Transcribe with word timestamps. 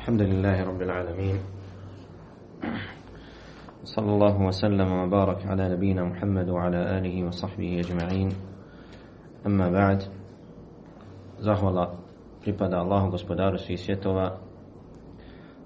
الحمد 0.00 0.22
لله 0.22 0.64
رب 0.64 0.82
العالمين 0.82 1.38
صلى 3.84 4.10
الله 4.12 4.36
وسلم 4.48 4.92
وبارك 4.92 5.46
على 5.46 5.68
نبينا 5.68 6.04
محمد 6.04 6.48
وعلى 6.48 6.98
آله 6.98 7.24
وصحبه 7.28 7.80
أجمعين 7.80 8.28
أما 9.46 9.68
بعد 9.68 10.00
zahvala 11.40 12.00
pripada 12.40 12.80
Allahu 12.80 13.10
gospodaru 13.10 13.58
svih 13.58 13.80
svjetova 13.80 14.40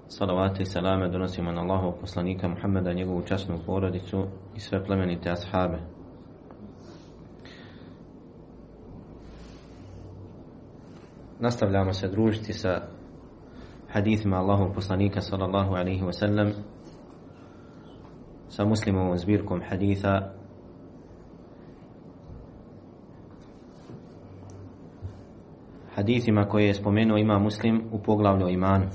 salavate 0.07 0.63
i 0.63 0.65
salame 0.65 1.07
donosimo 1.07 1.51
na 1.51 1.61
Allahov 1.61 1.95
poslanika 2.01 2.47
Muhammeda 2.47 2.93
njegovu 2.93 3.21
časnu 3.21 3.59
porodicu 3.65 4.27
i 4.55 4.59
sve 4.59 4.83
plemenite 4.83 5.31
ashabe 5.31 5.79
nastavljamo 11.39 11.93
se 11.93 12.07
družiti 12.07 12.53
sa 12.53 12.94
hadithima 13.95 14.37
Allahov 14.43 14.75
poslanika 14.75 15.21
sallallahu 15.21 15.71
alaihi 15.71 16.03
wasallam 16.03 16.51
sa 18.51 18.65
muslimovom 18.67 19.15
zbirkom 19.17 19.63
haditha 19.63 20.35
hadithima 25.95 26.45
koje 26.45 26.67
je 26.67 26.73
spomenuo 26.73 27.17
ima 27.17 27.39
muslim 27.39 27.81
u 27.91 27.99
poglavlju 27.99 28.49
imanu 28.49 28.85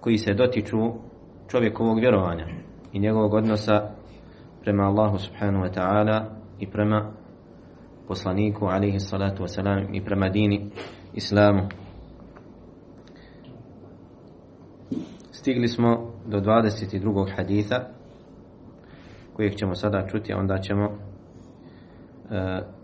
koji 0.00 0.18
se 0.18 0.34
dotiču 0.34 0.78
čovjekovog 1.48 1.98
vjerovanja 1.98 2.46
i 2.92 2.98
njegovog 2.98 3.34
odnosa 3.34 3.90
prema 4.62 4.82
Allahu 4.82 5.18
subhanahu 5.18 5.64
wa 5.64 5.74
ta'ala 5.74 6.24
i 6.58 6.66
prema 6.66 7.12
poslaniku 8.08 8.66
alaihi 8.66 9.00
salatu 9.00 9.42
wasalam 9.42 9.86
i 9.92 10.04
prema 10.04 10.28
dini 10.28 10.70
islamu. 11.14 11.60
Stigli 15.30 15.68
smo 15.68 16.12
do 16.26 16.40
22. 16.40 17.36
haditha 17.36 17.80
kojeg 19.32 19.54
ćemo 19.54 19.74
sada 19.74 20.06
čuti, 20.06 20.32
a 20.32 20.38
onda 20.38 20.58
ćemo 20.58 20.84
uh, 20.84 20.90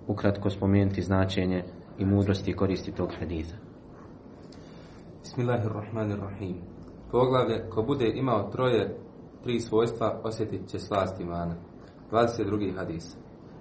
ukratko 0.07 0.51
spomenuti 0.51 1.03
značenje 1.03 1.65
i 1.99 2.05
mudrosti 2.05 2.57
koristi 2.57 2.93
tog 2.93 3.11
haditha. 3.21 3.57
Bismillahirrahmanirrahim. 5.21 6.57
Poglavlje, 7.11 7.71
ko 7.71 7.83
bude 7.83 8.13
imao 8.15 8.51
troje, 8.51 8.97
tri 9.43 9.61
svojstva, 9.61 10.21
osjetit 10.25 10.69
će 10.69 10.79
slast 10.79 11.21
imana. 11.21 11.55
22. 12.11 12.77
hadis. 12.77 13.17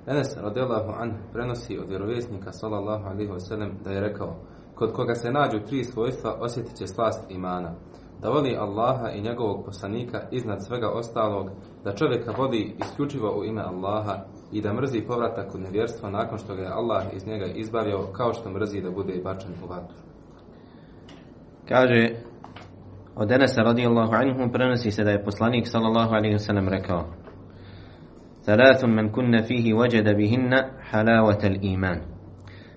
Enes 0.08 0.38
radijallahu 0.38 0.92
an 0.98 1.14
prenosi 1.34 1.78
od 1.80 1.90
vjerovjesnika 1.90 2.52
sallallahu 2.52 3.06
alaihi 3.06 3.31
wasallam 3.31 3.70
da 3.84 3.92
je 3.92 4.02
rekao 4.02 4.36
kod 4.78 4.94
koga 4.94 5.16
se 5.16 5.31
nađu 5.31 5.59
tri 5.67 5.83
svojstva 5.83 6.38
osjetit 6.39 6.78
će 6.78 6.88
slast 6.88 7.31
imana. 7.31 7.72
Da 8.22 8.30
voli 8.30 8.58
Allaha 8.59 9.09
i 9.09 9.22
njegovog 9.22 9.66
poslanika 9.66 10.22
iznad 10.31 10.66
svega 10.66 10.89
ostalog, 10.89 11.50
da 11.84 11.95
čovjeka 11.95 12.31
vodi 12.38 12.75
isključivo 12.80 13.39
u 13.39 13.45
ime 13.45 13.61
Allaha 13.61 14.16
i 14.52 14.61
da 14.61 14.73
mrzi 14.73 15.02
povratak 15.02 15.56
u 15.56 15.58
nevjerstvo 15.58 16.09
nakon 16.09 16.38
što 16.38 16.56
ga 16.56 16.61
je 16.61 16.72
Allah 16.72 17.03
iz 17.14 17.28
njega 17.28 17.45
izbavio 17.45 18.08
kao 18.14 18.34
što 18.34 18.52
mrzi 18.52 18.81
da 18.81 18.92
bude 18.92 19.22
bačen 19.23 19.52
u 19.64 19.67
vatru. 19.67 19.97
Kaže 21.67 22.09
od 23.16 23.31
Enesa 23.31 23.62
radijallahu 23.62 24.14
anhu 24.14 24.52
prenosi 24.52 24.91
se 24.91 25.03
da 25.03 25.12
je 25.12 25.23
poslanik 25.23 25.67
sallallahu 25.67 26.14
alaihi 26.14 26.36
wasallam 26.36 26.69
rekao 26.69 27.06
Salatun 28.41 28.91
men 28.91 29.12
kunna 29.12 29.44
fihi 29.44 29.73
wajada 29.73 30.16
bihinna 30.16 30.69
halawata 30.91 31.47
iman 31.62 31.97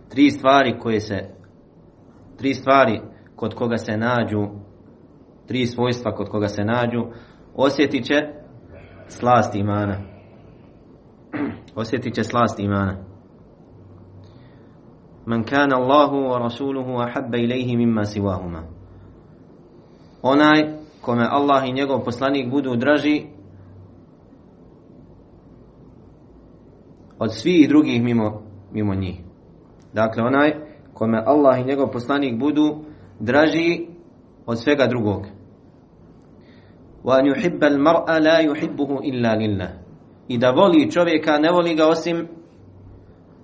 Tri 0.09 0.31
stvari 0.31 0.79
koje 0.79 1.01
se 1.01 1.40
tri 2.41 2.55
stvari 2.55 3.01
kod 3.37 3.55
koga 3.55 3.77
se 3.77 3.97
nađu 3.97 4.49
tri 5.47 5.67
svojstva 5.67 6.15
kod 6.15 6.29
koga 6.29 6.49
se 6.49 6.65
nađu. 6.65 7.07
Osjetit 7.55 8.05
će 8.05 8.15
slast 9.09 9.55
imana. 9.55 9.97
Osjetit 11.75 12.15
će 12.15 12.25
slast 12.25 12.59
imana. 12.59 12.97
Man 15.27 15.45
kana 15.45 15.77
Allahu 15.77 16.17
wa 16.17 16.39
rasuluhu 16.39 16.99
ahabba 16.99 17.39
ilayhi 17.39 17.77
mimma 17.77 18.05
siwahuma. 18.05 18.63
Onaj 20.23 20.73
kome 21.01 21.27
Allah 21.31 21.69
i 21.69 21.73
njegov 21.73 22.05
poslanik 22.05 22.51
budu 22.51 22.77
draži 22.77 23.27
od 27.19 27.35
svih 27.35 27.69
drugih 27.69 28.03
mimo, 28.03 28.43
mimo 28.73 28.95
njih. 28.95 29.21
Dakle, 29.93 30.23
onaj 30.23 30.70
kome 31.01 31.23
Allah 31.27 31.61
i 31.61 31.65
njegov 31.65 31.91
poslanik 31.91 32.37
budu 32.39 32.85
draži 33.21 33.87
od 34.47 34.61
svega 34.61 34.87
drugog. 34.87 35.27
وَأَنْ 37.05 37.25
يُحِبَّ 37.33 37.65
الْمَرْءَ 37.65 38.07
لَا 38.21 38.39
يُحِبُّهُ 38.45 38.91
إِلَّا 39.09 39.33
لِلَّهِ 39.41 39.71
I 40.29 40.39
da 40.39 40.51
voli 40.53 40.91
čovjeka, 40.91 41.39
ne 41.39 41.51
voli 41.53 41.75
ga 41.75 41.89
osim 41.89 42.29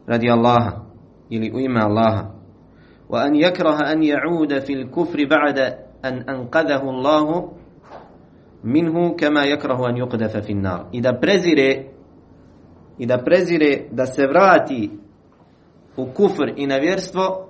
radi 0.07 0.31
Allaha 0.31 0.85
ili 1.31 1.53
u 1.55 1.59
ime 1.61 1.81
Allaha. 1.81 2.37
وَأَنْ 3.09 3.35
يَكْرَهَ 3.35 3.79
أَنْ 3.93 4.03
يَعُودَ 4.03 4.59
فِي 4.59 4.73
الْكُفْرِ 4.73 5.19
بَعْدَ 5.25 5.59
أَنْ 6.05 6.15
أَنْقَذَهُ 6.29 6.83
اللَّهُ 6.85 7.49
minhu 8.65 9.17
kama 9.17 9.47
yakrahu 9.47 9.87
an 9.89 9.97
yuqdafa 9.97 10.43
fi 10.43 10.53
an-nar. 10.53 10.87
I 10.93 11.01
da 11.01 11.13
prezire 11.13 11.87
i 12.99 13.07
da 13.07 13.19
prezire 13.19 13.89
da 13.93 14.07
se 14.07 14.27
vrati 14.27 15.06
u 15.97 16.07
kufr 16.15 16.53
i 16.57 16.67
nevjerstvo 16.67 17.47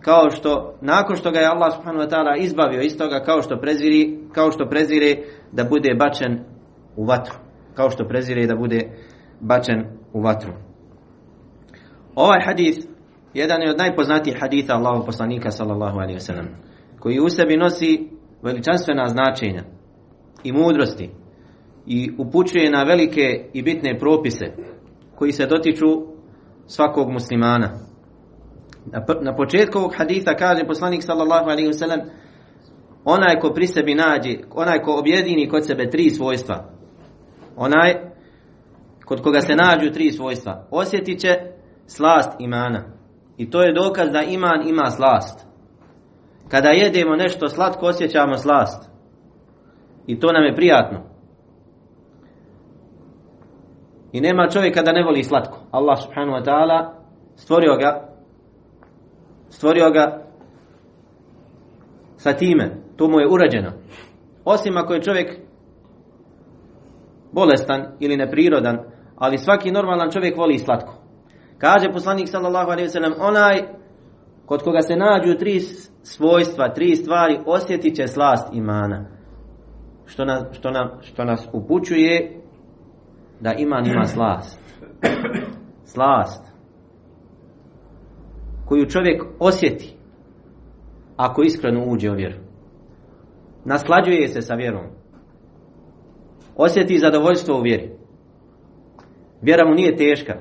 kao 0.00 0.30
što 0.30 0.74
nakon 0.80 1.16
što 1.16 1.30
ga 1.30 1.38
je 1.38 1.46
Allah 1.46 1.72
subhanahu 1.74 2.04
wa 2.04 2.10
ta'ala 2.10 2.38
izbavio 2.38 2.80
iz 2.80 2.98
toga 2.98 3.20
kao 3.24 3.42
što 3.42 3.60
preziri 3.60 4.18
kao 4.32 4.50
što 4.50 4.68
prezire 4.68 5.16
da 5.52 5.64
bude 5.64 5.94
bačen 5.94 6.38
u 6.96 7.04
vatru 7.04 7.34
kao 7.74 7.90
što 7.90 8.08
prezire 8.08 8.46
da 8.46 8.56
bude 8.56 8.90
bačen 9.40 9.84
u 10.12 10.20
vatru 10.20 10.52
ovaj 12.14 12.40
hadis 12.46 12.76
jedan 13.34 13.62
je 13.62 13.70
od 13.70 13.78
najpoznatijih 13.78 14.40
haditha 14.40 14.74
Allahov 14.74 15.06
poslanika 15.06 15.50
sallallahu 15.50 15.98
alejhi 15.98 16.14
ve 16.14 16.20
sellem 16.20 16.48
koji 16.98 17.20
u 17.20 17.28
sebi 17.28 17.56
nosi 17.56 18.08
veličanstvena 18.42 19.08
značenja 19.08 19.62
i 20.44 20.52
mudrosti 20.52 21.10
i 21.86 22.10
upućuje 22.18 22.70
na 22.70 22.82
velike 22.82 23.50
i 23.52 23.62
bitne 23.62 23.98
propise 23.98 24.46
koji 25.14 25.32
se 25.32 25.46
dotiču 25.46 25.86
svakog 26.66 27.10
muslimana. 27.10 27.89
Na 29.20 29.36
početku 29.36 29.78
ovog 29.78 29.94
haditha 29.96 30.34
kaže 30.34 30.66
poslanik 30.66 31.02
sallallahu 31.02 31.50
alaihi 31.50 31.68
wasallam 31.68 32.00
onaj 33.04 33.38
ko 33.40 33.52
pri 33.54 33.66
sebi 33.66 33.94
nađe, 33.94 34.36
onaj 34.50 34.82
ko 34.82 34.98
objedini 34.98 35.48
kod 35.48 35.66
sebe 35.66 35.90
tri 35.90 36.10
svojstva, 36.10 36.64
onaj 37.56 37.94
kod 39.04 39.22
koga 39.22 39.40
se 39.40 39.54
nađu 39.54 39.92
tri 39.92 40.12
svojstva, 40.12 40.66
osjetit 40.70 41.20
će 41.20 41.28
slast 41.86 42.30
imana. 42.38 42.84
I 43.36 43.50
to 43.50 43.62
je 43.62 43.72
dokaz 43.72 44.10
da 44.12 44.22
iman 44.22 44.68
ima 44.68 44.90
slast. 44.90 45.46
Kada 46.48 46.68
jedemo 46.68 47.16
nešto 47.16 47.48
slatko, 47.48 47.86
osjećamo 47.86 48.36
slast. 48.36 48.90
I 50.06 50.20
to 50.20 50.32
nam 50.32 50.44
je 50.44 50.54
prijatno. 50.54 50.98
I 54.12 54.20
nema 54.20 54.48
čovjeka 54.48 54.82
da 54.82 54.92
ne 54.92 55.04
voli 55.04 55.24
slatko. 55.24 55.58
Allah 55.70 55.98
subhanahu 56.02 56.38
wa 56.38 56.44
ta'ala 56.44 56.90
stvorio 57.36 57.76
ga 57.76 58.09
stvorio 59.50 59.90
ga 59.90 60.22
sa 62.16 62.32
time. 62.32 62.70
To 62.96 63.08
mu 63.08 63.20
je 63.20 63.28
urađeno. 63.28 63.72
Osim 64.44 64.76
ako 64.76 64.94
je 64.94 65.02
čovjek 65.02 65.38
bolestan 67.32 67.86
ili 68.00 68.16
neprirodan, 68.16 68.78
ali 69.16 69.38
svaki 69.38 69.70
normalan 69.70 70.10
čovjek 70.10 70.36
voli 70.36 70.58
slatko. 70.58 70.94
Kaže 71.58 71.92
poslanik 71.92 72.28
sallallahu 72.28 72.70
alejhi 72.70 72.90
ve 72.94 73.24
onaj 73.24 73.62
kod 74.46 74.62
koga 74.62 74.82
se 74.82 74.96
nađu 74.96 75.38
tri 75.38 75.60
svojstva, 76.02 76.68
tri 76.74 76.96
stvari, 76.96 77.40
osjetit 77.46 77.96
će 77.96 78.06
slast 78.06 78.54
imana. 78.54 79.04
Što 80.06 80.24
nas, 80.24 80.42
što, 80.52 80.70
nam, 80.70 80.88
što 81.00 81.24
nas 81.24 81.48
upućuje 81.52 82.40
da 83.40 83.52
iman 83.52 83.86
ima 83.86 84.04
slast. 84.04 84.60
Slast. 85.84 86.49
Koju 88.70 88.86
čovjek 88.86 89.22
osjeti 89.38 89.94
ako 91.16 91.42
iskreno 91.42 91.84
uđe 91.86 92.10
u 92.10 92.14
vjeru. 92.14 92.36
Naslađuje 93.64 94.28
se 94.28 94.42
sa 94.42 94.54
vjerom. 94.54 94.84
Osjeti 96.56 96.98
zadovoljstvo 96.98 97.58
u 97.58 97.62
vjeri. 97.62 97.90
Vjera 99.42 99.68
mu 99.68 99.74
nije 99.74 99.96
teška. 99.96 100.34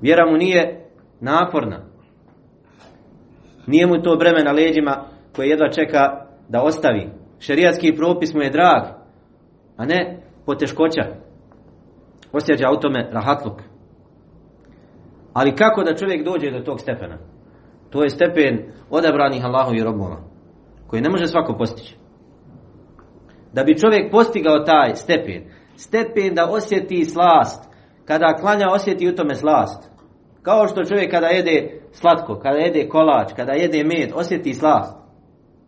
Vjera 0.00 0.30
mu 0.30 0.36
nije 0.36 0.90
naporna. 1.20 1.84
Nije 3.66 3.86
mu 3.86 4.02
to 4.02 4.16
breme 4.16 4.44
na 4.44 4.52
leđima 4.52 5.04
koje 5.36 5.48
jedva 5.48 5.70
čeka 5.70 6.26
da 6.48 6.62
ostavi. 6.62 7.10
Šerijatski 7.38 7.94
propis 7.96 8.34
mu 8.34 8.42
je 8.42 8.50
drag, 8.50 8.82
a 9.76 9.84
ne 9.84 10.22
poteškoća 10.46 11.02
osjeća 12.32 12.70
u 12.70 12.80
tome 12.80 13.08
rahatluk. 13.12 13.73
Ali 15.34 15.56
kako 15.56 15.84
da 15.84 15.96
čovjek 15.96 16.24
dođe 16.24 16.50
do 16.50 16.60
tog 16.60 16.80
stepena? 16.80 17.18
To 17.90 18.02
je 18.02 18.10
stepen 18.10 18.72
odabranih 18.90 19.44
Allahovi 19.44 19.82
robova, 19.82 20.16
koji 20.86 21.02
ne 21.02 21.10
može 21.10 21.26
svako 21.26 21.56
postići. 21.58 21.96
Da 23.52 23.64
bi 23.64 23.78
čovjek 23.78 24.10
postigao 24.10 24.58
taj 24.58 24.94
stepen, 24.94 25.44
stepen 25.76 26.34
da 26.34 26.50
osjeti 26.50 27.04
slast, 27.04 27.70
kada 28.04 28.36
klanja 28.40 28.70
osjeti 28.70 29.08
u 29.08 29.14
tome 29.14 29.34
slast. 29.34 29.90
Kao 30.42 30.68
što 30.68 30.84
čovjek 30.84 31.10
kada 31.10 31.26
jede 31.26 31.80
slatko, 31.92 32.38
kada 32.38 32.58
jede 32.58 32.88
kolač, 32.88 33.32
kada 33.36 33.52
jede 33.52 33.84
med, 33.84 34.10
osjeti 34.14 34.54
slast. 34.54 34.98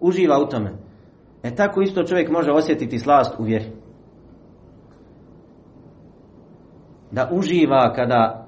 Uživa 0.01 0.39
u 0.39 0.49
tome. 0.49 0.73
E 1.43 1.55
tako 1.55 1.83
isto 1.83 2.05
čovjek 2.05 2.31
može 2.31 2.51
osjetiti 2.51 2.99
slast 2.99 3.35
u 3.39 3.43
vjeri. 3.43 3.73
Da 7.11 7.31
uživa 7.33 7.93
kada, 7.93 8.46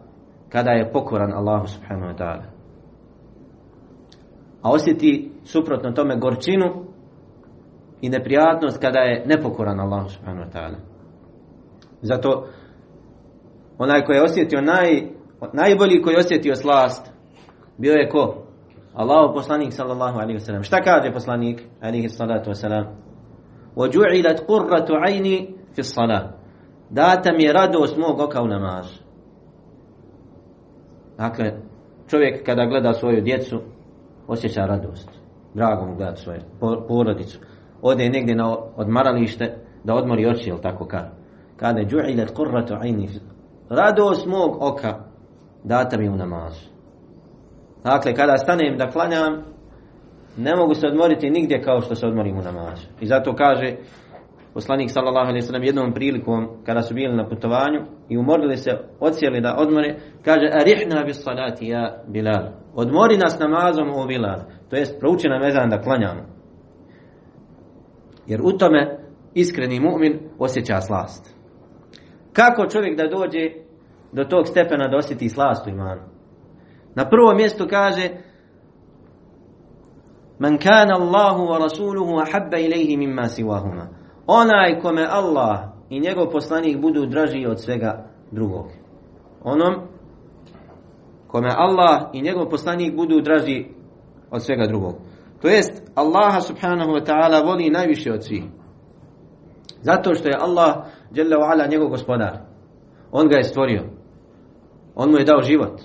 kada 0.50 0.71
je 0.71 0.92
pokoran 0.92 1.33
Allahu 1.33 1.68
subhanahu 1.68 2.12
wa 2.12 2.18
ta'ala. 2.18 2.44
A 4.62 4.71
osjeti 4.71 5.31
suprotno 5.44 5.92
tome 5.92 6.15
gorčinu 6.15 6.86
i 8.01 8.10
neprijatnost 8.10 8.81
kada 8.81 9.00
je 9.00 9.25
nepokoran 9.25 9.80
Allahu 9.80 10.10
subhanahu 10.10 10.50
wa 10.50 10.51
ta'ala. 10.54 10.77
Zato 12.01 12.48
onaj 13.77 14.04
koji 14.06 14.15
je 14.15 14.24
osjetio 14.24 14.62
naj, 14.62 15.01
najbolji 15.54 16.01
koji 16.01 16.13
je 16.13 16.19
osjetio 16.19 16.56
slast 16.56 17.12
bio 17.77 17.94
je 17.94 18.10
ko? 18.10 18.44
Allahu 18.94 19.33
poslanik 19.33 19.74
sallallahu 19.74 20.19
alaihi 20.19 20.39
wasallam. 20.39 20.63
Šta 20.63 20.81
kaže 20.81 21.13
poslanik 21.13 21.62
alaihi 21.81 22.10
salatu 22.10 22.50
wasalam? 22.50 22.86
وَجُعِلَتْ 23.75 24.45
قُرَّةُ 24.48 24.89
عَيْنِ 25.06 25.27
فِي 25.74 25.81
الصَّلَاةِ 25.81 26.27
Data 26.89 27.33
mi 27.33 27.44
je 27.44 27.54
radost 27.54 27.98
mog 27.98 28.19
oka 28.19 28.42
u 28.42 28.48
namazu. 28.48 29.04
Dakle, 31.19 31.53
čovjek 32.09 32.47
kada 32.47 32.67
gleda 32.67 32.93
svoju 32.93 33.20
djecu, 33.20 33.61
osjeća 34.29 34.61
radost. 34.61 35.11
Drago 35.55 35.87
mu 35.87 35.97
gleda 35.97 36.17
svoju 36.17 36.41
porodicu. 36.88 37.38
Ode 37.82 38.09
negdje 38.09 38.37
na 38.37 38.56
odmaralište 38.76 39.56
da 39.85 39.94
odmori 39.94 40.26
oči, 40.26 40.50
jel 40.50 40.59
tako 40.59 40.87
kaže. 40.87 41.11
Kada 41.56 41.81
je 41.81 41.87
ju'ilat 41.91 42.35
qurratu 42.37 42.75
aini 42.81 43.09
radost 43.69 44.26
mog 44.26 44.56
oka 44.61 44.99
data 45.65 45.99
mi 45.99 46.09
u 46.09 46.17
namazu. 46.17 46.67
Dakle, 47.85 48.14
kada 48.14 48.38
stanem 48.38 48.79
da 48.79 48.91
klanjam, 48.91 49.43
ne 50.37 50.56
mogu 50.56 50.75
se 50.75 50.87
odmoriti 50.87 51.31
nigdje 51.31 51.62
kao 51.62 51.81
što 51.81 51.94
se 51.94 52.06
odmorim 52.06 52.38
u 52.38 52.43
namazu. 52.43 52.87
I 53.00 53.06
zato 53.06 53.35
kaže 53.35 53.76
poslanik 54.55 54.91
sallallahu 54.91 55.27
alejhi 55.29 55.45
ve 55.45 55.47
sellem 55.47 55.62
jednom 55.62 55.93
prilikom 55.93 56.49
kada 56.67 56.83
su 56.83 56.95
bili 56.95 57.17
na 57.17 57.29
putovanju 57.29 57.81
i 58.09 58.19
umorili 58.19 58.56
se, 58.56 58.71
odsjeli 59.00 59.41
da 59.41 59.56
odmore, 59.59 59.97
kaže 60.25 60.50
arihna 60.61 61.05
bis 61.05 61.23
salati 61.23 61.69
ja 61.69 62.03
Bilal. 62.06 62.49
Odmori 62.75 63.17
nas 63.17 63.39
namazom 63.39 63.91
o 63.91 64.06
Bilal. 64.06 64.41
To 64.71 64.77
jest 64.77 65.00
prouči 65.00 65.29
nam 65.29 65.43
ezan 65.43 65.71
da 65.71 65.81
klanjamo. 65.81 66.23
Jer 68.27 68.41
u 68.43 68.53
tome 68.53 68.99
iskreni 69.35 69.81
mu'min 69.81 70.19
osjeća 70.39 70.81
slast. 70.81 71.35
Kako 72.33 72.67
čovjek 72.67 72.97
da 72.97 73.09
dođe 73.09 73.50
do 74.12 74.25
tog 74.25 74.49
stepena 74.49 74.89
da 74.89 74.97
osjeti 74.97 75.29
slast 75.29 75.67
u 75.67 75.71
imanu? 75.71 76.03
Na 76.95 77.09
prvo 77.09 77.35
mjesto 77.35 77.67
kaže 77.69 78.09
Man 80.39 80.59
kana 80.59 80.95
Allahu 80.95 81.43
wa 81.43 81.59
rasuluhu 81.59 82.19
ahabba 82.19 82.59
ilayhi 82.59 82.97
mimma 82.97 83.29
siwahuma. 83.29 83.98
Onaj 84.30 84.80
kome 84.80 85.06
Allah 85.10 85.58
i 85.90 86.00
njegov 86.00 86.30
poslanik 86.30 86.80
budu 86.80 87.06
draži 87.06 87.46
od 87.46 87.60
svega 87.60 88.04
drugog. 88.30 88.66
Onom 89.44 89.75
kome 91.26 91.48
Allah 91.56 92.02
i 92.12 92.22
njegov 92.22 92.48
poslanik 92.48 92.96
budu 92.96 93.20
draži 93.20 93.66
od 94.30 94.42
svega 94.42 94.66
drugog. 94.66 94.94
To 95.42 95.48
jest 95.48 95.82
Allaha 95.94 96.40
subhanahu 96.40 96.90
wa 96.90 97.04
ta'ala 97.04 97.46
voli 97.46 97.70
najviše 97.70 98.12
od 98.12 98.25
svih. 98.25 98.44
Zato 99.82 100.14
što 100.14 100.28
je 100.28 100.38
Allah 100.40 100.76
ala 101.52 101.66
njegov 101.66 101.88
gospodar. 101.88 102.38
On 103.12 103.28
ga 103.28 103.36
je 103.36 103.44
stvorio. 103.44 103.82
On 104.94 105.10
mu 105.10 105.19
je 105.19 105.25
dao 105.25 105.42
život. 105.42 105.80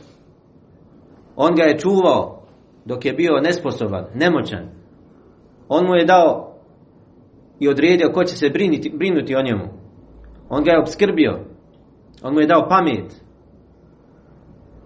On 1.36 1.56
ga 1.56 1.64
je 1.64 1.80
čuvao 1.80 2.44
dok 2.86 3.06
je 3.06 3.14
bio 3.14 3.40
nesposoban, 3.44 4.06
nemoćan. 4.14 4.70
On 5.70 5.86
mu 5.88 5.96
je 5.96 6.06
dao 6.06 6.53
i 7.60 7.70
odredio 7.70 8.12
ko 8.14 8.24
će 8.24 8.36
se 8.36 8.50
brinuti, 8.50 8.94
brinuti 8.96 9.36
o 9.36 9.42
njemu. 9.42 9.64
On 10.50 10.64
ga 10.64 10.72
je 10.72 10.80
obskrbio. 10.80 11.40
On 12.24 12.34
mu 12.34 12.40
je 12.40 12.48
dao 12.48 12.68
pamet. 12.70 13.24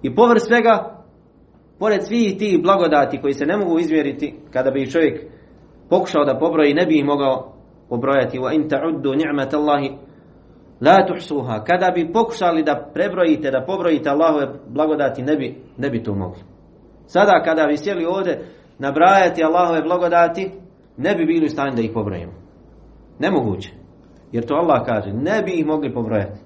I 0.01 0.15
povrh 0.15 0.41
svega, 0.41 1.03
pored 1.79 2.03
svih 2.03 2.37
tih 2.37 2.61
blagodati 2.61 3.21
koji 3.21 3.33
se 3.33 3.45
ne 3.45 3.57
mogu 3.57 3.79
izmjeriti, 3.79 4.35
kada 4.53 4.71
bi 4.71 4.91
čovjek 4.91 5.25
pokušao 5.89 6.25
da 6.25 6.39
pobroji, 6.39 6.73
ne 6.73 6.85
bi 6.85 6.97
ih 6.97 7.05
mogao 7.05 7.53
pobrojati. 7.89 8.39
Wa 8.39 8.55
in 8.55 8.69
ta'uddu 8.69 9.15
ni'matallahi 9.15 9.91
la 10.81 11.05
tuhsuha. 11.07 11.63
Kada 11.63 11.91
bi 11.91 12.11
pokušali 12.13 12.63
da 12.63 12.89
prebrojite, 12.93 13.51
da 13.51 13.65
pobrojite 13.67 14.09
Allahove 14.09 14.47
blagodati, 14.67 15.21
ne 15.21 15.35
bi, 15.35 15.55
ne 15.77 15.89
bi 15.89 16.03
to 16.03 16.13
mogli. 16.15 16.41
Sada 17.05 17.41
kada 17.45 17.65
bi 17.67 17.77
sjeli 17.77 18.05
ovdje 18.05 18.45
nabrajati 18.79 19.43
Allahove 19.43 19.81
blagodati, 19.81 20.51
ne 20.97 21.15
bi 21.15 21.25
bili 21.25 21.45
u 21.45 21.49
stanju 21.49 21.75
da 21.75 21.81
ih 21.81 21.91
pobrojimo. 21.93 22.46
Nemoguće. 23.19 23.73
Jer 24.31 24.45
to 24.45 24.55
Allah 24.55 24.85
kaže, 24.85 25.13
ne 25.13 25.41
bi 25.45 25.51
ih 25.51 25.65
mogli 25.65 25.93
pobrojati. 25.93 26.39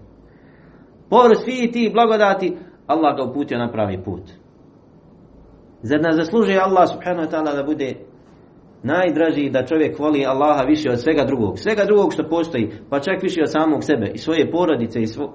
Površ 1.09 1.37
svi 1.43 1.71
ti 1.71 1.91
blagodati, 1.93 2.57
Allah 2.87 3.15
ga 3.15 3.23
uputio 3.23 3.57
na 3.57 3.71
pravi 3.71 4.03
put. 4.03 4.21
Zar 5.81 6.01
ne 6.01 6.11
zaslužuje 6.11 6.59
Allah 6.59 6.89
subhanahu 6.89 7.27
wa 7.27 7.31
ta'ala 7.31 7.55
da 7.55 7.63
bude 7.63 7.95
najdraži 8.83 9.49
da 9.49 9.65
čovjek 9.65 9.99
voli 9.99 10.25
Allaha 10.25 10.63
više 10.63 10.89
od 10.91 11.01
svega 11.01 11.23
drugog. 11.23 11.59
Svega 11.59 11.85
drugog 11.85 12.13
što 12.13 12.29
postoji, 12.29 12.71
pa 12.89 12.99
čak 12.99 13.23
više 13.23 13.41
od 13.41 13.51
samog 13.51 13.83
sebe 13.83 14.11
i 14.13 14.17
svoje 14.17 14.51
porodice 14.51 15.01
i, 15.01 15.07
svo, 15.07 15.33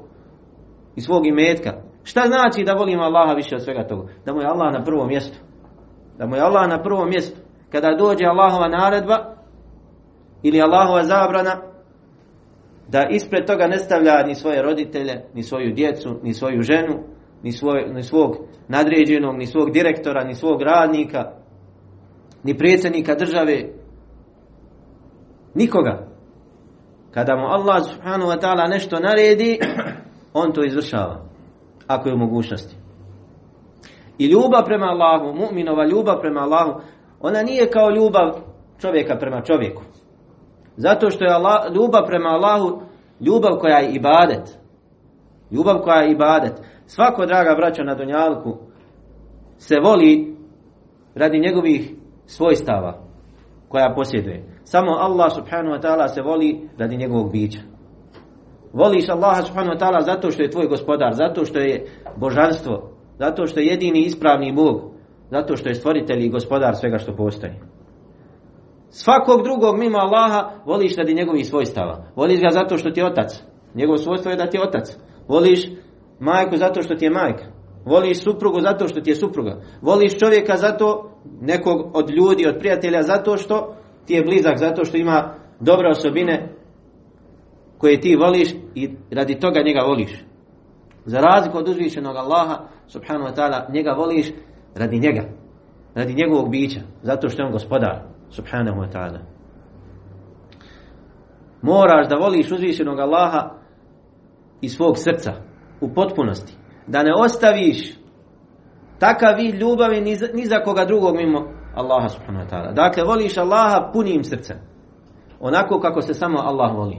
i 0.96 1.00
svog 1.00 1.26
imetka. 1.26 1.72
Šta 2.02 2.22
znači 2.26 2.64
da 2.64 2.72
volimo 2.72 3.02
Allaha 3.02 3.32
više 3.32 3.54
od 3.54 3.62
svega 3.62 3.86
toga? 3.86 4.12
Da 4.24 4.32
mu 4.34 4.40
je 4.40 4.46
Allah 4.46 4.72
na 4.72 4.84
prvom 4.84 5.08
mjestu. 5.08 5.38
Da 6.18 6.26
mu 6.26 6.36
je 6.36 6.42
Allah 6.42 6.68
na 6.68 6.82
prvom 6.82 7.08
mjestu. 7.08 7.40
Kada 7.72 7.96
dođe 7.98 8.24
Allahova 8.24 8.68
naredba 8.68 9.35
ili 10.46 10.62
Allahova 10.62 11.04
zabrana, 11.04 11.62
da 12.88 13.06
ispred 13.10 13.46
toga 13.46 13.66
ne 13.66 13.78
stavlja 13.78 14.26
ni 14.26 14.34
svoje 14.34 14.62
roditelje, 14.62 15.24
ni 15.34 15.42
svoju 15.42 15.74
djecu, 15.74 16.20
ni 16.22 16.34
svoju 16.34 16.62
ženu, 16.62 17.02
ni, 17.42 17.52
svoj, 17.52 17.86
ni 17.94 18.02
svog 18.02 18.36
nadređenog, 18.68 19.36
ni 19.36 19.46
svog 19.46 19.70
direktora, 19.70 20.24
ni 20.24 20.34
svog 20.34 20.62
radnika, 20.62 21.32
ni 22.42 22.58
predsjednika 22.58 23.14
države, 23.14 23.68
nikoga. 25.54 26.06
Kada 27.10 27.36
mu 27.36 27.46
Allah 27.46 27.82
subhanahu 27.84 28.30
wa 28.30 28.40
ta'ala 28.40 28.68
nešto 28.70 29.00
naredi, 29.00 29.58
on 30.42 30.52
to 30.52 30.64
izvršava 30.64 31.26
ako 31.86 32.08
je 32.08 32.14
u 32.14 32.18
mogućnosti. 32.18 32.76
I 34.18 34.26
ljubav 34.26 34.64
prema 34.64 34.86
Allahu, 34.86 35.38
mu'minova 35.38 35.90
ljubav 35.90 36.20
prema 36.20 36.40
Allahu, 36.40 36.80
ona 37.20 37.42
nije 37.42 37.70
kao 37.70 37.90
ljubav 37.90 38.32
čovjeka 38.80 39.16
prema 39.16 39.42
čovjeku. 39.42 39.82
Zato 40.76 41.10
što 41.10 41.24
je 41.24 41.32
Allah, 41.32 41.74
ljubav 41.74 42.06
prema 42.06 42.28
Allahu 42.28 42.80
ljubav 43.20 43.58
koja 43.58 43.78
je 43.78 43.94
ibadet. 43.94 44.58
Ljubav 45.50 45.78
koja 45.78 45.96
je 45.96 46.12
ibadet. 46.12 46.52
Svako, 46.86 47.26
draga 47.26 47.54
braća 47.54 47.82
na 47.82 47.94
Dunjalku, 47.94 48.56
se 49.58 49.76
voli 49.82 50.36
radi 51.14 51.38
njegovih 51.38 51.94
svojstava 52.26 52.98
koja 53.68 53.94
posjeduje. 53.94 54.44
Samo 54.64 54.92
Allah 54.92 55.32
subhanahu 55.32 55.76
wa 55.76 55.82
ta'ala 55.82 56.08
se 56.08 56.22
voli 56.22 56.68
radi 56.78 56.96
njegovog 56.96 57.32
bića. 57.32 57.60
Voliš 58.72 59.08
Allaha 59.08 59.42
subhanahu 59.42 59.76
wa 59.76 59.80
ta'ala 59.80 60.04
zato 60.04 60.30
što 60.30 60.42
je 60.42 60.50
tvoj 60.50 60.66
gospodar, 60.66 61.12
zato 61.12 61.44
što 61.44 61.58
je 61.58 61.86
božanstvo, 62.16 62.90
zato 63.18 63.46
što 63.46 63.60
je 63.60 63.66
jedini 63.66 64.00
ispravni 64.00 64.52
Bog, 64.52 64.80
zato 65.30 65.56
što 65.56 65.68
je 65.68 65.74
stvoritelj 65.74 66.24
i 66.24 66.28
gospodar 66.28 66.76
svega 66.76 66.98
što 66.98 67.16
postoji. 67.16 67.52
Svakog 68.98 69.42
drugog 69.42 69.78
mimo 69.78 69.98
Allaha 69.98 70.50
voliš 70.64 70.96
radi 70.96 71.14
njegovih 71.14 71.46
svojstava. 71.46 72.04
Voliš 72.16 72.40
ga 72.40 72.48
zato 72.50 72.78
što 72.78 72.90
ti 72.90 73.00
je 73.00 73.06
otac. 73.06 73.42
Njegov 73.74 73.96
svojstvo 73.96 74.30
je 74.30 74.36
da 74.36 74.46
ti 74.46 74.56
je 74.56 74.62
otac. 74.62 74.96
Voliš 75.28 75.60
majku 76.20 76.56
zato 76.56 76.82
što 76.82 76.94
ti 76.94 77.04
je 77.04 77.10
majka. 77.10 77.44
Voliš 77.84 78.22
suprugu 78.22 78.60
zato 78.60 78.88
što 78.88 79.00
ti 79.00 79.10
je 79.10 79.16
supruga. 79.16 79.60
Voliš 79.82 80.18
čovjeka 80.18 80.56
zato, 80.56 81.10
nekog 81.40 81.96
od 81.96 82.10
ljudi, 82.10 82.48
od 82.48 82.58
prijatelja, 82.58 83.02
zato 83.02 83.36
što 83.36 83.74
ti 84.06 84.14
je 84.14 84.22
blizak, 84.22 84.58
zato 84.58 84.84
što 84.84 84.96
ima 84.96 85.34
dobre 85.60 85.88
osobine 85.88 86.54
koje 87.78 88.00
ti 88.00 88.16
voliš 88.16 88.48
i 88.74 88.90
radi 89.10 89.38
toga 89.38 89.62
njega 89.66 89.80
voliš. 89.80 90.24
Za 91.04 91.20
razliku 91.20 91.58
od 91.58 91.68
uzvišenog 91.68 92.16
Allaha, 92.16 92.58
subhanahu 92.86 93.30
wa 93.30 93.36
ta'ala, 93.36 93.72
njega 93.72 93.90
voliš 93.90 94.26
radi 94.74 94.98
njega. 94.98 95.22
Radi 95.94 96.14
njegovog 96.14 96.50
bića. 96.50 96.80
Zato 97.02 97.28
što 97.28 97.42
je 97.42 97.46
on 97.46 97.52
gospodar, 97.52 98.15
subhanahu 98.30 98.80
wa 98.80 98.92
ta'ala. 98.92 99.18
Moraš 101.62 102.08
da 102.08 102.16
voliš 102.16 102.52
uzvišenog 102.52 102.98
Allaha 102.98 103.50
iz 104.60 104.76
svog 104.76 104.98
srca, 104.98 105.32
u 105.80 105.94
potpunosti. 105.94 106.56
Da 106.86 107.02
ne 107.02 107.12
ostaviš 107.18 107.98
takav 108.98 109.36
vid 109.36 109.54
ljubavi 109.54 110.00
ni 110.00 110.16
za, 110.16 110.26
ni 110.34 110.46
za 110.46 110.58
koga 110.64 110.84
drugog 110.84 111.16
mimo 111.16 111.52
Allaha 111.74 112.08
subhanahu 112.08 112.46
wa 112.46 112.50
ta'ala. 112.50 112.72
Dakle, 112.72 113.04
voliš 113.04 113.38
Allaha 113.38 113.90
punim 113.92 114.24
srcem. 114.24 114.56
Onako 115.40 115.80
kako 115.80 116.00
se 116.00 116.14
samo 116.14 116.38
Allah 116.38 116.76
voli. 116.76 116.96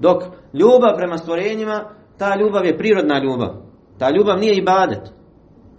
Dok 0.00 0.22
ljubav 0.52 0.96
prema 0.96 1.18
stvorenjima, 1.18 1.84
ta 2.18 2.36
ljubav 2.36 2.64
je 2.66 2.78
prirodna 2.78 3.18
ljubav. 3.18 3.54
Ta 3.98 4.10
ljubav 4.10 4.38
nije 4.38 4.56
ibadet. 4.56 5.12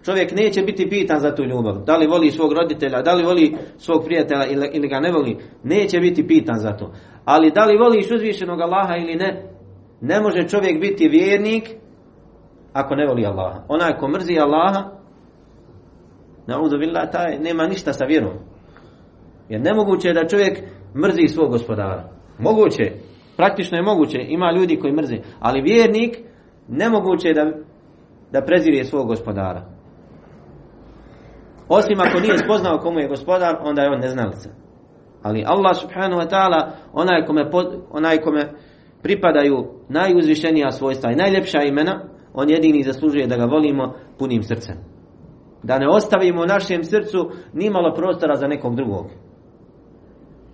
Čovjek 0.06 0.32
neće 0.32 0.62
biti 0.62 0.90
pitan 0.90 1.20
za 1.20 1.36
tu 1.36 1.44
ljubav. 1.44 1.84
Da 1.86 1.98
li 1.98 2.08
voli 2.08 2.32
svog 2.32 2.54
roditelja, 2.54 3.02
da 3.02 3.14
li 3.14 3.24
voli 3.24 3.56
svog 3.78 4.04
prijatelja 4.06 4.46
ili, 4.46 4.70
ili 4.74 4.88
ga 4.88 5.00
ne 5.00 5.12
voli. 5.12 5.38
Neće 5.64 6.00
biti 6.00 6.28
pitan 6.28 6.60
za 6.60 6.72
to. 6.72 6.92
Ali 7.26 7.52
da 7.52 7.66
li 7.66 7.78
voliš 7.78 8.12
uzvišenog 8.12 8.62
Allaha 8.62 8.96
ili 8.96 9.16
ne, 9.16 9.50
ne 10.02 10.22
može 10.22 10.48
čovjek 10.48 10.82
biti 10.82 11.08
vjernik 11.08 11.70
ako 12.74 12.96
ne 12.96 13.08
voli 13.08 13.26
Allaha. 13.26 13.64
Onaj 13.68 13.98
ko 13.98 14.08
mrzi 14.08 14.40
Allaha, 14.40 14.90
naudu 16.48 16.78
billah, 16.78 17.12
taj 17.12 17.40
nema 17.40 17.68
ništa 17.68 17.94
sa 17.94 18.06
vjerom. 18.06 18.34
Jer 19.50 19.62
nemoguće 19.62 20.08
je 20.08 20.14
da 20.14 20.28
čovjek 20.28 20.60
mrzi 20.96 21.28
svog 21.28 21.52
gospodara. 21.52 22.10
Moguće, 22.40 22.92
praktično 23.38 23.78
je 23.78 23.84
moguće, 23.84 24.18
ima 24.28 24.52
ljudi 24.52 24.80
koji 24.80 24.94
mrzi, 24.94 25.20
ali 25.40 25.62
vjernik 25.62 26.18
nemoguće 26.68 27.28
je 27.28 27.34
da, 27.34 27.52
da 28.32 28.46
prezirje 28.46 28.86
svog 28.86 29.08
gospodara. 29.08 29.81
Osim 31.78 32.00
ako 32.00 32.20
nije 32.20 32.38
spoznao 32.38 32.78
komu 32.78 33.00
je 33.00 33.08
gospodar, 33.08 33.56
onda 33.64 33.82
je 33.82 33.90
on 33.90 34.00
neznalica. 34.00 34.50
Ali 35.24 35.44
Allah 35.48 35.78
subhanahu 35.78 36.22
wa 36.22 36.30
ta'ala, 36.30 36.72
onaj 36.94 37.26
kome, 37.26 37.50
onaj 37.92 38.18
kome 38.18 38.50
pripadaju 39.04 39.68
najuzvišenija 39.90 40.72
svojstva 40.72 41.12
i 41.12 41.16
najljepša 41.16 41.64
imena, 41.64 42.02
on 42.34 42.50
jedini 42.50 42.84
zaslužuje 42.84 43.28
da 43.28 43.38
ga 43.38 43.46
volimo 43.46 43.94
punim 44.20 44.44
srcem. 44.44 44.76
Da 45.64 45.80
ne 45.80 45.88
ostavimo 45.90 46.42
u 46.42 46.46
našem 46.46 46.84
srcu 46.84 47.30
nimalo 47.54 47.94
prostora 47.96 48.36
za 48.36 48.48
nekog 48.48 48.76
drugog. 48.76 49.06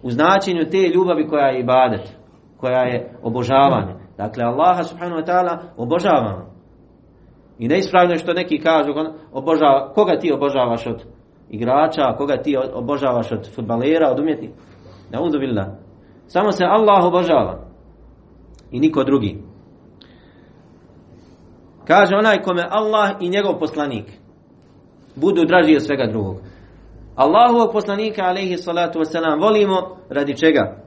U 0.04 0.12
značenju 0.12 0.70
te 0.72 0.78
ljubavi 0.78 1.28
koja 1.28 1.48
je 1.48 1.60
ibadet, 1.60 2.18
koja 2.58 2.82
je 2.82 3.18
obožavanje. 3.24 3.94
Dakle, 4.18 4.44
Allaha 4.44 4.84
subhanahu 4.84 5.22
wa 5.22 5.28
ta'ala 5.28 5.58
obožavamo. 5.78 6.57
I 7.60 7.68
neispravno 7.68 8.14
je 8.14 8.18
što 8.18 8.34
neki 8.34 8.60
kažu, 8.60 8.92
obožava, 9.32 9.94
koga 9.94 10.20
ti 10.20 10.32
obožavaš 10.32 10.88
od 10.88 11.04
igrača, 11.50 12.14
koga 12.18 12.38
ti 12.38 12.58
obožavaš 12.74 13.32
od 13.32 13.56
futbalera, 13.56 14.12
od 14.12 14.20
umjetnika. 14.20 14.54
Da 15.12 15.22
uzubillah. 15.22 15.68
Samo 16.28 16.52
se 16.52 16.66
Allah 16.66 17.06
obožava. 17.06 17.60
I 18.72 18.80
niko 18.80 19.04
drugi. 19.04 19.44
Kaže 21.88 22.16
onaj 22.16 22.42
kome 22.42 22.64
Allah 22.70 23.10
i 23.20 23.30
njegov 23.30 23.60
poslanik 23.60 24.06
budu 25.16 25.46
draži 25.46 25.76
od 25.76 25.86
svega 25.86 26.08
drugog. 26.08 26.38
Allahovog 27.16 27.72
poslanika, 27.74 28.24
alaihi 28.24 28.58
salatu 28.58 29.00
wasalam, 29.00 29.42
volimo 29.42 29.98
radi 30.10 30.38
čega? 30.38 30.78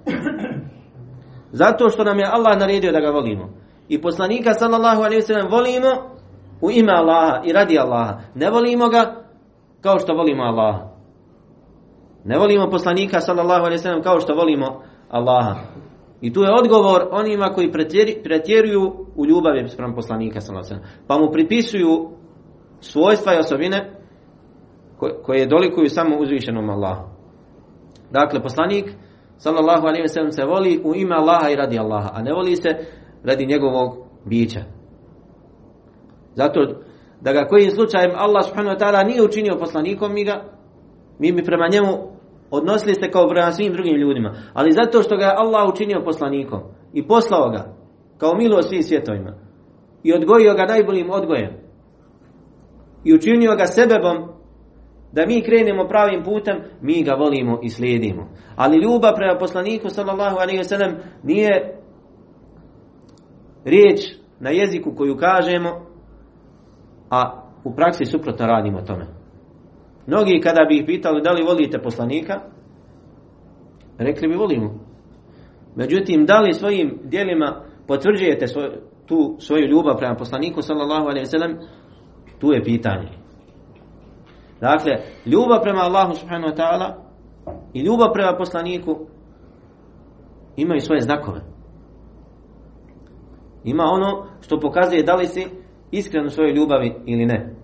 Zato 1.53 1.89
što 1.89 2.05
nam 2.05 2.19
je 2.19 2.31
Allah 2.33 2.59
naredio 2.59 2.93
da 2.93 3.01
ga 3.01 3.11
volimo. 3.11 3.49
I 3.89 4.01
poslanika, 4.01 4.55
sallallahu 4.55 5.03
alaihi 5.03 5.23
wasalam, 5.23 5.51
volimo 5.51 6.20
u 6.61 6.71
ime 6.71 6.93
Allaha 6.93 7.43
i 7.45 7.53
radi 7.53 7.79
Allaha. 7.79 8.19
Ne 8.35 8.51
volimo 8.51 8.89
ga 8.89 9.15
kao 9.81 9.99
što 9.99 10.15
volimo 10.15 10.43
Allaha. 10.43 10.89
Ne 12.25 12.39
volimo 12.39 12.71
poslanika, 12.71 13.21
sallallahu 13.21 13.65
alaihi 13.65 13.83
wasalam, 13.83 14.03
kao 14.03 14.21
što 14.21 14.35
volimo 14.35 14.83
Allaha. 15.11 15.55
I 16.21 16.33
tu 16.33 16.41
je 16.41 16.55
odgovor 16.63 17.09
onima 17.11 17.53
koji 17.55 17.73
pretjeruju 18.25 19.07
u 19.17 19.27
ljubavi 19.27 19.69
sprem 19.69 19.95
poslanika 19.95 20.41
sallallahu 20.41 20.69
alaihi 20.71 20.85
wasalam. 20.85 21.07
Pa 21.07 21.19
mu 21.19 21.33
pripisuju 21.33 22.11
svojstva 22.81 23.35
i 23.35 23.39
osobine 23.39 23.91
koje 25.23 25.47
dolikuju 25.47 25.89
samo 25.89 26.17
uzvišenom 26.19 26.71
Allahu. 26.71 27.03
Dakle, 28.11 28.43
poslanik 28.43 28.85
sallallahu 29.37 29.87
alaihi 29.87 30.05
wasallam 30.05 30.31
se 30.31 30.45
voli 30.45 30.81
u 30.85 30.95
ime 30.95 31.15
Allaha 31.15 31.51
i 31.51 31.57
radi 31.57 31.79
Allaha, 31.79 32.11
a 32.13 32.23
ne 32.23 32.33
voli 32.33 32.57
se 32.57 32.69
radi 33.25 33.47
njegovog 33.47 33.97
bića. 34.25 34.61
Zato 36.35 36.61
da 37.21 37.33
ga 37.33 37.47
kojim 37.49 37.71
slučajem 37.71 38.11
Allah 38.17 38.45
subhanahu 38.45 38.77
wa 38.77 38.81
ta'ala 38.81 39.07
nije 39.07 39.23
učinio 39.23 39.59
poslanikom, 39.59 40.13
mi 40.15 40.25
ga 40.25 40.45
mi 41.19 41.33
bi 41.33 41.45
prema 41.45 41.69
njemu 41.73 41.93
odnosili 42.51 42.95
se 42.95 43.11
kao 43.11 43.29
prema 43.29 43.53
svim 43.53 43.73
drugim 43.73 43.97
ljudima. 43.97 44.35
Ali 44.55 44.73
zato 44.73 45.03
što 45.03 45.17
ga 45.17 45.25
je 45.25 45.35
Allah 45.37 45.69
učinio 45.69 46.03
poslanikom 46.05 46.61
i 46.93 47.07
poslao 47.07 47.51
ga 47.51 47.75
kao 48.19 48.35
milo 48.35 48.63
svim 48.63 48.83
svjetovima 48.83 49.35
i 50.03 50.13
odgojio 50.13 50.55
ga 50.55 50.67
najboljim 50.67 51.11
odgojem 51.11 51.51
i 53.05 53.15
učinio 53.15 53.57
ga 53.57 53.67
sebebom 53.67 54.29
da 55.13 55.27
mi 55.27 55.43
krenemo 55.43 55.89
pravim 55.89 56.23
putem, 56.25 56.57
mi 56.81 57.03
ga 57.03 57.15
volimo 57.15 57.59
i 57.63 57.71
slijedimo. 57.71 58.29
Ali 58.57 58.83
ljubav 58.83 59.15
prema 59.15 59.39
poslaniku 59.39 59.89
sallallahu 59.89 60.37
alaihi 60.37 60.63
wasallam 60.63 60.95
nije 61.23 61.79
riječ 63.65 64.01
na 64.41 64.51
jeziku 64.51 64.95
koju 64.95 65.17
kažemo, 65.17 65.90
a 67.11 67.43
u 67.65 67.75
praksi 67.75 68.05
suprotno 68.05 68.47
radimo 68.47 68.81
tome. 68.81 69.07
Mnogi 70.07 70.41
kada 70.43 70.65
bi 70.69 70.79
ih 70.79 70.85
pitali 70.87 71.23
da 71.23 71.31
li 71.31 71.47
volite 71.47 71.79
poslanika, 71.79 72.41
rekli 73.99 74.29
bi 74.29 74.35
volimo. 74.35 74.75
Međutim, 75.77 76.27
da 76.27 76.41
li 76.41 76.55
svojim 76.55 76.99
dijelima 77.05 77.63
potvrđujete 77.87 78.47
svoj, 78.47 78.71
tu 79.07 79.37
svoju 79.39 79.67
ljubav 79.67 79.97
prema 79.99 80.15
poslaniku 80.15 80.63
sallallahu 80.63 81.07
alaihi 81.09 81.27
wasallam, 81.27 81.57
tu 82.39 82.53
je 82.53 82.65
pitanje. 82.65 83.09
Dakle, 84.61 84.93
ljubav 85.27 85.63
prema 85.63 85.81
Allahu 85.81 86.15
subhanahu 86.15 86.53
wa 86.53 86.57
ta'ala 86.57 86.95
i 87.73 87.81
ljubav 87.81 88.13
prema 88.13 88.37
poslaniku 88.37 88.99
imaju 90.57 90.81
svoje 90.81 91.01
znakove. 91.01 91.41
Ima 93.65 93.85
ono 93.85 94.27
što 94.41 94.61
pokazuje 94.61 95.03
da 95.03 95.15
li 95.15 95.27
si 95.27 95.47
iskren 95.92 96.26
u 96.26 96.30
svojoj 96.30 96.54
ljubavi 96.54 96.96
ili 97.06 97.26
ne. 97.26 97.56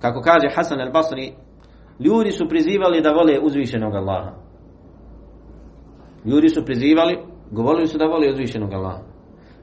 Kako 0.00 0.20
kaže 0.20 0.48
Hasan 0.54 0.78
al-Basri, 0.78 1.32
ljudi 2.00 2.30
su 2.30 2.48
prizivali 2.48 3.02
da 3.02 3.10
vole 3.10 3.40
uzvišenog 3.40 3.94
Allaha. 3.94 4.32
Ljudi 6.24 6.48
su 6.48 6.64
prizivali, 6.64 7.18
govorili 7.50 7.86
su 7.86 7.98
da 7.98 8.04
vole 8.04 8.30
uzvišenog 8.30 8.72
Allaha. 8.72 9.02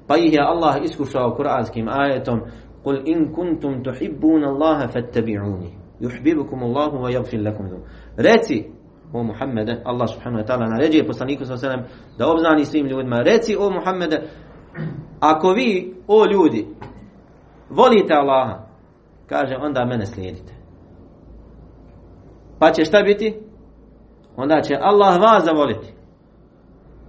Pa 0.07 0.17
ih 0.17 0.33
je 0.33 0.39
Allah 0.41 0.75
iskušao 0.83 1.35
kuranskim 1.35 1.87
ajetom 1.89 2.41
قل 2.85 3.07
إن 3.07 3.31
كنتم 3.31 3.81
تحبون 3.81 4.43
الله 4.43 4.87
فاتبعوني 4.87 5.71
يحببكم 6.01 6.63
الله 6.63 6.93
ويغفر 6.93 7.37
لكم 7.37 7.65
ذنوب 7.65 7.83
reci 8.17 8.65
o 9.13 9.23
Muhammede 9.23 9.81
Allah 9.85 10.07
subhanahu 10.07 10.41
wa 10.41 10.47
ta'ala 10.47 10.67
naređuje 10.69 11.07
poslaniku 11.07 11.45
sallallahu 11.45 11.89
da 12.17 12.27
obznani 12.27 12.65
svim 12.65 12.85
ljudima 12.87 13.19
reci 13.19 13.55
o 13.59 13.69
Muhammede 13.69 14.21
ako 15.19 15.49
vi 15.49 15.93
o 16.07 16.25
ljudi 16.25 16.67
volite 17.70 18.14
Allaha? 18.14 18.66
Kaže 19.28 19.56
onda 19.56 19.84
mene 19.84 20.06
slijedite. 20.06 20.54
Pa 22.58 22.72
će 22.72 22.84
šta 22.84 23.02
biti? 23.02 23.40
Onda 24.36 24.60
će 24.60 24.76
Allah 24.80 25.20
vas 25.20 25.44
zavoliti. 25.44 25.92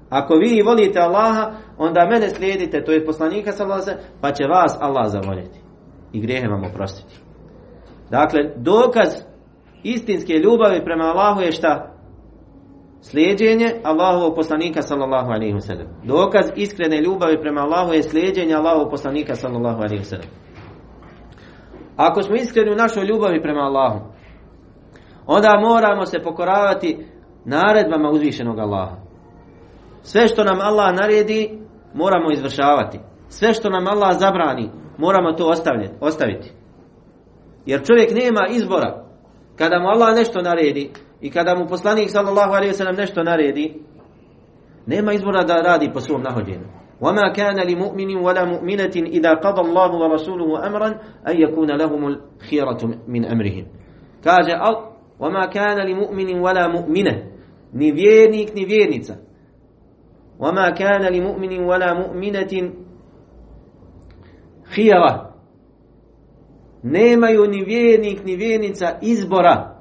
Ako 0.09 0.33
vi 0.35 0.61
volite 0.61 0.99
Allaha 0.99 1.51
onda 1.77 2.05
mene 2.05 2.29
slijedite 2.29 2.83
to 2.83 2.91
je 2.91 3.05
poslanika 3.05 3.51
sallallahu 3.51 3.91
pa 4.21 4.31
će 4.31 4.43
vas 4.43 4.77
Allah 4.81 5.07
zavoljeti 5.07 5.59
i 6.13 6.21
grijehe 6.21 6.47
vam 6.47 6.63
oprostiti. 6.63 7.15
Dakle, 8.09 8.39
dokaz 8.55 9.09
istinske 9.83 10.33
ljubavi 10.33 10.83
prema 10.85 11.03
Allahu 11.03 11.41
je 11.41 11.51
šta? 11.51 11.96
Slijedjenje 13.01 13.71
Allahovog 13.83 14.35
poslanika 14.35 14.81
sallallahu 14.81 15.31
alaihi 15.31 15.53
wa 15.53 15.61
sallam. 15.61 15.87
Dokaz 16.03 16.45
iskrene 16.55 17.01
ljubavi 17.01 17.41
prema 17.41 17.61
Allahu 17.61 17.93
je 17.93 18.03
slijedjenje 18.03 18.55
Allahovog 18.55 18.89
poslanika 18.89 19.35
sallallahu 19.35 19.81
alaihi 19.81 20.03
wa 20.03 20.09
sallam. 20.09 20.29
Ako 21.97 22.21
smo 22.21 22.35
iskreni 22.35 22.71
u 22.71 22.75
našoj 22.75 23.05
ljubavi 23.05 23.41
prema 23.41 23.61
Allahu, 23.61 23.99
onda 25.25 25.59
moramo 25.59 26.05
se 26.05 26.19
pokoravati 26.19 27.05
naredbama 27.45 28.09
uzvišenog 28.09 28.59
Allaha. 28.59 28.95
Sve 30.01 30.27
što 30.27 30.43
nam 30.43 30.59
Allah 30.61 30.95
naredi, 30.95 31.59
moramo 31.93 32.31
izvršavati. 32.31 32.99
Sve 33.29 33.53
što 33.53 33.69
nam 33.69 33.87
Allah 33.87 34.19
zabrani, 34.19 34.69
moramo 34.97 35.31
to 35.31 35.53
ostaviti. 36.01 36.51
Jer 37.65 37.85
čovjek 37.85 38.11
nema 38.11 38.47
izbora. 38.49 39.03
Kada 39.55 39.79
mu 39.79 39.87
Allah 39.87 40.15
nešto 40.15 40.41
naredi 40.41 40.91
i 41.21 41.31
kada 41.31 41.55
mu 41.55 41.67
poslanik 41.67 42.09
sallallahu 42.09 42.53
alejhi 42.53 42.71
ve 42.71 42.77
sellem 42.77 42.95
nešto 42.95 43.23
naredi, 43.23 43.73
nema 44.85 45.13
izbora 45.13 45.43
da 45.43 45.61
radi 45.61 45.91
po 45.93 45.99
svom 45.99 46.21
nahođenju. 46.21 46.77
وما 47.01 47.29
كان 47.33 47.59
لمؤمن 47.59 48.15
ولا 48.15 48.45
مؤمنة 48.45 48.95
إذا 48.95 49.33
قضى 49.33 49.61
الله 49.61 49.91
ورسوله 49.95 50.67
أمرا 50.67 50.87
أن 51.27 51.41
يكون 51.41 51.71
لهم 51.71 52.07
الخيرة 52.07 52.81
من 53.07 53.25
أمرهم 53.25 53.65
كاجة 54.23 54.57
وما 55.19 55.45
كان 55.45 55.77
لمؤمن 55.87 56.39
ولا 56.39 56.67
مؤمنة 56.67 57.23
ni 57.73 57.91
vjernik 57.91 58.55
ni 58.55 58.65
vjernica 58.65 59.13
وما 60.39 60.69
كان 60.69 61.01
لمؤمن 61.01 61.59
ولا 61.59 61.93
مؤمنة 61.93 62.71
hijava 64.75 65.33
Nemaju 66.83 67.47
ni 67.47 67.63
vjernik 67.63 68.25
ni 68.25 68.35
vjernica 68.35 68.97
izbora. 69.01 69.76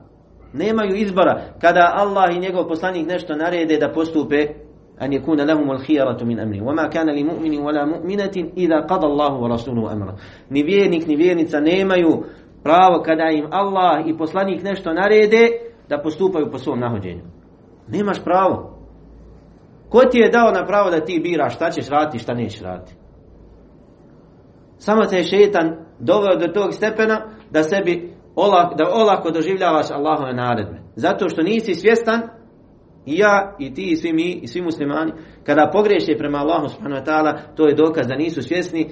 Nemaju 0.57 0.95
izbora. 0.95 1.43
Kada 1.61 1.93
Allah 1.95 2.37
i 2.37 2.41
njegov 2.41 2.69
poslanik 2.69 3.07
nešto 3.07 3.35
narede 3.35 3.77
da 3.79 3.93
postupe 3.93 4.47
an 4.99 5.13
yakuna 5.13 5.45
lahum 5.45 5.71
al-khiyaratu 5.71 6.25
min 6.25 6.41
amri. 6.41 6.61
Wama 6.61 6.91
kana 6.93 7.13
li 7.13 7.25
mu'minin 7.25 7.63
wala 7.63 7.87
mu'minatin 7.87 8.51
idha 8.57 8.87
qada 8.89 9.07
Allahu 9.07 9.43
wa 9.43 9.49
rasuluhu 9.49 9.89
amra. 9.89 10.17
Ni 10.51 10.63
vjernik 10.63 11.07
ni 11.07 11.17
vjernica 11.17 11.61
nemaju 11.61 12.25
pravo 12.63 13.03
kada 13.03 13.31
im 13.31 13.47
Allah 13.51 14.07
i 14.07 14.19
poslanik 14.19 14.63
nešto 14.63 14.93
narede 14.93 15.49
da 15.89 15.99
postupaju 16.03 16.51
po 16.51 16.59
svom 16.59 16.81
nahođenju. 16.81 17.23
Nemaš 17.89 18.25
pravo. 18.25 18.77
Ko 19.89 20.01
ti 20.01 20.19
je 20.19 20.31
dao 20.31 20.51
na 20.51 20.67
pravo 20.67 20.91
da 20.91 21.05
ti 21.05 21.21
biraš 21.23 21.55
šta 21.55 21.71
ćeš 21.71 21.89
raditi 21.89 22.19
šta 22.19 22.35
nećeš 22.35 22.61
raditi? 22.61 22.95
Samo 24.79 25.05
te 25.05 25.17
je 25.17 25.25
šetan 25.25 25.77
doveo 25.99 26.37
do 26.37 26.49
tog 26.49 26.75
stepena 26.75 27.21
da 27.51 27.63
sebi 27.63 28.16
da 28.77 28.91
olako 28.93 29.31
doživljavaš 29.31 29.91
Allahove 29.91 30.33
naredbe. 30.33 30.79
Zato 30.97 31.29
što 31.29 31.43
nisi 31.43 31.75
svjestan 31.75 32.23
i 33.07 33.19
ja 33.19 33.57
i 33.59 33.75
ti 33.75 33.91
i 33.91 33.97
svi 33.97 34.13
mi 34.13 34.33
i 34.43 34.47
svi 34.47 34.63
muslimani 34.63 35.13
kada 35.45 35.71
pogriješe 35.73 36.19
prema 36.19 36.39
Allahu 36.39 36.69
subhanahu 36.69 37.03
wa 37.03 37.07
ta'ala 37.07 37.39
to 37.57 37.69
je 37.69 37.75
dokaz 37.75 38.07
da 38.07 38.17
nisu 38.17 38.43
svjesni 38.43 38.91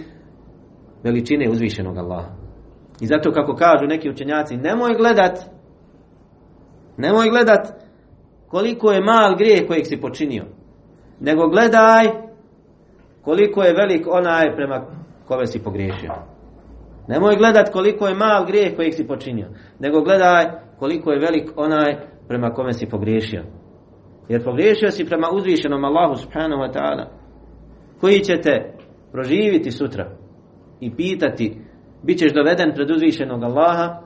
veličine 1.03 1.51
uzvišenog 1.51 1.97
Allaha. 1.97 2.29
I 3.01 3.07
zato 3.07 3.33
kako 3.33 3.55
kažu 3.55 3.87
neki 3.87 4.11
učenjaci 4.11 4.57
nemoj 4.57 4.95
gledat 4.95 5.39
nemoj 6.97 7.31
gledat 7.31 7.69
koliko 8.49 8.93
je 8.93 9.05
mal 9.05 9.37
grijeh 9.37 9.67
kojeg 9.67 9.87
si 9.87 10.01
počinio 10.01 10.45
nego 11.21 11.49
gledaj 11.49 12.05
koliko 13.23 13.63
je 13.63 13.75
velik 13.75 14.07
onaj 14.11 14.55
prema 14.57 14.87
kome 15.29 15.47
si 15.47 15.63
pogriješio. 15.63 16.34
Nemoj 17.09 17.37
gledat 17.37 17.73
koliko 17.73 18.09
je 18.09 18.15
mal 18.15 18.47
grijeh 18.47 18.77
kojeg 18.77 18.95
si 18.95 19.07
počinio, 19.07 19.49
nego 19.79 20.03
gledaj 20.03 20.45
koliko 20.79 21.13
je 21.13 21.21
velik 21.21 21.51
onaj 21.57 21.97
prema 22.29 22.51
kome 22.51 22.73
si 22.73 22.89
pogriješio. 22.89 23.45
Jer 24.29 24.45
pogriješio 24.45 24.91
si 24.91 25.05
prema 25.05 25.29
uzvišenom 25.33 25.85
Allahu 25.85 26.17
subhanahu 26.17 26.63
wa 26.63 26.73
ta'ala, 26.73 27.05
koji 28.01 28.21
će 28.21 28.41
te 28.41 28.75
proživiti 29.13 29.71
sutra 29.71 30.11
i 30.81 30.97
pitati, 30.97 31.57
bit 32.03 32.19
ćeš 32.19 32.33
doveden 32.33 32.73
pred 32.75 32.91
uzvišenog 32.91 33.43
Allaha 33.43 34.01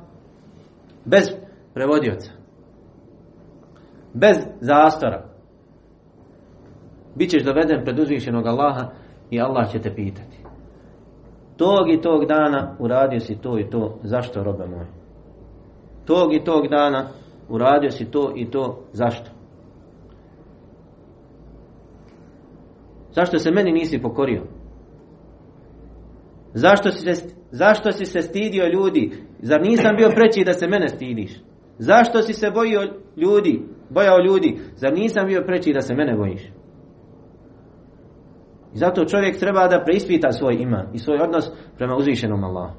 bez 1.05 1.31
prevodioca, 1.75 2.31
bez 4.15 4.37
zastora. 4.61 5.29
Bićeš 7.15 7.43
doveden 7.43 7.85
pred 7.85 7.99
uzvišenog 7.99 8.47
Allaha 8.47 8.91
i 9.31 9.41
Allah 9.41 9.73
će 9.73 9.79
te 9.79 9.95
pitati. 9.95 10.28
Tog 11.59 11.91
i 11.91 12.01
tog 12.01 12.27
dana 12.27 12.77
uradio 12.79 13.21
si 13.21 13.35
to 13.43 13.59
i 13.59 13.71
to, 13.71 13.99
zašto 14.03 14.43
robe 14.43 14.67
moj? 14.67 14.87
Tog 16.05 16.35
i 16.35 16.45
tog 16.45 16.69
dana 16.69 17.09
uradio 17.49 17.91
si 17.91 18.11
to 18.11 18.33
i 18.37 18.51
to, 18.51 18.85
zašto? 18.93 19.31
Zašto 23.11 23.39
se 23.39 23.51
meni 23.51 23.73
nisi 23.73 24.03
pokorio? 24.03 24.43
Zašto 26.55 26.91
si, 26.91 27.15
se, 27.15 27.29
zašto 27.51 27.93
si 27.93 28.05
se 28.05 28.23
stidio 28.23 28.67
ljudi? 28.67 29.13
Zar 29.39 29.63
nisam 29.63 29.97
bio 29.97 30.11
preći 30.15 30.45
da 30.45 30.53
se 30.53 30.67
mene 30.67 30.89
stidiš? 30.89 31.33
Zašto 31.79 32.23
si 32.23 32.33
se 32.33 32.51
bojio 32.51 32.81
ljudi? 33.17 33.63
Bojao 33.91 34.19
ljudi? 34.19 34.59
Zar 34.77 34.93
nisam 34.93 35.27
bio 35.27 35.43
preći 35.47 35.73
da 35.73 35.81
se 35.81 35.95
mene 35.95 36.17
bojiš? 36.17 36.43
Zato 38.79 39.05
čovjek 39.05 39.39
treba 39.39 39.69
da 39.69 39.83
preispita 39.85 40.33
svoj 40.33 40.57
iman 40.61 40.87
i 40.93 40.99
svoj 40.99 41.19
odnos 41.19 41.51
prema 41.77 41.97
uzvišenom 41.97 42.45
Allahu. 42.45 42.75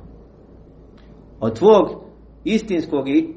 Od 1.39 1.57
tvog 1.59 2.03
istinskog 2.43 3.09
i 3.09 3.35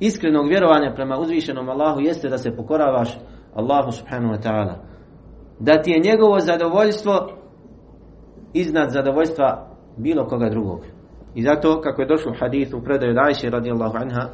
iskrenog 0.00 0.48
vjerovanja 0.48 0.92
prema 0.94 1.18
uzvišenom 1.18 1.68
Allahu 1.68 2.00
jeste 2.00 2.28
da 2.28 2.38
se 2.38 2.56
pokoravaš 2.56 3.18
Allahu 3.54 3.90
subhanahu 3.90 4.34
wa 4.34 4.42
ta'ala. 4.42 4.74
Da 5.58 5.82
ti 5.82 5.90
je 5.90 6.00
njegovo 6.00 6.40
zadovoljstvo 6.40 7.28
iznad 8.52 8.90
zadovoljstva 8.90 9.66
bilo 9.96 10.26
koga 10.26 10.48
drugog. 10.48 10.80
I 11.34 11.42
zato, 11.42 11.80
kako 11.80 12.02
je 12.02 12.08
došlo 12.08 12.32
u 12.32 12.78
u 12.78 12.84
predaju 12.84 13.14
Dajše 13.14 13.50
radijallahu 13.50 13.96
anha, 13.96 14.28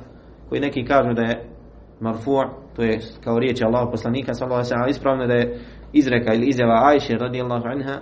koji 0.48 0.60
neki 0.60 0.84
kažu 0.84 1.14
da 1.14 1.22
je 1.22 1.48
marfu' 2.00 2.64
to 2.76 2.82
je 2.82 3.00
kao 3.24 3.38
riječ 3.38 3.62
Allahu 3.62 3.90
poslanika 3.90 4.34
sallallahu 4.34 4.74
alejhi 4.74 4.90
ispravno 4.90 5.26
da 5.26 5.34
je 5.34 5.58
izreka 5.94 6.34
ili 6.34 6.46
izjava 6.46 6.80
Ajše 6.84 7.14
radijallahu 7.14 7.66
anha 7.66 8.00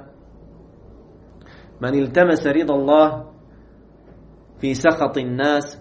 Man 1.81 1.95
iltamasa 1.95 2.53
rida 2.53 2.75
Allah 2.75 3.25
fi 4.61 4.75
sakhati 4.75 5.25
nas 5.25 5.79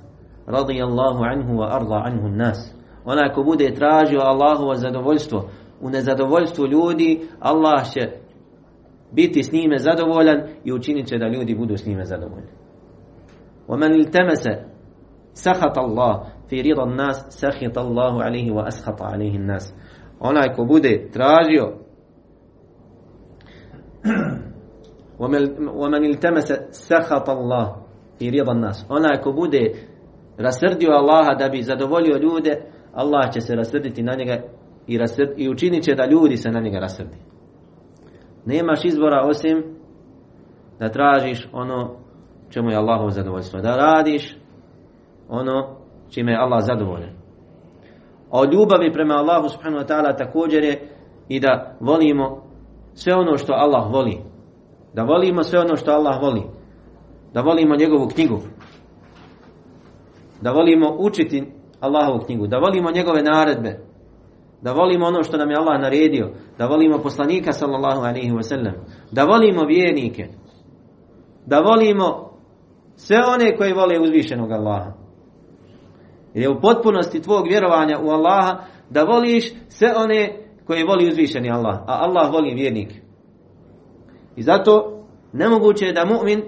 radijallahu 0.48 1.24
anhu 1.24 1.54
wa 1.54 1.68
arda 1.72 2.02
anhu 2.06 2.28
nas 2.28 2.76
Onaj 3.06 3.34
ko 3.34 3.44
bude 3.44 3.74
tražio 3.74 4.20
Allahovo 4.20 4.76
zadovoljstvo 4.76 5.50
u 5.82 5.90
nezadovoljstvu 5.90 6.68
ljudi 6.68 7.28
Allah 7.40 7.92
će 7.94 8.02
biti 9.12 9.44
s 9.44 9.52
njime 9.52 9.78
zadovoljan 9.78 10.42
i 10.64 10.74
učinit 10.74 11.08
će 11.08 11.18
da 11.18 11.28
ljudi 11.28 11.56
budu 11.56 11.78
s 11.78 11.86
njime 11.86 12.06
zadovoljni. 12.06 12.52
ومن 13.68 13.92
التمس 13.94 14.50
سخط 15.34 15.80
الله 15.80 16.24
في 16.50 16.62
رضا 16.62 16.84
الناس 16.84 17.16
سخط 17.30 17.78
الله 17.78 18.24
عليه 18.24 18.52
واسخط 18.52 19.02
عليه 19.02 19.36
الناس 19.36 19.74
onaj 20.20 20.56
ko 20.56 20.66
bude 20.66 21.10
tražio 21.14 21.74
ومن 25.19 26.05
التمس 26.05 26.53
سخط 26.71 27.31
الله 27.31 27.77
في 28.19 28.31
رضا 28.31 28.53
الناس 28.53 28.87
onaj 28.89 29.21
ko 29.23 29.33
bude 29.33 29.75
rasrdio 30.39 30.91
Allaha 30.91 31.35
da 31.35 31.49
bi 31.49 31.63
zadovoljio 31.63 32.17
ljude 32.19 32.63
Allah 32.95 33.33
će 33.33 33.41
se 33.41 33.55
rasrditi 33.55 34.03
na 34.03 34.15
njega 34.15 34.43
i, 34.87 34.99
rasrd, 34.99 35.29
i 35.37 35.49
učinit 35.49 35.85
će 35.85 35.95
da 35.95 36.07
ljudi 36.07 36.37
se 36.37 36.51
na 36.51 36.61
njega 36.61 36.79
rasrdi 36.79 37.17
nemaš 38.45 38.85
izbora 38.85 39.27
osim 39.27 39.65
da 40.79 40.89
tražiš 40.89 41.49
ono 41.53 41.97
čemu 42.51 42.71
je 42.71 42.77
Allahov 42.77 43.11
zadovoljstvo 43.11 43.61
da 43.61 43.77
radiš 43.77 44.37
ono 45.29 45.77
čime 46.11 46.33
je 46.33 46.39
Allah 46.39 46.65
zadovoljan 46.65 47.11
a 48.31 48.41
od 48.41 48.53
ljubavi 48.53 48.93
prema 48.93 49.15
Allahu 49.15 49.49
subhanahu 49.49 49.83
wa 49.83 49.89
ta'ala 49.89 50.19
također 50.19 50.65
je 50.65 50.89
i 51.29 51.41
da 51.41 51.77
volimo 51.81 52.43
sve 52.94 53.16
ono 53.16 53.38
što 53.38 53.54
Allah 53.54 53.92
voli. 53.92 54.18
Da 54.94 55.04
volimo 55.04 55.44
sve 55.44 55.60
ono 55.60 55.76
što 55.76 55.92
Allah 55.92 56.22
voli. 56.22 56.44
Da 57.34 57.42
volimo 57.42 57.76
njegovu 57.76 58.08
knjigu. 58.08 58.40
Da 60.42 60.52
volimo 60.52 60.96
učiti 61.00 61.44
Allahovu 61.80 62.20
knjigu. 62.26 62.48
Da 62.48 62.58
volimo 62.58 62.92
njegove 62.92 63.24
naredbe. 63.24 63.80
Da 64.62 64.72
volimo 64.72 65.06
ono 65.06 65.24
što 65.24 65.38
nam 65.38 65.50
je 65.50 65.58
Allah 65.58 65.82
naredio. 65.82 66.30
Da 66.58 66.66
volimo 66.66 66.98
poslanika 66.98 67.52
sallallahu 67.52 68.02
alaihi 68.02 68.32
wa 68.32 68.44
sallam. 68.44 68.74
Da 69.12 69.24
volimo 69.24 69.66
vjernike. 69.66 70.28
Da 71.46 71.60
volimo 71.60 72.32
sve 72.96 73.18
one 73.34 73.58
koji 73.58 73.74
vole 73.74 74.00
uzvišenog 74.00 74.52
Allaha. 74.52 74.92
Jer 76.34 76.44
je 76.44 76.50
u 76.50 76.62
potpunosti 76.62 77.22
tvog 77.22 77.48
vjerovanja 77.48 78.00
u 78.00 78.10
Allaha 78.10 78.58
da 78.90 79.04
voliš 79.04 79.54
sve 79.68 79.94
one 79.96 80.38
koje 80.72 80.86
voli 80.86 81.08
uzvišeni 81.08 81.52
Allah, 81.52 81.76
a 81.88 81.94
Allah 82.06 82.32
voli 82.34 82.54
vjernike. 82.54 82.96
I 84.36 84.42
zato 84.42 85.04
nemoguće 85.34 85.86
je 85.86 85.94
da 85.94 86.06
mu'min 86.06 86.42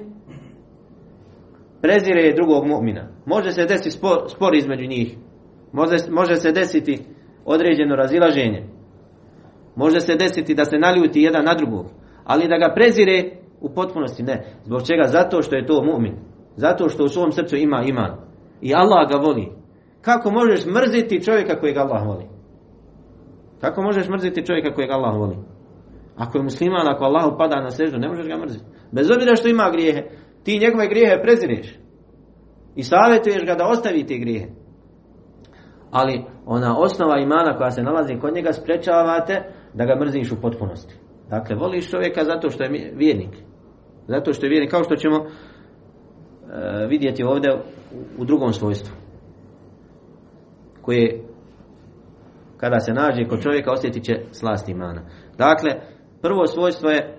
prezire 1.81 2.33
drugog 2.33 2.63
mu'mina. 2.65 3.03
Može 3.25 3.51
se 3.51 3.65
desiti 3.65 3.91
spor, 3.91 4.17
spor 4.27 4.55
između 4.55 4.85
njih. 4.85 5.17
Može, 5.71 5.95
može 6.09 6.35
se 6.35 6.51
desiti 6.51 6.99
određeno 7.45 7.95
razilaženje. 7.95 8.63
Može 9.75 9.99
se 9.99 10.15
desiti 10.15 10.55
da 10.55 10.65
se 10.65 10.77
naljuti 10.77 11.21
jedan 11.21 11.45
na 11.45 11.53
drugog. 11.53 11.85
Ali 12.23 12.47
da 12.47 12.57
ga 12.57 12.73
prezire 12.75 13.23
u 13.61 13.69
potpunosti 13.69 14.23
ne. 14.23 14.45
Zbog 14.65 14.87
čega? 14.87 15.03
Zato 15.07 15.41
što 15.41 15.55
je 15.55 15.65
to 15.65 15.73
mu'min. 15.73 16.15
Zato 16.55 16.89
što 16.89 17.03
u 17.03 17.09
svom 17.09 17.31
srcu 17.31 17.55
ima 17.55 17.83
iman. 17.85 18.11
I 18.61 18.75
Allah 18.75 19.09
ga 19.09 19.17
voli. 19.17 19.51
Kako 20.01 20.31
možeš 20.31 20.65
mrziti 20.65 21.23
čovjeka 21.23 21.59
kojeg 21.59 21.77
Allah 21.77 22.07
voli? 22.07 22.32
Kako 23.63 23.81
možeš 23.81 24.09
mrziti 24.09 24.45
čovjeka 24.45 24.73
kojeg 24.73 24.91
Allah 24.91 25.15
voli? 25.17 25.37
Ako 26.17 26.37
je 26.37 26.43
musliman, 26.43 26.87
ako 26.87 27.03
Allah 27.03 27.33
pada 27.37 27.61
na 27.61 27.69
sežu, 27.69 27.97
ne 27.97 28.07
možeš 28.07 28.27
ga 28.27 28.37
mrziti. 28.37 28.65
Bez 28.91 29.11
obzira 29.11 29.35
što 29.35 29.47
ima 29.47 29.69
grijehe, 29.71 30.01
ti 30.43 30.59
njegove 30.59 30.87
grijehe 30.87 31.21
prezireš. 31.21 31.79
I 32.75 32.83
savjetuješ 32.83 33.45
ga 33.45 33.55
da 33.55 33.67
ostavi 33.67 34.05
te 34.05 34.17
grijehe. 34.17 34.47
Ali 35.91 36.25
ona 36.45 36.79
osnova 36.79 37.19
imana 37.19 37.57
koja 37.57 37.71
se 37.71 37.83
nalazi 37.83 38.19
kod 38.21 38.33
njega 38.33 38.53
sprečavate 38.53 39.43
da 39.73 39.85
ga 39.85 39.99
mrziš 39.99 40.31
u 40.31 40.41
potpunosti. 40.41 40.95
Dakle, 41.29 41.55
voliš 41.55 41.91
čovjeka 41.91 42.23
zato 42.23 42.49
što 42.49 42.63
je 42.63 42.93
vjernik. 42.95 43.35
Zato 44.07 44.33
što 44.33 44.45
je 44.45 44.49
vjernik, 44.49 44.71
kao 44.71 44.83
što 44.83 44.95
ćemo 44.95 45.17
uh, 45.19 45.29
vidjeti 46.89 47.23
ovdje 47.23 47.61
u 48.17 48.25
drugom 48.25 48.53
svojstvu. 48.53 48.95
Koje 50.81 51.32
kada 52.63 52.79
se 52.79 52.93
nađe 52.93 53.27
kod 53.29 53.41
čovjeka 53.41 53.71
osjetit 53.71 54.03
će 54.03 54.13
slast 54.31 54.69
imana. 54.69 55.01
Dakle, 55.37 55.71
prvo 56.21 56.47
svojstvo 56.47 56.89
je 56.89 57.17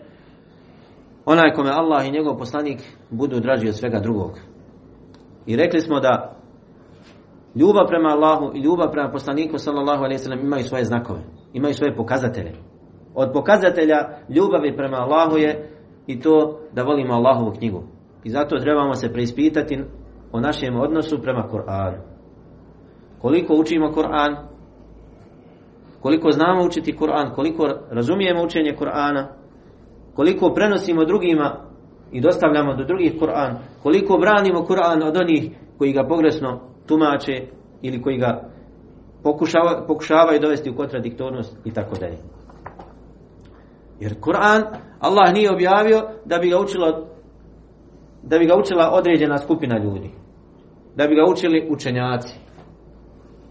onaj 1.25 1.53
kome 1.53 1.71
Allah 1.71 2.07
i 2.07 2.11
njegov 2.11 2.39
poslanik 2.39 2.79
budu 3.11 3.41
draži 3.41 3.69
od 3.69 3.77
svega 3.77 4.01
drugog. 4.01 4.39
I 5.47 5.57
rekli 5.57 5.81
smo 5.81 6.01
da 6.01 6.37
ljubav 7.55 7.87
prema 7.89 8.09
Allahu 8.09 8.53
i 8.55 8.61
ljubav 8.61 8.91
prema 8.91 9.11
poslaniku 9.11 9.59
sallallahu 9.59 10.05
alejhi 10.05 10.29
ve 10.29 10.41
imaju 10.41 10.65
svoje 10.65 10.85
znakove, 10.85 11.21
imaju 11.53 11.75
svoje 11.75 11.97
pokazatelje. 11.97 12.53
Od 13.15 13.31
pokazatelja 13.33 13.99
ljubavi 14.29 14.77
prema 14.77 14.97
Allahu 14.97 15.37
je 15.37 15.71
i 16.07 16.21
to 16.21 16.61
da 16.73 16.83
volimo 16.83 17.15
Allahovu 17.15 17.53
knjigu. 17.59 17.83
I 18.25 18.31
zato 18.31 18.59
trebamo 18.59 18.95
se 18.95 19.13
preispitati 19.13 19.85
o 20.33 20.41
našem 20.41 20.77
odnosu 20.77 21.23
prema 21.23 21.49
Kur'anu. 21.53 21.99
Koliko 23.19 23.55
učimo 23.55 23.93
Kur'an, 23.93 24.54
koliko 26.05 26.31
znamo 26.31 26.65
učiti 26.65 26.97
Kur'an, 26.97 27.35
koliko 27.35 27.69
razumijemo 27.91 28.43
učenje 28.43 28.77
Kur'ana, 28.79 29.27
koliko 30.15 30.55
prenosimo 30.55 31.05
drugima 31.05 31.57
i 32.13 32.21
dostavljamo 32.21 32.75
do 32.75 32.85
drugih 32.85 33.13
Kur'an, 33.21 33.55
koliko 33.83 34.19
branimo 34.19 34.61
Kur'an 34.61 35.03
od 35.09 35.17
onih 35.17 35.51
koji 35.79 35.93
ga 35.93 36.07
pogrešno 36.09 36.61
tumače 36.87 37.47
ili 37.83 38.03
koji 38.03 38.19
ga 38.19 38.51
pokušava, 39.23 39.85
pokušavaju 39.87 40.41
dovesti 40.41 40.71
u 40.71 40.77
kontradiktornost 40.77 41.57
i 41.65 41.73
tako 41.73 41.97
dalje. 42.01 42.19
Jer 44.01 44.15
Kur'an 44.21 44.63
Allah 45.01 45.33
nije 45.33 45.53
objavio 45.53 46.03
da 46.25 46.39
bi 46.39 46.51
ga 46.51 46.59
učilo 46.59 47.07
da 48.23 48.39
bi 48.39 48.47
ga 48.47 48.57
učila 48.57 48.91
određena 48.93 49.39
skupina 49.39 49.79
ljudi. 49.79 50.11
Da 50.97 51.07
bi 51.07 51.15
ga 51.15 51.23
učili 51.33 51.69
učenjaci. 51.71 52.35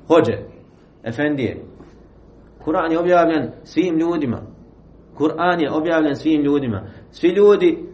Hođe, 0.07 0.37
efendije. 1.03 1.72
Kur'an 2.65 2.91
je 2.91 2.99
objavljen 2.99 3.51
svim 3.63 3.97
ljudima. 3.97 4.41
Kur'an 5.17 5.61
je 5.61 5.71
objavljen 5.71 6.15
svim 6.15 6.41
ljudima. 6.41 6.81
Svi 7.11 7.27
ljudi 7.27 7.85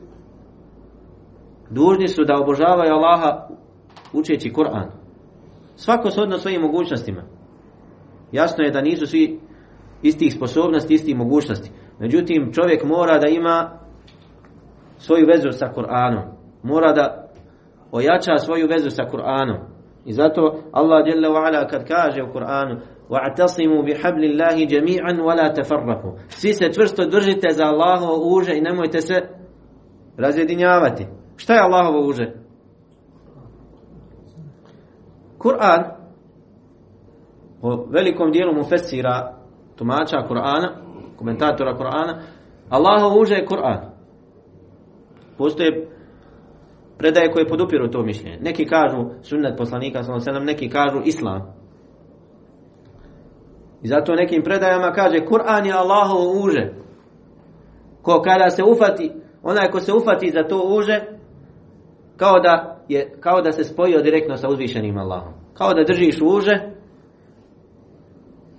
dužni 1.69 2.07
su 2.07 2.23
da 2.23 2.39
obožavaju 2.41 2.93
Allaha 2.93 3.47
učeći 4.13 4.53
Kur'an. 4.53 4.91
Svako 5.75 6.11
shodno 6.11 6.37
svojim 6.37 6.61
mogućnostima. 6.61 7.23
Jasno 8.31 8.63
je 8.63 8.71
da 8.71 8.81
nisu 8.81 9.07
svi 9.07 9.39
istih 10.01 10.33
sposobnosti, 10.33 10.93
istih 10.93 11.15
mogućnosti. 11.15 11.71
Međutim, 11.99 12.51
čovjek 12.53 12.83
mora 12.83 13.17
da 13.19 13.27
ima 13.27 13.79
svoju 14.97 15.25
vezu 15.27 15.51
sa 15.51 15.73
Kur'anom. 15.75 16.23
Mora 16.63 16.93
da 16.93 17.29
ojača 17.91 18.37
svoju 18.37 18.67
vezu 18.67 18.89
sa 18.89 19.03
Kur'anom. 19.03 19.57
I 20.05 20.13
zato 20.13 20.63
Allah 20.71 21.03
ala 21.35 21.67
kad 21.67 21.87
kaže 21.87 22.23
u 22.23 22.33
Kur'anu 22.33 22.79
وَاعْتَصِمُوا 23.10 23.82
بِحَبْلِ 23.82 24.22
اللَّهِ 24.24 24.64
جَمِيعًا 24.64 25.12
وَلَا 25.22 25.48
تَفَرَّقُوا 25.52 26.12
Svi 26.28 26.52
se 26.52 26.72
čvrsto 26.72 27.04
držite 27.04 27.48
za 27.50 27.64
Allahovo 27.64 28.36
uže 28.36 28.56
i 28.56 28.60
nemojte 28.60 29.00
se 29.00 29.14
razjedinjavati. 30.16 31.06
Šta 31.36 31.54
je 31.54 31.60
Allahovo 31.60 32.08
uže? 32.08 32.32
Kur'an 35.38 35.82
po 37.60 37.86
velikom 37.90 38.32
dijelu 38.32 38.54
mu 38.54 38.64
fesira 38.64 39.34
tumača 39.76 40.26
Kur'ana, 40.28 40.68
komentatora 41.16 41.76
Kur'ana, 41.76 42.20
Allahovo 42.70 43.20
uže 43.20 43.34
je 43.34 43.46
Kur'an. 43.46 43.80
Postoje 45.38 45.88
predaje 46.98 47.32
koje 47.32 47.48
podupiru 47.48 47.90
to 47.90 48.02
mišljenje. 48.02 48.38
Neki 48.40 48.66
kažu 48.66 49.04
sunnet 49.22 49.58
poslanika, 49.58 50.02
sallam, 50.02 50.44
neki 50.44 50.68
kažu 50.68 51.00
islam. 51.04 51.57
I 53.83 53.87
zato 53.87 54.15
nekim 54.15 54.43
predajama 54.43 54.91
kaže 54.91 55.25
Kur'an 55.25 55.65
je 55.65 55.73
Allahovo 55.73 56.43
uže. 56.43 56.73
Ko 58.01 58.21
kada 58.21 58.49
se 58.49 58.63
ufati, 58.63 59.11
onaj 59.43 59.71
ko 59.71 59.79
se 59.79 59.93
ufati 59.93 60.31
za 60.31 60.43
to 60.43 60.63
uže, 60.77 61.01
kao 62.17 62.39
da, 62.39 62.83
je, 62.87 63.13
kao 63.19 63.41
da 63.41 63.51
se 63.51 63.63
spojio 63.63 64.01
direktno 64.01 64.37
sa 64.37 64.49
uzvišenim 64.49 64.97
Allahom. 64.97 65.33
Kao 65.53 65.73
da 65.73 65.83
držiš 65.83 66.21
uže 66.21 66.59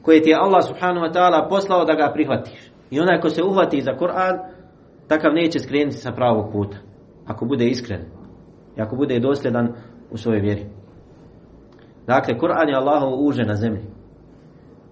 koje 0.02 0.22
ti 0.22 0.30
je 0.30 0.36
Allah 0.36 0.64
subhanahu 0.64 1.06
wa 1.06 1.12
ta'ala 1.12 1.48
poslao 1.48 1.84
da 1.84 1.94
ga 1.94 2.12
prihvatiš. 2.14 2.70
I 2.90 3.00
onaj 3.00 3.20
ko 3.20 3.28
se 3.28 3.42
uhvati 3.42 3.80
za 3.80 3.92
Kur'an, 3.92 4.38
takav 5.08 5.34
neće 5.34 5.58
skrenuti 5.58 5.96
sa 5.96 6.12
pravog 6.12 6.52
puta. 6.52 6.76
Ako 7.26 7.44
bude 7.44 7.66
iskren. 7.66 8.00
I 8.76 8.80
ako 8.80 8.96
bude 8.96 9.20
dosljedan 9.20 9.74
u 10.10 10.16
svojoj 10.16 10.40
vjeri. 10.40 10.66
Dakle, 12.06 12.38
Kur'an 12.38 12.68
je 12.68 12.76
Allahovo 12.76 13.16
uže 13.16 13.42
na 13.42 13.54
zemlji. 13.54 13.99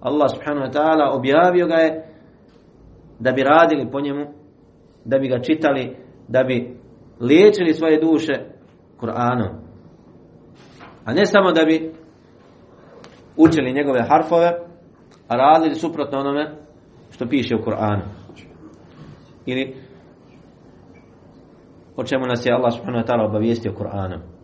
Allah 0.01 0.29
subhanahu 0.29 0.65
wa 0.67 0.71
ta'ala 0.71 1.11
objavio 1.11 1.67
ga 1.67 1.75
je 1.75 2.05
da 3.19 3.31
bi 3.31 3.43
radili 3.43 3.91
po 3.91 4.01
njemu, 4.01 4.25
da 5.05 5.19
bi 5.19 5.27
ga 5.27 5.39
čitali, 5.41 5.97
da 6.27 6.43
bi 6.43 6.77
liječili 7.19 7.73
svoje 7.73 8.01
duše 8.01 8.33
Kur'anom. 8.99 9.49
A 11.05 11.13
ne 11.13 11.25
samo 11.25 11.51
da 11.51 11.65
bi 11.65 11.91
učili 13.37 13.73
njegove 13.73 14.01
harfove, 14.09 14.59
a 15.27 15.35
radili 15.35 15.75
suprotno 15.75 16.19
onome 16.19 16.51
što 17.11 17.27
piše 17.27 17.55
u 17.55 17.63
Kur'anu. 17.63 18.01
Ili 19.45 19.75
o 21.95 22.03
čemu 22.03 22.25
nas 22.25 22.45
je 22.45 22.53
Allah 22.53 22.73
subhanahu 22.73 23.03
wa 23.03 23.07
ta'ala 23.07 23.25
obavijestio 23.25 23.73
Kur'anom. 23.79 24.38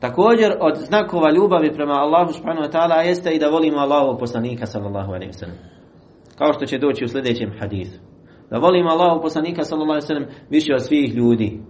Također 0.00 0.56
od 0.60 0.76
znakova 0.76 1.30
ljubavi 1.30 1.72
prema 1.74 1.92
Allahu 1.92 2.32
subhanahu 2.32 2.66
wa 2.66 2.72
ta'ala 2.72 3.06
jeste 3.06 3.30
i 3.30 3.38
da 3.38 3.48
volimo 3.48 3.78
Allahovog 3.78 4.18
poslanika 4.18 4.66
sallallahu 4.66 5.12
alaihi 5.12 5.32
sallam. 5.32 5.56
Kao 6.38 6.52
što 6.52 6.66
će 6.66 6.78
doći 6.78 7.04
u 7.04 7.08
sljedećem 7.08 7.52
hadisu. 7.60 7.98
Da 8.50 8.58
volimo 8.58 8.90
Allahovog 8.90 9.22
poslanika 9.22 9.62
sallallahu 9.62 9.90
alaihi 9.90 10.06
sallam 10.06 10.26
više 10.50 10.74
od 10.74 10.86
svih 10.86 11.14
ljudi. 11.14 11.60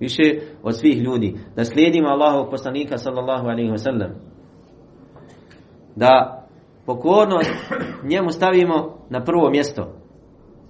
Više 0.00 0.22
od 0.62 0.76
svih 0.76 1.02
ljudi. 1.02 1.36
Da 1.56 1.64
slijedimo 1.64 2.08
Allahovog 2.08 2.50
poslanika 2.50 2.98
sallallahu 2.98 3.46
alaihi 3.46 3.78
sallam. 3.78 4.10
Da 5.96 6.42
pokornost 6.86 7.50
njemu 8.04 8.30
stavimo 8.30 8.98
na 9.10 9.24
prvo 9.24 9.50
mjesto. 9.50 9.92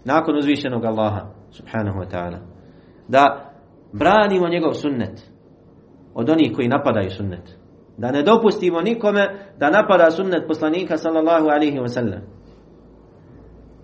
Nakon 0.04 0.36
uzvišenog 0.36 0.84
Allaha 0.84 1.26
subhanahu 1.50 1.98
wa 1.98 2.10
ta'ala. 2.10 2.38
Da 3.08 3.52
branimo 3.92 4.48
njegov 4.48 4.72
sunnet 4.72 5.35
od 6.16 6.30
onih 6.30 6.52
koji 6.56 6.68
napadaju 6.68 7.10
sunnet. 7.10 7.58
Da 7.96 8.10
ne 8.12 8.22
dopustimo 8.22 8.80
nikome 8.80 9.22
da 9.58 9.70
napada 9.70 10.10
sunnet 10.10 10.48
poslanika 10.48 10.96
sallallahu 10.96 11.46
alaihi 11.48 11.78
wa 11.78 11.88
sallam. 11.88 12.20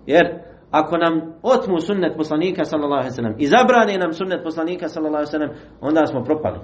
Jer 0.05 0.39
ako 0.71 0.97
nam 0.97 1.13
otmu 1.41 1.79
sunnet 1.79 2.17
poslanika 2.17 2.65
sallallahu 2.65 2.99
alaihi 2.99 3.11
wa 3.11 3.15
sallam 3.15 3.35
i 3.37 3.47
zabrane 3.47 3.97
nam 3.97 4.13
sunnet 4.13 4.43
poslanika 4.43 4.87
sallallahu 4.87 5.23
alaihi 5.23 5.29
wa 5.29 5.39
sallam, 5.39 5.51
onda 5.81 6.05
smo 6.05 6.23
propali. 6.23 6.59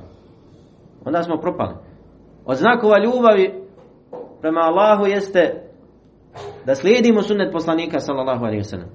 Onda 1.05 1.23
smo 1.23 1.38
propali. 1.38 1.75
Od 2.45 2.58
znakova 2.58 2.95
ljubavi 3.03 3.63
prema 4.41 4.60
Allahu 4.60 5.05
jeste 5.05 5.63
da 6.65 6.75
slijedimo 6.75 7.21
sunnet 7.21 7.51
poslanika 7.51 7.99
sallallahu 7.99 8.45
alaihi 8.45 8.62
wa 8.62 8.69
sallam. 8.69 8.89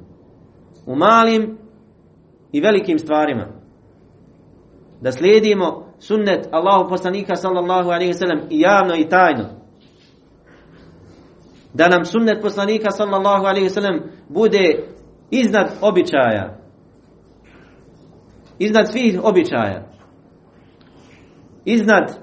U 0.87 0.97
malim 0.97 1.59
i 2.53 2.61
velikim 2.61 2.99
stvarima. 2.99 3.47
Da 5.01 5.13
slijedimo 5.13 5.84
sunnet 5.99 6.49
Allahu 6.53 6.89
poslanika 6.89 7.37
sallallahu 7.37 7.91
alaihi 7.91 8.13
wa 8.13 8.19
sallam 8.19 8.41
i 8.51 8.61
javno 8.61 8.95
i 8.97 9.09
tajno. 9.09 9.45
Da 11.75 11.89
nam 11.89 12.05
sunnet 12.05 12.43
poslanika 12.43 12.91
sallallahu 12.91 13.45
alaihi 13.47 13.67
wa 13.67 13.75
sallam 13.75 14.01
bude 14.29 14.85
iznad 15.31 15.71
običaja. 15.81 16.59
Iznad 18.59 18.91
svih 18.91 19.21
običaja. 19.25 19.87
Iznad 21.65 22.19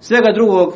svega 0.00 0.32
drugog 0.34 0.74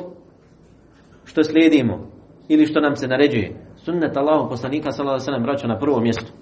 što 1.25 1.45
slijedimo 1.45 2.11
ili 2.49 2.67
što 2.67 2.81
nam 2.81 2.97
se 2.97 3.09
naređuje. 3.09 3.67
Sunnet 3.77 4.17
Allahu 4.17 4.49
poslanika 4.49 4.93
sallallahu 4.93 5.15
alaihi 5.15 5.23
wa 5.23 5.33
sallam 5.33 5.43
vraća 5.43 5.67
na 5.67 5.79
prvo 5.79 6.01
mjesto. 6.01 6.33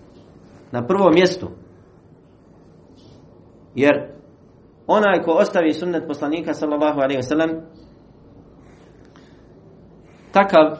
Na 0.73 0.87
prvo 0.87 1.11
mjesto. 1.11 1.51
Jer 3.75 4.20
onaj 4.91 5.23
ko 5.23 5.33
ostavi 5.33 5.73
sunnet 5.75 6.07
poslanika 6.07 6.55
sallallahu 6.55 7.01
alaihi 7.01 7.23
wasallam 7.23 7.61
takav 10.33 10.77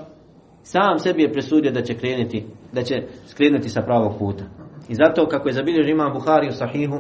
sam 0.63 0.99
sebi 0.99 1.23
je 1.23 1.33
presudio 1.33 1.73
da 1.73 1.83
će 1.83 1.95
krenuti 1.95 2.47
da 2.73 2.83
će 2.83 2.95
skrenuti 3.27 3.69
sa 3.69 3.83
pravog 3.83 4.19
puta. 4.19 4.45
I 4.89 4.95
zato 4.95 5.29
kako 5.29 5.49
je 5.49 5.55
zabilježio 5.55 5.93
imam 5.93 6.13
Buhari 6.13 6.49
u 6.49 6.53
sahihu 6.53 6.97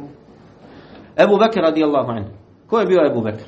Ebu 1.16 1.38
Bekir 1.38 1.62
radijallahu 1.62 2.10
anhu. 2.10 2.30
Ko 2.66 2.80
je 2.80 2.86
bio 2.86 3.06
Ebu 3.06 3.22
Bekir? 3.22 3.46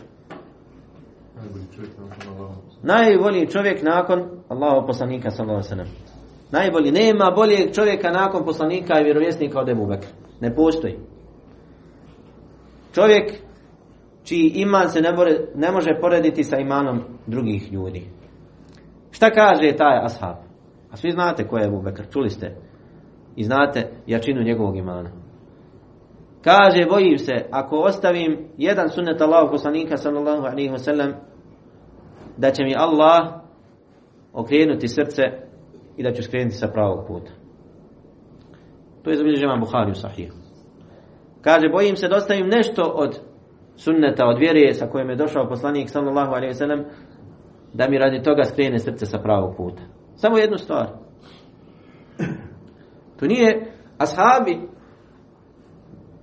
najbolji 2.83 3.51
čovjek 3.51 3.83
nakon 3.83 4.23
Allahu 4.49 4.87
poslanika 4.87 5.31
sallallahu 5.31 5.65
alaihi 5.67 5.75
wasallam. 5.75 6.13
Najbolji, 6.51 6.93
nema 6.93 7.33
boljeg 7.37 7.75
čovjeka 7.75 8.11
nakon 8.11 8.45
poslanika 8.45 9.01
i 9.01 9.05
vjerovjesnika 9.05 9.61
od 9.61 9.69
Ebu 9.69 9.87
Bekir 9.87 10.09
ne 10.41 10.55
postoji. 10.55 10.99
Čovjek 12.95 13.33
čiji 14.25 14.53
iman 14.55 14.89
se 14.89 15.01
ne, 15.01 15.13
bore, 15.13 15.39
ne 15.55 15.71
može 15.71 16.01
porediti 16.01 16.45
sa 16.45 16.59
imanom 16.59 17.01
drugih 17.27 17.73
ljudi. 17.73 18.03
Šta 19.11 19.31
kaže 19.31 19.77
taj 19.77 19.99
ashab? 20.05 20.37
A 20.91 20.97
svi 20.97 21.11
znate 21.11 21.49
ko 21.49 21.59
je 21.59 21.67
Ebu 21.67 21.83
Bekr, 21.83 22.03
čuli 22.13 22.31
ste. 22.31 22.57
I 23.37 23.45
znate 23.45 23.91
jačinu 24.07 24.43
njegovog 24.43 24.77
imana. 24.77 25.11
Kaže, 26.45 26.87
bojim 26.91 27.19
se, 27.19 27.33
ako 27.51 27.77
ostavim 27.77 28.49
jedan 28.57 28.89
sunnet 28.89 29.21
Allahu 29.21 29.51
poslanika 29.51 29.97
sallallahu 29.97 30.47
alaihi 30.47 30.71
wasallam, 30.71 31.13
da 32.37 32.51
će 32.51 32.65
mi 32.65 32.75
Allah 32.77 33.43
okrenuti 34.33 34.89
srce 34.89 35.23
i 35.97 36.03
da 36.03 36.13
ću 36.13 36.23
skrenuti 36.23 36.57
sa 36.57 36.69
pravog 36.69 37.07
puta. 37.07 37.31
To 39.03 39.11
je 39.11 39.17
zabilježio 39.17 39.47
imam 39.47 39.61
Buhari 39.61 39.91
u 39.91 39.95
Sahih. 39.95 40.33
Kaže, 41.41 41.69
bojim 41.73 41.97
se 41.97 42.09
da 42.09 42.17
ostavim 42.17 42.47
nešto 42.47 42.83
od 42.83 43.21
sunneta, 43.85 44.27
od 44.27 44.39
vjere 44.39 44.75
sa 44.75 44.87
kojim 44.87 45.11
je 45.11 45.17
došao 45.17 45.49
poslanik 45.49 45.91
sallallahu 45.91 46.33
alaihi 46.33 46.55
wasallam, 46.55 46.85
da 47.73 47.89
mi 47.89 47.99
radi 47.99 48.23
toga 48.23 48.45
skrene 48.45 48.79
srce 48.79 49.07
sa 49.07 49.19
pravog 49.19 49.57
puta. 49.57 49.83
Samo 50.17 50.39
jednu 50.39 50.59
stvar. 50.59 50.87
To 53.19 53.27
nije 53.27 53.73
ashabi 53.99 54.59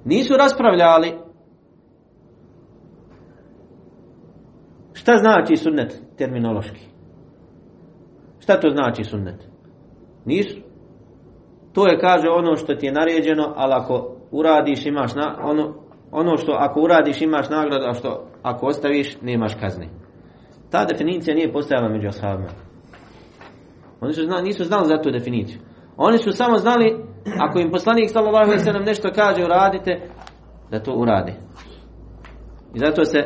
nisu 0.06 0.34
raspravljali 0.38 1.14
šta 4.94 5.18
znači 5.18 5.56
sunnet 5.56 6.02
terminološki. 6.18 6.82
Šta 8.40 8.60
to 8.60 8.70
znači 8.70 9.04
sunnet? 9.04 9.48
Nisu. 10.26 10.58
To 11.74 11.88
je, 11.88 12.00
kaže, 12.00 12.28
ono 12.30 12.56
što 12.56 12.76
ti 12.76 12.86
je 12.86 12.92
naređeno, 12.92 13.54
ali 13.56 13.74
ako 13.74 14.16
uradiš 14.32 14.86
imaš 14.86 15.16
na, 15.16 15.38
ono, 15.44 15.74
ono 16.12 16.38
što 16.38 16.52
ako 16.52 16.82
uradiš 16.82 17.22
imaš 17.22 17.50
nagradu, 17.50 17.86
a 17.86 17.94
što 17.94 18.28
ako 18.44 18.66
ostaviš 18.66 19.22
nemaš 19.22 19.56
kazni. 19.56 19.90
Ta 20.72 20.86
definicija 20.86 21.36
nije 21.36 21.54
postojala 21.54 21.90
među 21.90 22.08
ashabima. 22.08 22.50
Oni 24.02 24.14
su 24.14 24.24
znali, 24.24 24.44
nisu 24.44 24.64
znali 24.64 24.86
za 24.88 25.02
tu 25.02 25.12
definiciju. 25.12 25.60
Oni 25.98 26.18
su 26.18 26.32
samo 26.32 26.58
znali, 26.58 27.06
ako 27.46 27.60
im 27.60 27.72
poslanik 27.72 28.10
sallallahu 28.10 28.52
alejhi 28.52 28.72
ve 28.72 28.80
nešto 28.80 29.10
kaže 29.16 29.44
uradite, 29.44 30.02
da 30.72 30.80
to 30.80 30.94
urade. 30.94 31.34
I 32.76 32.80
zato 32.80 33.06
se 33.06 33.20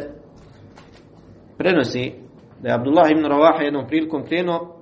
prenosi 1.57 2.13
da 2.61 2.69
je 2.69 2.75
Abdullah 2.75 3.11
ibn 3.11 3.25
Ravaha 3.25 3.63
jednom 3.63 3.87
prilikom 3.87 4.25
krenuo 4.25 4.75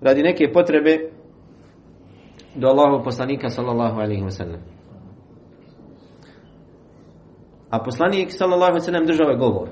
radi 0.00 0.22
neke 0.22 0.52
potrebe 0.52 0.98
do 2.54 2.68
Allahu 2.68 3.04
poslanika 3.04 3.48
sallallahu 3.48 4.00
alejhi 4.00 4.24
ve. 4.24 4.77
A 7.70 7.82
poslanik 7.82 8.32
sallallahu 8.32 8.72
alejhi 8.72 8.92
ve 8.92 9.06
držao 9.06 9.30
je 9.30 9.36
govor. 9.36 9.68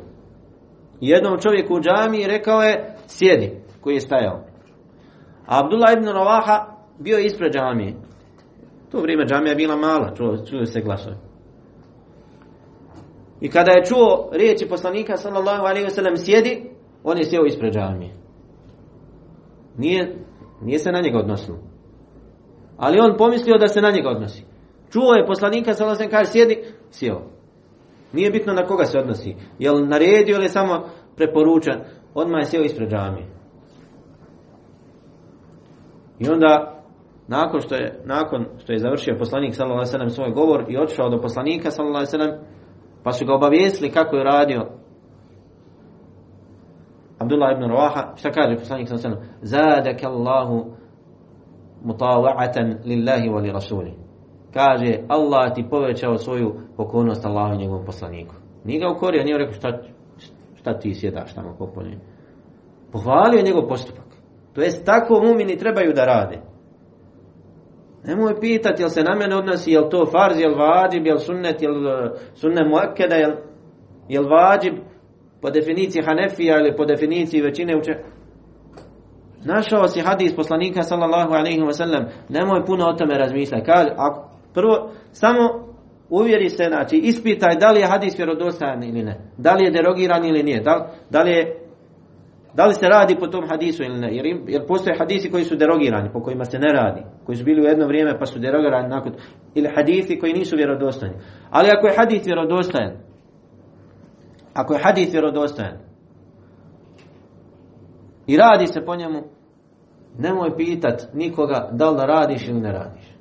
Jednom 1.00 1.38
čovjeku 1.38 1.74
u 1.74 1.80
džamiji 1.80 2.26
rekao 2.26 2.61
je 2.61 2.96
sjedi, 3.06 3.52
koji 3.80 3.94
je 3.94 4.00
stajao. 4.00 4.40
A 5.46 5.61
Abdullah 5.61 5.92
ibn 5.92 6.09
Ravaha 6.09 6.66
bio 6.98 7.16
je 7.18 7.26
ispred 7.26 7.52
džamije. 7.52 7.94
To 8.90 9.00
vrijeme 9.00 9.26
džamija 9.26 9.50
je 9.50 9.56
bila 9.56 9.76
mala, 9.76 10.14
čuo, 10.14 10.66
se 10.66 10.80
glasovi. 10.80 11.16
I 13.40 13.50
kada 13.50 13.72
je 13.72 13.85
čuo 13.85 14.28
riječi 14.32 14.68
poslanika 14.68 15.16
sallallahu 15.16 15.64
alaihi 15.66 15.87
wasallam 15.87 16.16
sjedi, 16.16 16.70
on 17.04 17.18
je 17.18 17.24
sjeo 17.24 17.46
ispred 17.46 17.74
džamije. 17.74 18.14
Nije, 19.78 20.16
nije 20.62 20.78
se 20.78 20.92
na 20.92 21.00
njega 21.00 21.18
odnosilo. 21.18 21.59
Ali 22.76 23.00
on 23.00 23.16
pomislio 23.18 23.59
da 23.59 23.68
se 23.68 23.80
na 23.80 23.90
njega 23.90 24.09
odnosi. 24.09 24.44
Čuo 24.92 25.12
je 25.12 25.26
poslanika 25.26 25.74
sallallahu 25.74 26.02
alaihi 26.02 26.12
wasallam 26.12 26.18
kaže 26.18 26.30
sjedi, 26.30 26.59
sjeo. 26.90 27.36
Nije 28.12 28.31
bitno 28.31 28.53
na 28.53 28.66
koga 28.66 28.85
se 28.85 28.99
odnosi. 28.99 29.37
Jel 29.59 29.88
naredio 29.88 30.37
ili 30.37 30.49
samo 30.49 30.85
preporučan, 31.16 31.81
odmah 32.14 32.40
je 32.40 32.45
sjeo 32.45 32.62
ispred 32.62 32.90
džamije. 32.90 33.27
I 36.19 36.29
onda 36.29 36.77
nakon 37.29 37.61
što 37.61 37.75
je 37.75 38.01
nakon 38.05 38.47
što 38.59 38.73
je 38.73 38.79
završio 38.79 39.16
poslanik 39.19 39.55
sallallahu 39.55 39.95
alejhi 39.95 40.11
svoj 40.11 40.31
govor 40.31 40.64
i 40.69 40.79
otišao 40.79 41.09
do 41.09 41.21
poslanika 41.21 41.71
sallallahu 41.71 42.07
alejhi 42.14 42.38
pa 43.03 43.12
su 43.12 43.27
ga 43.27 43.35
obavijestili 43.35 43.90
kako 43.90 44.16
je 44.16 44.25
radio 44.25 44.66
Abdullah 47.19 47.53
ibn 47.53 47.64
Rawaha 47.64 48.16
šta 48.16 48.31
kaže 48.31 48.57
poslanik 48.57 48.88
sallallahu 48.88 49.09
alejhi 49.09 49.27
ve 49.40 49.47
sellem 49.49 49.75
zadaka 49.75 50.09
Allahu 50.09 50.73
mutawa'atan 51.85 52.77
lillahi 52.85 53.29
wa 53.29 53.42
li 53.42 53.53
rasuli 53.53 54.06
kaže 54.57 54.99
Allah 55.09 55.55
ti 55.55 55.66
povećao 55.71 56.19
svoju 56.19 56.55
pokornost 56.77 57.27
Allahu 57.27 57.55
i 57.55 57.59
njegovom 57.59 57.85
poslaniku 57.85 58.35
nije 58.64 58.81
ga 58.81 58.92
ukorio 58.97 59.25
nije 59.25 59.38
rekao 59.38 59.55
šta 59.55 59.79
šta 60.55 60.79
ti 60.79 60.95
sjedaš 60.95 61.35
tamo 61.35 61.55
popolje 61.59 61.99
pohvalio 62.92 63.42
njegov 63.42 63.69
postupak 63.69 64.07
to 64.55 64.61
jest 64.61 64.87
tako 64.87 65.23
mumini 65.23 65.59
trebaju 65.59 65.92
da 65.92 66.05
rade 66.05 66.38
Nemoj 68.07 68.40
pitati 68.40 68.83
jel 68.83 68.88
se 68.88 69.03
na 69.03 69.14
mene 69.14 69.37
odnosi, 69.37 69.71
jel 69.71 69.88
to 69.90 70.07
farz, 70.12 70.40
jel 70.40 70.55
vađib, 70.59 71.07
jel 71.07 71.19
sunnet, 71.19 71.62
jel 71.62 71.75
sunne 72.35 72.69
muakkeda, 72.69 73.14
jel, 73.14 73.33
jel 74.09 74.29
vađib 74.29 74.75
po 75.42 75.51
definiciji 75.51 76.03
Hanefija 76.03 76.61
ili 76.61 76.77
po 76.77 76.85
definiciji 76.85 77.40
većine 77.40 77.77
uče. 77.77 77.92
Našao 79.45 79.88
si 79.88 80.01
hadis 80.01 80.37
poslanika 80.37 80.83
sallallahu 80.83 81.33
alaihi 81.33 81.61
wa 81.61 81.73
sallam, 81.73 82.05
nemoj 82.29 82.64
puno 82.66 82.87
o 82.87 82.92
tome 82.92 83.19
razmišljati. 83.19 83.66
Kaže, 83.66 83.88
ako, 83.97 84.31
prvo, 84.57 84.90
samo 85.12 85.40
uvjeri 86.11 86.49
se, 86.51 86.64
znači, 86.69 86.97
ispitaj 86.97 87.57
da 87.61 87.71
li 87.71 87.81
je 87.81 87.87
hadis 87.87 88.19
vjerodostajan 88.19 88.83
ili 88.83 89.03
ne. 89.03 89.21
Da 89.38 89.53
li 89.53 89.64
je 89.64 89.71
derogiran 89.71 90.25
ili 90.25 90.42
nije. 90.42 90.61
Da, 90.61 90.90
da 91.11 91.23
li 91.23 91.31
je 91.31 91.66
Da 92.57 92.66
li 92.66 92.75
se 92.75 92.88
radi 92.88 93.16
po 93.21 93.27
tom 93.27 93.49
hadisu 93.49 93.83
ili 93.83 93.99
ne? 93.99 94.16
Jer, 94.16 94.27
jer 94.47 94.66
postoje 94.66 94.99
hadisi 94.99 95.31
koji 95.31 95.45
su 95.45 95.57
derogirani, 95.57 96.12
po 96.12 96.21
kojima 96.21 96.45
se 96.45 96.59
ne 96.59 96.73
radi. 96.73 97.03
Koji 97.25 97.37
su 97.37 97.45
bili 97.45 97.61
u 97.61 97.64
jedno 97.64 97.87
vrijeme 97.87 98.19
pa 98.19 98.27
su 98.27 98.38
derogirani 98.38 98.88
nakon. 98.88 99.12
Ili 99.55 99.69
hadisi 99.77 100.19
koji 100.19 100.33
nisu 100.33 100.57
vjerodostojni. 100.57 101.14
Ali 101.51 101.71
ako 101.71 101.87
je 101.87 101.97
hadis 101.97 102.27
vjerodostojan, 102.27 102.92
ako 104.55 104.75
je 104.75 104.81
hadis 104.83 105.12
vjerodostojan, 105.12 105.77
i 108.27 108.37
radi 108.37 108.66
se 108.66 108.85
po 108.85 108.97
njemu, 108.97 109.23
nemoj 110.19 110.57
pitat 110.57 111.03
nikoga 111.14 111.69
da 111.73 111.90
li 111.90 111.97
da 111.97 112.05
radiš 112.05 112.49
ili 112.49 112.61
ne 112.61 112.73
radiš. 112.73 113.15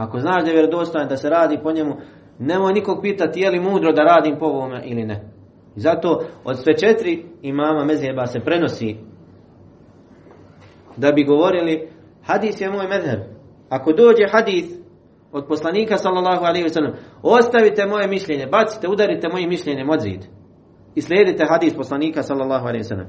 Ako 0.00 0.18
znaš 0.18 0.44
da 0.44 0.50
je 0.50 0.56
vjerodostojan 0.56 1.08
da 1.08 1.16
se 1.16 1.30
radi 1.30 1.58
po 1.62 1.72
njemu, 1.72 1.96
nemoj 2.38 2.72
nikog 2.72 2.98
pitati 3.02 3.40
je 3.40 3.50
li 3.50 3.60
mudro 3.60 3.92
da 3.92 4.02
radim 4.02 4.38
po 4.38 4.46
ovome 4.46 4.82
ili 4.84 5.04
ne. 5.04 5.30
I 5.76 5.80
zato 5.80 6.20
od 6.44 6.58
sve 6.58 6.76
četiri 6.76 7.24
imama 7.42 7.84
mezheba 7.84 8.26
se 8.26 8.40
prenosi 8.40 8.96
da 10.96 11.12
bi 11.12 11.24
govorili 11.24 11.88
hadis 12.26 12.60
je 12.60 12.70
moj 12.70 12.88
mezheb. 12.88 13.20
Ako 13.68 13.92
dođe 13.92 14.24
hadis 14.32 14.64
od 15.32 15.46
poslanika 15.48 15.96
sallallahu 15.96 16.44
alaihi 16.44 16.66
wa 16.66 16.72
sallam 16.72 16.92
ostavite 17.22 17.86
moje 17.86 18.08
mišljenje, 18.08 18.46
bacite, 18.46 18.88
udarite 18.88 19.28
moje 19.28 19.46
mišljenje 19.46 19.84
od 19.90 20.00
zid 20.00 20.20
i 20.94 21.00
slijedite 21.00 21.44
hadis 21.48 21.76
poslanika 21.76 22.22
sallallahu 22.22 22.66
alaihi 22.66 22.84
wa 22.84 22.88
sallam. 22.88 23.08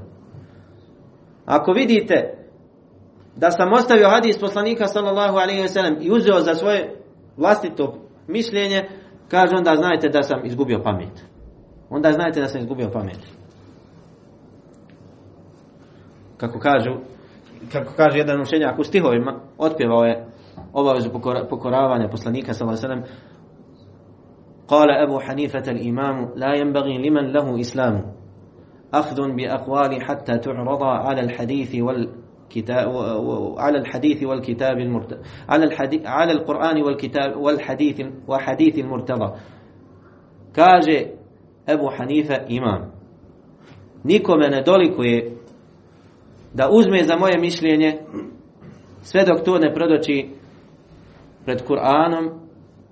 Ako 1.46 1.72
vidite 1.72 2.41
da 3.35 3.51
sam 3.51 3.73
ostavio 3.73 4.09
hadis 4.09 4.39
poslanika 4.39 4.87
sallallahu 4.87 5.37
alaihi 5.37 5.61
wa 5.61 5.67
sallam 5.67 5.95
i 6.01 6.11
uzeo 6.11 6.39
za 6.39 6.55
svoje 6.55 6.95
vlastito 7.37 7.95
mišljenje, 8.27 8.89
kaže 9.29 9.55
onda 9.55 9.75
znajte 9.75 10.09
da 10.09 10.23
sam 10.23 10.45
izgubio 10.45 10.83
pamet 10.83 11.27
onda 11.89 12.11
znajte 12.11 12.41
da 12.41 12.47
sam 12.47 12.61
izgubio 12.61 12.89
pamet. 12.89 13.19
Kako 16.37 16.59
kažu, 16.59 16.91
kako 17.71 17.93
kaže 17.97 18.17
jedan 18.17 18.41
učenjak 18.41 18.79
u 18.79 18.83
stihovima, 18.83 19.39
otpjevao 19.57 20.03
je 20.03 20.25
obavezu 20.73 21.09
pokoravanja 21.49 22.09
poslanika 22.09 22.53
sallallahu 22.53 22.85
alejhi 22.85 23.01
ve 23.01 23.05
sellem. 23.05 23.27
قال 24.67 24.91
أبو 24.91 25.19
حنيفة 25.19 25.63
الإمام 25.67 26.29
لا 26.35 26.55
ينبغي 26.55 26.97
لمن 26.97 27.31
له 27.31 27.59
إسلام 27.59 28.13
أخذ 28.93 29.31
بأقوال 29.35 30.01
حتى 30.03 30.37
تعرض 30.37 30.83
على 30.83 31.21
الحديث 31.21 31.75
والكتاب 32.51 32.87
على 33.59 33.77
الحديث 33.77 34.23
والكتاب 34.23 34.77
المرتضى 34.77 35.19
على 35.49 35.65
الحديث 35.65 36.05
على 36.05 36.31
القرآن 36.31 36.83
والكتاب 36.83 37.37
والحديث 37.37 38.01
وحديث 38.27 38.79
المرتضى 38.79 39.33
كاجي 40.53 41.07
Ebu 41.67 41.89
Hanife 41.97 42.45
imam. 42.47 42.91
Nikome 44.03 44.49
ne 44.49 44.61
dolikuje 44.61 45.37
da 46.53 46.69
uzme 46.71 47.03
za 47.03 47.17
moje 47.17 47.37
mišljenje 47.37 47.99
sve 49.01 49.25
dok 49.25 49.43
to 49.45 49.59
ne 49.59 49.73
predoči 49.73 50.29
pred 51.45 51.63
Kur'anom 51.67 52.29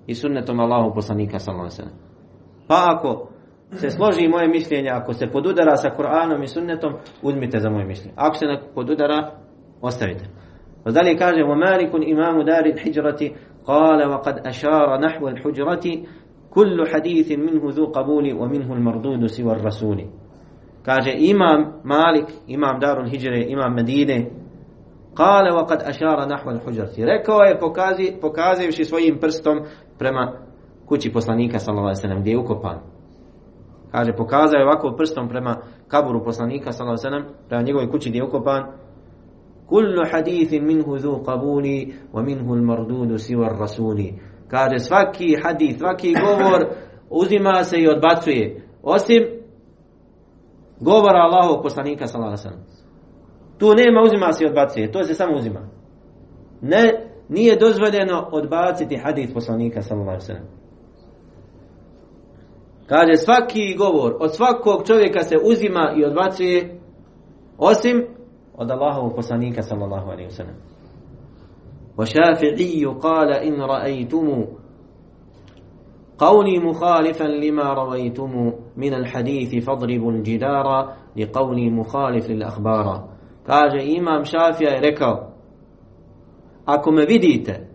i 0.06 0.14
sunnetom 0.14 0.60
Allahu 0.60 0.94
poslanika 0.94 1.38
sallallahu 1.38 1.70
alejhi 1.78 1.96
Pa 2.68 2.96
ako 2.96 3.28
se 3.72 3.90
složi 3.90 4.28
moje 4.28 4.48
mišljenje, 4.48 4.90
ako 4.90 5.14
se 5.14 5.26
podudara 5.26 5.76
sa 5.76 5.90
Kur'anom 5.90 6.42
i 6.42 6.48
sunnetom, 6.48 6.92
uzmite 7.22 7.60
za 7.60 7.70
moje 7.70 7.84
mišljenje. 7.84 8.14
Ako 8.16 8.36
se 8.36 8.46
ne 8.46 8.60
podudara, 8.74 9.30
ostavite. 9.81 10.25
Dalje 10.85 11.17
kaže: 11.17 11.43
"Wa 11.43 11.55
Malikun 11.55 12.03
imamu 12.03 12.43
dari 12.43 12.71
al-hijrati 12.71 13.33
qala 13.65 14.07
wa 14.07 14.21
qad 14.23 14.47
ashara 14.47 14.97
nahwa 14.97 15.29
al-hujrati 15.29 16.07
kullu 16.49 16.85
hadithin 16.93 17.39
minhu 17.45 17.71
dhu 17.71 17.91
qabuli 17.91 18.33
wa 18.33 18.49
minhu 18.49 18.73
al-mardudu 18.73 19.27
siwa 19.27 19.51
ar-rasuli 19.55 20.07
kaže 20.85 21.11
imam 21.11 21.81
Malik 21.83 22.25
imam 22.47 22.79
Darul 22.79 23.09
Hijre 23.09 23.45
imam 23.49 23.73
Medine 23.73 24.31
qala 25.13 25.53
wa 25.53 25.67
qad 25.69 25.81
ashara 25.85 26.25
nahwa 26.25 26.51
al-hujrati 26.51 27.05
rekao 27.05 27.39
je 27.43 27.59
pokazi 27.59 28.13
pokazivši 28.21 28.85
svojim 28.85 29.19
prstom 29.19 29.59
prema 29.99 30.33
kući 30.91 31.13
poslanika 31.13 31.59
sallallahu 31.59 31.87
alejhi 31.87 31.97
ve 31.97 32.01
sellem 32.01 32.21
gdje 32.21 32.31
je 32.31 32.37
ukopan. 32.37 32.77
Kaže, 33.91 34.13
pokazao 34.13 34.57
je 34.57 34.65
ovako 34.65 34.95
prstom 34.97 35.29
prema 35.29 35.57
kaburu 35.87 36.23
poslanika 36.23 36.71
sallallahu 36.71 36.99
alejhi 36.99 37.15
ve 37.15 37.23
sellem, 37.23 37.47
prema 37.47 37.63
njegovoj 37.63 37.91
kući 37.91 38.09
gdje 38.09 38.19
je 38.19 38.23
ukopan. 38.23 38.63
Kullu 39.71 40.03
hadithin 40.11 40.65
minhu 40.65 40.97
dhu 40.97 41.23
qabuli 41.23 41.93
wa 42.13 42.23
minhu 42.23 42.53
al-mardudu 42.53 43.17
siwa 43.17 43.45
ar-rasuli. 43.45 44.19
Kaže, 44.47 44.79
svaki 44.79 45.37
hadith, 45.43 45.79
svaki 45.79 46.13
govor 46.13 46.59
uzima 47.09 47.63
se 47.63 47.77
i 47.79 47.87
odbacuje. 47.87 48.63
Osim 48.83 49.23
govora 50.79 51.19
Allahovog 51.19 51.63
poslanika 51.63 52.07
sallallahu. 52.07 52.37
Tu 53.57 53.73
nema 53.75 54.01
uzima 54.01 54.31
se 54.31 54.43
i 54.43 54.47
odbacuje, 54.47 54.91
to 54.91 55.03
se 55.03 55.13
samo 55.13 55.35
uzima. 55.35 55.69
Ne, 56.61 56.83
nije 57.29 57.55
dozvoljeno 57.55 58.29
odbaciti 58.31 58.97
hadith 58.97 59.33
poslanika 59.33 59.81
sallallahu. 59.81 60.19
Kaže 62.87 63.15
svaki 63.15 63.75
govor 63.77 64.15
od 64.19 64.35
svakog 64.35 64.87
čovjeka 64.87 65.23
se 65.23 65.35
uzima 65.43 65.93
i 65.97 66.05
odbacuje 66.05 66.79
osim 67.57 68.20
od 68.61 68.71
Allahovog 68.71 69.15
poslanika 69.15 69.61
sallallahu 69.61 70.11
alejhi 70.11 70.29
ve 70.29 70.35
sellem. 70.35 70.55
وشافعي 71.97 72.85
قال 72.85 73.29
إن 73.33 73.61
رأيتم 73.61 74.45
قولي 76.17 76.59
مخالفا 76.59 77.23
لما 77.23 77.73
رويتم 77.73 78.53
من 78.77 78.93
الحديث 78.93 79.65
فاضربوا 79.65 80.11
الجدار 80.11 80.93
مخالف 81.71 82.29
للأخبار 82.29 83.11
kaže 83.45 83.83
imam 83.83 84.25
Šafija 84.25 84.71
je 84.71 84.81
rekao 84.81 85.31
ako 86.65 86.91
me 86.91 87.05
vidite 87.05 87.71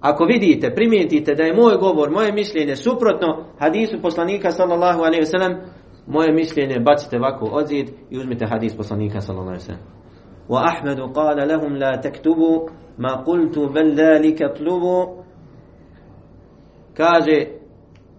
ako 0.00 0.24
vidite, 0.24 0.74
primijetite 0.74 1.34
da 1.34 1.42
je 1.42 1.54
moj 1.54 1.76
govor, 1.76 2.10
moje 2.10 2.32
mišljenje 2.32 2.76
suprotno 2.76 3.44
hadisu 3.58 4.02
poslanika 4.02 4.50
sallallahu 4.50 5.02
alaihi 5.02 5.24
wasallam, 5.24 5.56
moje 6.08 6.32
mišljenje 6.32 6.80
bacite 6.80 7.16
ovako 7.16 7.44
odzid 7.52 7.90
i 8.10 8.18
uzmite 8.18 8.46
hadis 8.46 8.76
poslanika 8.76 9.20
sallallahu 9.20 9.56
wasallam. 9.56 9.84
Wa 10.48 10.62
Ahmedu 10.64 11.02
qala 11.02 11.52
lahum 11.52 11.74
la 11.74 12.00
taktubu 12.00 12.68
ma 12.96 13.24
qultu 13.26 13.72
bel 13.72 13.94
dhalika 13.94 14.54
tlubu. 14.54 15.24
Kaže 16.94 17.46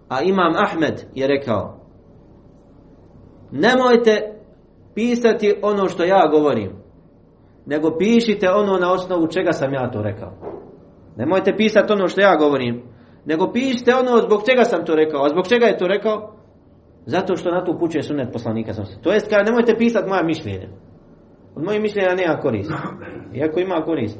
a 0.08 0.22
imam 0.22 0.52
Ahmed 0.56 1.04
je 1.14 1.26
rekao 1.26 1.80
nemojte 3.50 4.40
pisati 4.94 5.54
ono 5.62 5.88
što 5.88 6.04
ja 6.04 6.28
govorim 6.30 6.72
nego 7.66 7.98
pišite 7.98 8.50
ono 8.50 8.78
na 8.78 8.92
osnovu 8.92 9.26
čega 9.26 9.52
sam 9.52 9.74
ja 9.74 9.90
to 9.90 10.02
rekao. 10.02 10.32
Nemojte 11.16 11.56
pisati 11.56 11.92
ono 11.92 12.08
što 12.08 12.20
ja 12.20 12.36
govorim 12.36 12.82
nego 13.24 13.52
pišite 13.52 13.94
ono 13.94 14.16
zbog 14.16 14.42
čega 14.50 14.64
sam 14.64 14.84
to 14.84 14.94
rekao. 14.94 15.24
A 15.24 15.28
zbog 15.28 15.48
čega 15.48 15.66
je 15.66 15.78
to 15.78 15.86
rekao 15.86 16.39
zato 17.05 17.35
što 17.35 17.51
na 17.51 17.63
to 17.63 17.71
upućuje 17.71 18.03
sunet 18.03 18.33
poslanika 18.33 18.73
sam 18.73 18.85
to 19.01 19.11
jest 19.11 19.29
kada 19.29 19.43
nemojte 19.43 19.75
pisati 19.77 20.09
moja 20.09 20.23
mišljenja 20.23 20.67
od 21.55 21.63
mojih 21.63 21.81
mišljenja 21.81 22.15
nema 22.15 22.37
korist 22.41 22.71
iako 23.33 23.59
ima 23.59 23.83
korist 23.85 24.19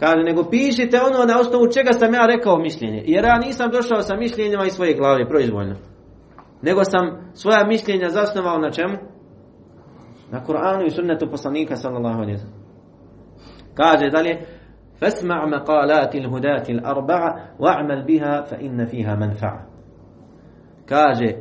Kaže, 0.00 0.22
nego 0.22 0.50
pišite 0.50 1.00
ono 1.00 1.24
na 1.24 1.40
osnovu 1.40 1.66
čega 1.72 1.92
sam 1.92 2.14
ja 2.14 2.26
rekao 2.26 2.58
mišljenje. 2.58 3.02
Jer 3.06 3.24
ja 3.24 3.38
nisam 3.38 3.70
došao 3.70 4.02
sa 4.02 4.16
mišljenjima 4.16 4.64
iz 4.66 4.72
svoje 4.72 4.94
glave, 4.94 5.28
proizvoljno. 5.28 5.74
Nego 6.62 6.84
sam 6.84 7.30
svoja 7.34 7.66
mišljenja 7.66 8.08
zasnovao 8.08 8.58
na 8.58 8.70
čemu? 8.70 8.96
Na 10.30 10.44
Kur'anu 10.46 10.86
i 10.86 10.90
sunnetu 10.90 11.30
poslanika, 11.30 11.76
sallallahu 11.76 12.20
alaihi 12.22 12.38
wa 12.38 12.46
Kaže 13.74 14.10
dalje, 14.10 14.46
فاسمع 15.00 15.46
مقالات 15.46 16.14
الهداة 16.14 16.66
الأربعة 16.68 17.54
واعمل 17.58 18.04
بها 18.04 18.42
فإن 18.42 18.84
فيها 18.84 19.14
منفعة 19.14 19.66
kaže 20.86 21.36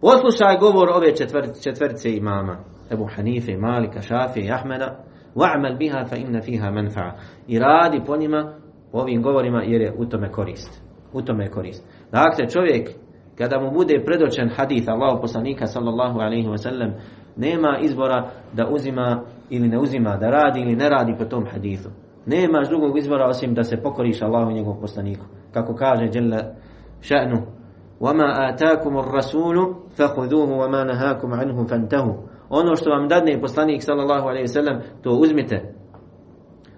poslušaj 0.00 0.58
govor 0.60 0.88
ove 0.88 1.16
četvr, 1.16 1.46
četvrce 1.64 2.16
imama. 2.16 2.58
Ebu 2.92 3.08
Hanife, 3.16 3.56
Malika, 3.56 4.02
Šafi 4.02 4.40
i 4.40 4.52
Ahmeda. 4.52 5.04
Wa'mal 5.34 5.78
biha 5.78 6.04
fa 6.04 6.16
inna 6.16 6.40
fiha 6.40 6.70
manfa'a. 6.70 7.12
I 7.46 7.58
radi 7.58 8.00
po 8.06 8.16
njima 8.16 8.54
po 8.92 8.98
ovim 8.98 9.22
govorima 9.22 9.62
jer 9.62 9.80
je 9.80 9.94
u 9.98 10.06
tome 10.06 10.32
korist. 10.32 10.82
U 11.12 11.22
tome 11.22 11.44
je 11.44 11.50
korist. 11.50 11.86
Dakle 12.12 12.48
čovjek 12.48 12.90
kada 13.38 13.60
mu 13.60 13.70
bude 13.70 14.02
predočen 14.04 14.48
hadith 14.56 14.88
Allahu 14.88 15.20
poslanika 15.20 15.66
sallallahu 15.66 16.18
alejhi 16.20 16.48
ve 16.48 16.58
sellem 16.58 16.94
nema 17.36 17.78
izbora 17.80 18.30
da 18.52 18.68
uzima 18.68 19.22
ili 19.50 19.68
ne 19.68 19.78
uzima 19.78 20.16
da 20.16 20.30
radi 20.30 20.60
ili 20.60 20.76
ne 20.76 20.88
radi 20.88 21.14
po 21.18 21.24
tom 21.24 21.46
hadithu. 21.52 21.90
Nemaš 22.26 22.68
drugog 22.68 22.98
izbora 22.98 23.26
osim 23.28 23.54
da 23.54 23.62
se 23.62 23.82
pokoriš 23.82 24.22
Allahu 24.22 24.50
i 24.50 24.54
njegovom 24.54 24.80
poslaniku. 24.80 25.24
Kako 25.52 25.74
kaže 25.74 26.08
dželle 26.08 26.54
ša'nu 27.00 27.55
وما 28.00 28.48
آتاكم 28.48 28.98
الرسول 28.98 29.74
فخذوه 29.96 30.50
وما 30.58 30.84
نهاكم 30.84 31.34
عنه 31.34 31.64
فانتهوا 31.64 32.14
ono 32.50 32.76
što 32.76 32.90
vam 32.90 33.08
dadne 33.08 33.40
poslanik 33.40 33.82
sallallahu 33.82 34.28
alejhi 34.28 34.42
ve 34.42 34.48
sellem 34.48 34.80
to 35.02 35.10
uzmite 35.10 35.74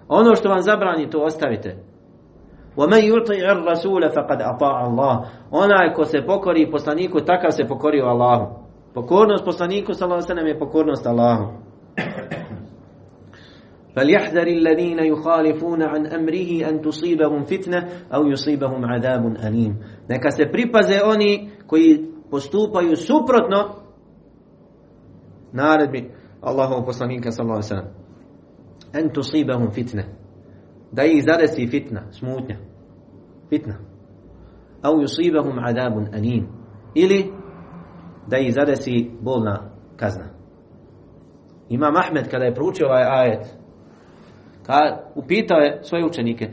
ono 0.07 0.35
što 0.35 0.49
vam 0.49 0.61
zabrani 0.61 1.09
to 1.09 1.19
ostavite 1.19 1.77
man 2.77 2.89
yuti' 2.89 3.51
ar-rasul 3.51 4.01
faqad 4.15 4.41
ata'a 4.41 4.83
Allah 4.87 5.17
onaj 5.51 5.93
ko 5.93 6.05
se 6.05 6.21
pokori 6.25 6.71
poslaniku 6.71 7.19
takav 7.19 7.51
se 7.51 7.67
pokorio 7.67 8.05
Allahu 8.05 8.45
pokornost 8.93 9.45
poslaniku 9.45 9.93
sallallahu 9.93 10.17
alejhi 10.17 10.33
ve 10.33 10.35
sellem 10.35 10.47
je 10.47 10.59
pokornost 10.59 11.07
Allahu 11.07 11.68
فليحذر 13.95 14.47
الذين 14.47 14.99
يخالفون 14.99 15.83
عن 15.83 16.07
أمره 16.07 16.69
أن 16.69 16.81
تصيبهم 16.81 17.43
فتنة 17.43 17.89
أو 18.13 18.27
يصيبهم 18.27 18.85
عذاب 18.85 19.25
أليم 19.25 19.75
neka 20.09 20.31
se 20.31 20.45
pripaze 20.51 21.01
oni 21.03 21.49
koji 21.67 22.05
postupaju 22.31 22.95
suprotno 22.95 23.75
naredbi 25.53 26.11
Allahovog 26.41 26.85
poslanika 26.85 27.31
sallallahu 27.31 27.57
alejhi 27.59 27.73
ve 27.73 27.81
sellem 27.81 29.05
en 29.05 29.13
tusibahum 29.13 29.71
fitne 29.71 30.05
da 30.91 31.03
ih 31.03 31.23
zadesi 31.23 31.67
fitna 31.67 32.11
smutnja 32.11 32.57
fitna 33.49 33.75
au 34.81 35.01
yusibahum 35.01 35.59
adabun 35.65 36.07
alim 36.13 36.47
ili 36.95 37.31
da 38.27 38.37
ih 38.37 38.53
zadesi 38.53 39.11
bolna 39.21 39.71
kazna 39.97 40.25
Imam 41.69 41.93
Ahmed 41.97 42.29
kada 42.31 42.45
je 42.45 42.55
proučio 42.55 42.87
ovaj 42.87 43.03
ajet 43.03 43.58
ka 44.69 44.97
upitao 45.15 45.57
je 45.57 45.79
svoje 45.83 46.05
učenike 46.05 46.49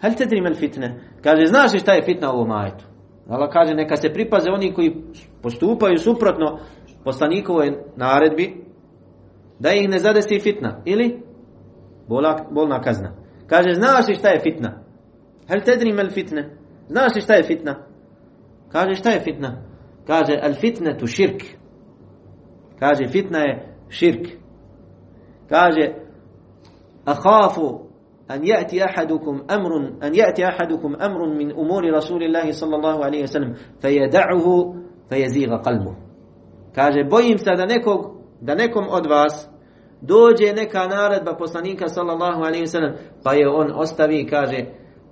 Hel 0.00 0.12
tedri 0.14 0.40
mel 0.40 0.54
fitne? 0.54 1.00
Kaže, 1.22 1.46
znaš 1.46 1.72
li 1.72 1.78
šta 1.78 1.94
je 1.94 2.02
fitna 2.02 2.32
ovom 2.32 2.50
ajetu? 2.52 2.84
Allah 3.28 3.48
kaže, 3.52 3.74
neka 3.74 3.96
se 3.96 4.12
pripaze 4.12 4.50
oni 4.50 4.74
koji 4.74 4.96
postupaju 5.42 5.98
suprotno 5.98 6.58
poslanikovoj 7.04 7.72
naredbi 7.96 8.64
da 9.58 9.72
ih 9.72 9.88
ne 9.88 9.98
zadesi 9.98 10.40
fitna 10.40 10.82
ili 10.84 11.22
bola, 12.08 12.46
bolna 12.50 12.80
kazna. 12.80 13.12
Kaže, 13.46 13.74
znaš 13.74 14.08
li 14.08 14.14
šta 14.14 14.28
je 14.28 14.40
fitna? 14.40 14.82
Hel 15.48 15.60
tedri 15.64 15.92
mel 15.92 16.10
fitne? 16.10 16.50
Znaš 16.88 17.14
li 17.14 17.20
šta 17.20 17.34
je 17.34 17.42
fitna? 17.42 17.74
Kaže, 18.72 18.94
šta 18.94 19.10
je 19.10 19.20
fitna? 19.20 19.62
Kaže, 20.06 20.40
al 20.42 20.54
fitne 20.54 20.98
tu 20.98 21.06
širk. 21.06 21.42
Kaže, 22.78 23.06
fitna 23.12 23.38
je 23.38 23.76
širk. 23.88 24.26
Kaže, 25.48 26.07
ahafu 27.07 27.93
أن 28.31 28.45
يأتي 28.45 28.85
أحدكم 28.85 29.43
أمر 29.51 29.77
أن 30.03 30.15
يأتي 30.15 30.47
أحدكم 30.47 30.95
أمر 30.95 31.29
من 31.29 31.51
أمور 31.51 31.93
رسول 31.93 32.23
الله 32.23 32.51
صلى 32.51 32.75
الله 32.75 33.05
عليه 33.05 33.23
وسلم 33.23 33.53
فيدعه 33.81 34.73
فيزيغ 35.09 35.57
قلبه 35.57 35.95
kaže 36.75 37.03
bojim 37.03 37.37
se 37.37 37.55
da 37.55 37.65
nekog 37.65 38.15
da 38.41 38.55
nekom 38.55 38.85
od 38.89 39.05
vas 39.05 39.49
dođe 40.01 40.53
neka 40.53 40.87
naredba 40.87 41.35
poslanika 41.35 41.87
sallallahu 41.87 42.41
alejhi 42.43 42.61
ve 42.61 42.67
sellem 42.67 42.93
pa 43.23 43.33
je 43.33 43.49
on 43.49 43.71
ostavi 43.75 44.27
kaže 44.27 44.65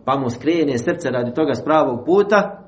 pa 0.05 0.19
mu 0.19 0.29
skrene 0.29 0.77
srce 0.77 1.09
radi 1.09 1.33
toga 1.33 1.53
s 1.53 1.63
pravog 1.63 2.05
puta 2.05 2.63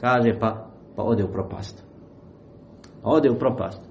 kaže 0.00 0.38
pa 0.40 0.70
pa 0.96 1.02
ode 1.02 1.24
u 1.24 1.32
propast 1.32 1.84
ode 3.02 3.30
u 3.30 3.38
propast 3.38 3.82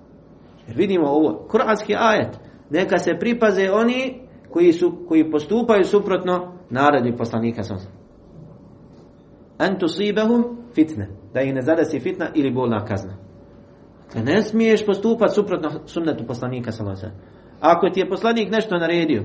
jer 0.67 0.77
vidimo 0.77 1.07
ovo 1.07 1.47
kuranski 1.51 1.95
ajet 1.99 2.39
neka 2.72 2.98
se 2.98 3.10
pripaze 3.20 3.70
oni 3.72 4.20
koji 4.50 4.72
su 4.72 5.04
koji 5.08 5.30
postupaju 5.30 5.84
suprotno 5.84 6.52
naredbi 6.70 7.16
poslanika 7.16 7.62
sallallahu 7.62 8.02
an 9.58 9.78
tusibahum 9.78 10.44
fitne. 10.74 11.08
Da 11.34 11.40
ih 11.40 11.54
ne 11.54 11.62
zadesi 11.62 12.00
fitna 12.00 12.28
ili 12.34 12.50
bolna 12.50 12.84
kazna. 12.84 13.16
Dakle, 14.06 14.22
ne 14.22 14.42
smiješ 14.42 14.86
postupati 14.86 15.34
suprotno 15.34 15.70
sunnetu 15.86 16.26
poslanika 16.26 16.72
sallallahu 16.72 17.06
Ako 17.60 17.90
ti 17.90 18.00
je 18.00 18.08
poslanik 18.08 18.50
nešto 18.50 18.78
naredio 18.78 19.24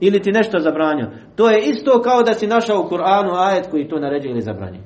ili 0.00 0.22
ti 0.22 0.32
nešto 0.32 0.58
zabranio, 0.58 1.10
to 1.36 1.50
je 1.50 1.62
isto 1.62 2.02
kao 2.02 2.22
da 2.22 2.34
si 2.34 2.46
našao 2.46 2.80
u 2.80 2.88
Kur'anu 2.88 3.32
ajet 3.34 3.70
koji 3.70 3.88
to 3.88 4.00
naređuje 4.00 4.30
ili 4.30 4.42
zabranjuje. 4.42 4.82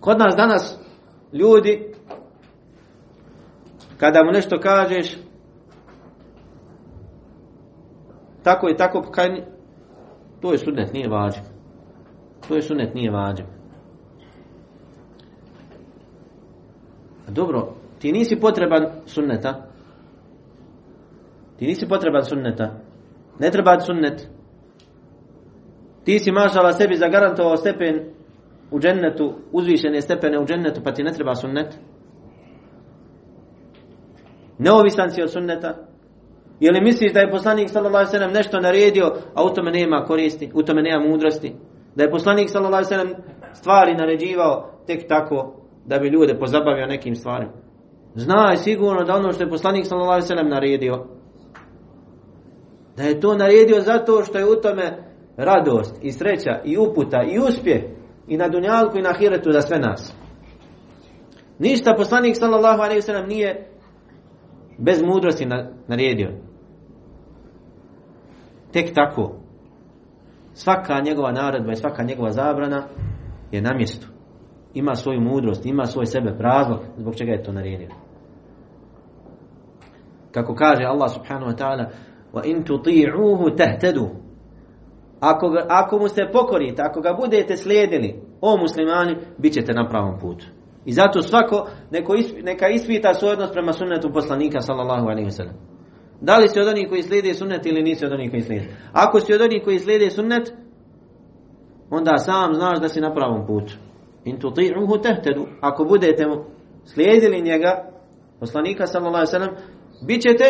Kod 0.00 0.18
nas 0.18 0.36
danas 0.36 0.78
ljudi 1.32 1.92
kada 3.98 4.24
mu 4.24 4.32
nešto 4.32 4.58
kažeš 4.60 5.16
tako 8.46 8.68
i 8.68 8.76
tako 8.76 9.02
pokajanje, 9.02 9.42
to 10.40 10.52
je 10.52 10.58
sunnet, 10.58 10.92
nije 10.92 11.08
vađib. 11.08 11.44
To 12.48 12.54
je 12.54 12.62
sunnet, 12.62 12.94
nije 12.94 13.10
vađib. 13.10 13.46
Dobro, 17.28 17.74
ti 17.98 18.12
nisi 18.12 18.40
potreban 18.40 18.86
sunneta. 19.06 19.66
Ti 21.58 21.66
nisi 21.66 21.88
potreban 21.88 22.24
sunneta. 22.24 22.78
Ne 23.38 23.50
treba 23.50 23.80
sunnet. 23.80 24.28
Ti 26.04 26.18
si 26.18 26.32
mašala 26.32 26.72
sebi 26.72 26.96
zagarantovao 26.96 27.56
stepen 27.56 28.10
u 28.70 28.78
džennetu, 28.80 29.34
uzvišene 29.52 30.00
stepene 30.00 30.38
u 30.38 30.46
džennetu, 30.46 30.80
pa 30.84 30.92
ti 30.92 31.02
ne 31.02 31.12
treba 31.12 31.34
sunnet. 31.34 31.78
Neovisan 34.58 35.10
si 35.10 35.22
od 35.22 35.32
sunneta. 35.32 35.86
Je 36.60 36.72
li 36.72 36.80
misliš 36.80 37.12
da 37.12 37.20
je 37.20 37.30
poslanik 37.30 37.70
sallallahu 37.70 38.16
alejhi 38.16 38.34
nešto 38.34 38.60
naredio, 38.60 39.12
a 39.34 39.44
u 39.44 39.54
tome 39.54 39.70
nema 39.70 40.04
koristi, 40.06 40.50
u 40.54 40.62
tome 40.62 40.82
nema 40.82 41.08
mudrosti? 41.08 41.54
Da 41.94 42.02
je 42.04 42.10
poslanik 42.10 42.50
sallallahu 42.50 42.94
alejhi 42.94 43.14
stvari 43.52 43.94
naređivao 43.94 44.70
tek 44.86 45.08
tako 45.08 45.54
da 45.86 45.98
bi 45.98 46.08
ljude 46.08 46.38
pozabavio 46.38 46.86
nekim 46.86 47.14
stvarima. 47.14 47.52
Znaj 48.14 48.56
sigurno 48.56 49.04
da 49.04 49.14
ono 49.14 49.32
što 49.32 49.44
je 49.44 49.50
poslanik 49.50 49.86
sallallahu 49.86 50.22
alejhi 50.22 50.50
naredio 50.50 51.04
da 52.96 53.02
je 53.02 53.20
to 53.20 53.34
naredio 53.34 53.80
zato 53.80 54.22
što 54.22 54.38
je 54.38 54.50
u 54.50 54.60
tome 54.62 54.98
radost 55.36 55.98
i 56.02 56.12
sreća 56.12 56.60
i 56.64 56.78
uputa 56.78 57.22
i 57.22 57.38
uspjeh 57.38 57.82
i 58.28 58.36
na 58.36 58.48
dunjalku 58.48 58.98
i 58.98 59.02
na 59.02 59.12
hiretu 59.18 59.52
za 59.52 59.60
sve 59.60 59.78
nas. 59.78 60.14
Ništa 61.58 61.94
poslanik 61.96 62.36
sallallahu 62.36 62.82
alejhi 62.82 63.26
nije 63.26 63.70
bez 64.77 65.03
mudrosti 65.03 65.47
naredio. 65.87 66.31
Tek 68.71 68.93
tako. 68.95 69.35
Svaka 70.53 71.01
njegova 71.01 71.31
naredba 71.31 71.71
i 71.71 71.75
svaka 71.75 72.03
njegova 72.03 72.31
zabrana 72.31 72.87
je 73.51 73.61
na 73.61 73.73
mjestu. 73.73 74.07
Ima 74.73 74.95
svoju 74.95 75.21
mudrost, 75.21 75.65
ima 75.65 75.85
svoj 75.85 76.05
sebe 76.05 76.35
razlog 76.39 76.79
zbog 76.97 77.15
čega 77.15 77.31
je 77.31 77.43
to 77.43 77.51
naredio. 77.51 77.89
Kako 80.31 80.55
kaže 80.55 80.83
Allah 80.83 81.11
subhanahu 81.11 81.51
wa 81.51 81.57
ta'ala 81.57 81.85
وَإِن 82.33 82.63
تُطِيعُوهُ 82.63 83.55
تَهْتَدُوا 83.55 84.09
ako, 85.21 85.57
ako 85.69 85.99
mu 85.99 86.07
se 86.07 86.29
pokorite, 86.33 86.81
ako 86.81 87.01
ga 87.01 87.13
budete 87.13 87.57
slijedili, 87.57 88.21
o 88.41 88.57
muslimani, 88.57 89.15
bit 89.37 89.53
ćete 89.53 89.73
na 89.73 89.87
pravom 89.87 90.19
putu. 90.19 90.45
I 90.86 90.92
zato 90.92 91.22
svako 91.22 91.68
neko 91.90 92.14
neka 92.42 92.68
ispita 92.68 93.14
svoj 93.14 93.32
odnos 93.32 93.52
prema 93.52 93.72
sunnetu 93.72 94.12
poslanika 94.12 94.60
sallallahu 94.60 95.08
alaihi 95.08 95.28
wasallam. 95.28 95.54
Da 96.20 96.36
li 96.36 96.48
si 96.48 96.60
od 96.60 96.68
onih 96.68 96.88
koji 96.88 97.02
slijede 97.02 97.34
sunnet 97.34 97.66
ili 97.66 97.82
nisi 97.82 98.06
od 98.06 98.12
onih 98.12 98.30
koji 98.30 98.42
slijede? 98.42 98.66
Ako 98.92 99.20
si 99.20 99.34
od 99.34 99.40
onih 99.40 99.62
koji 99.64 99.78
slijede 99.78 100.10
sunnet, 100.10 100.52
onda 101.90 102.18
sam 102.18 102.54
znaš 102.54 102.80
da 102.80 102.88
si 102.88 103.00
na 103.00 103.14
pravom 103.14 103.46
putu. 103.46 103.72
In 104.24 104.38
tuti'uhu 104.38 105.02
tehtedu. 105.02 105.46
Ako 105.60 105.84
budete 105.84 106.26
mu 106.26 106.44
slijedili 106.84 107.42
njega, 107.42 107.90
poslanika 108.40 108.86
sallallahu 108.86 109.16
alaihi 109.16 109.36
wasallam, 109.36 109.56
bit 110.06 110.22
ćete 110.22 110.44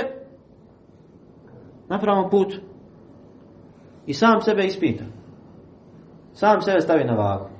na 1.88 1.98
pravom 1.98 2.30
putu. 2.30 2.56
I 4.06 4.14
sam 4.14 4.40
sebe 4.40 4.64
ispita. 4.64 5.04
Sam 6.32 6.60
sebe 6.60 6.80
stavi 6.80 7.04
na 7.04 7.14
vagu. 7.14 7.55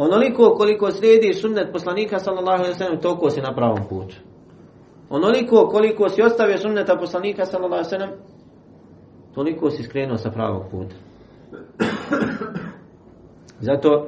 Onoliko 0.00 0.54
koliko 0.54 0.90
slijediš 0.90 1.40
sunnet 1.40 1.72
poslanika 1.72 2.18
sallallahu 2.18 2.62
alejhi 2.62 2.72
ve 2.72 2.78
sellem 2.78 3.00
toliko 3.00 3.30
si 3.30 3.40
na 3.40 3.54
pravom 3.54 3.88
putu. 3.88 4.16
Onoliko 5.10 5.68
koliko 5.68 6.08
si 6.08 6.22
ostavio 6.22 6.58
sunneta 6.58 6.96
poslanika 6.96 7.44
sallallahu 7.44 7.74
alejhi 7.74 7.86
ve 7.86 7.98
sellem 7.98 8.10
toliko 9.34 9.70
si 9.70 9.82
skrenuo 9.82 10.16
sa 10.16 10.30
pravog 10.30 10.70
puta. 10.70 10.94
Zato 13.68 13.90
uh, 13.94 14.04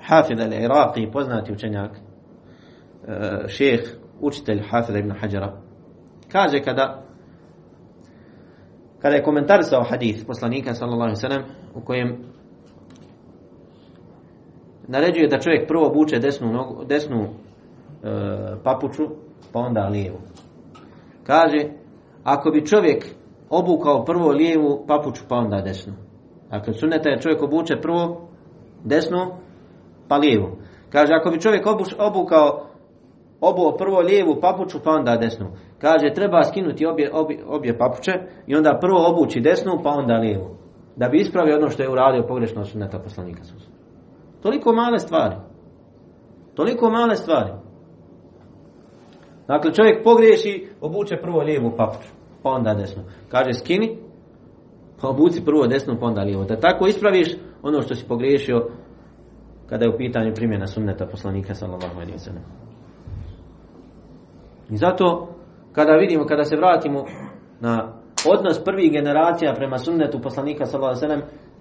Hafid 0.00 0.40
al-Iraqi, 0.40 1.10
poznati 1.12 1.52
učenjak, 1.52 1.90
uh, 1.90 3.48
šeh, 3.48 3.80
učitelj 4.20 4.62
Hafid 4.70 4.96
ibn 4.96 5.10
Hajara, 5.10 5.52
kaže 6.32 6.62
kada 6.62 7.02
kada 8.98 9.16
je 9.16 9.22
komentarisao 9.22 9.82
hadith 9.82 10.26
poslanika 10.26 10.74
sallallahu 10.74 11.02
alejhi 11.02 11.22
ve 11.22 11.28
sellem 11.28 11.42
u 11.74 11.80
kojem 11.80 12.33
naređuje 14.88 15.28
da 15.28 15.38
čovjek 15.38 15.68
prvo 15.68 15.86
obuče 15.86 16.18
desnu, 16.18 16.52
nogu, 16.52 16.84
desnu 16.84 17.22
e, 17.22 17.28
papuču, 18.64 19.02
pa 19.52 19.58
onda 19.58 19.88
lijevu. 19.88 20.18
Kaže, 21.26 21.68
ako 22.24 22.50
bi 22.50 22.66
čovjek 22.66 23.04
obukao 23.50 24.04
prvo 24.04 24.30
lijevu 24.30 24.84
papuču, 24.88 25.22
pa 25.28 25.36
onda 25.36 25.60
desnu. 25.60 25.92
Dakle, 26.50 26.72
suneta 26.72 27.08
je 27.08 27.20
čovjek 27.20 27.42
obuče 27.42 27.76
prvo 27.82 28.28
desnu, 28.84 29.26
pa 30.08 30.16
lijevu. 30.16 30.56
Kaže, 30.90 31.12
ako 31.14 31.30
bi 31.30 31.40
čovjek 31.40 31.66
obuš, 31.66 31.88
obukao 31.98 32.66
obuo 33.40 33.76
prvo 33.76 34.00
lijevu 34.00 34.40
papuču, 34.40 34.78
pa 34.84 34.90
onda 34.90 35.16
desnu. 35.16 35.46
Kaže, 35.78 36.14
treba 36.14 36.42
skinuti 36.42 36.86
obje, 36.86 37.10
obje, 37.12 37.44
obje 37.46 37.78
papuče 37.78 38.12
i 38.46 38.56
onda 38.56 38.78
prvo 38.80 39.06
obući 39.10 39.40
desnu, 39.40 39.80
pa 39.82 39.90
onda 39.90 40.14
lijevu. 40.14 40.56
Da 40.96 41.08
bi 41.08 41.20
ispravio 41.20 41.56
ono 41.56 41.68
što 41.70 41.82
je 41.82 41.90
uradio 41.90 42.26
pogrešno 42.28 42.64
sunneta 42.64 42.98
poslanika 42.98 43.44
Susa. 43.44 43.73
Toliko 44.44 44.72
male 44.72 44.98
stvari. 44.98 45.36
Toliko 46.54 46.90
male 46.90 47.16
stvari. 47.16 47.52
Dakle, 49.48 49.74
čovjek 49.74 50.04
pogriješi, 50.04 50.68
obuče 50.80 51.16
prvo 51.22 51.42
lijevu 51.42 51.72
papuču, 51.76 52.08
pa 52.42 52.50
onda 52.50 52.74
desnu. 52.74 53.02
Kaže, 53.28 53.52
skini, 53.52 53.98
pa 55.00 55.08
obuci 55.08 55.44
prvo 55.44 55.66
desnu, 55.66 55.96
pa 56.00 56.06
onda 56.06 56.22
lijevu. 56.22 56.44
Da 56.44 56.60
tako 56.60 56.86
ispraviš 56.86 57.28
ono 57.62 57.82
što 57.82 57.94
si 57.94 58.08
pogriješio 58.08 58.68
kada 59.68 59.84
je 59.84 59.94
u 59.94 59.96
pitanju 59.96 60.34
primjena 60.34 60.66
sunneta 60.66 61.06
poslanika 61.06 61.54
sallallahu 61.54 61.94
alaihi 61.94 62.12
I 64.70 64.76
zato, 64.76 65.28
kada 65.72 65.92
vidimo, 65.92 66.24
kada 66.24 66.44
se 66.44 66.56
vratimo 66.56 67.04
na 67.60 67.92
odnos 68.28 68.64
prvih 68.64 68.92
generacija 68.92 69.54
prema 69.54 69.78
sunnetu 69.78 70.20
poslanika 70.20 70.64
sallallahu 70.64 71.04
alaihi 71.04 71.22
wa 71.22 71.53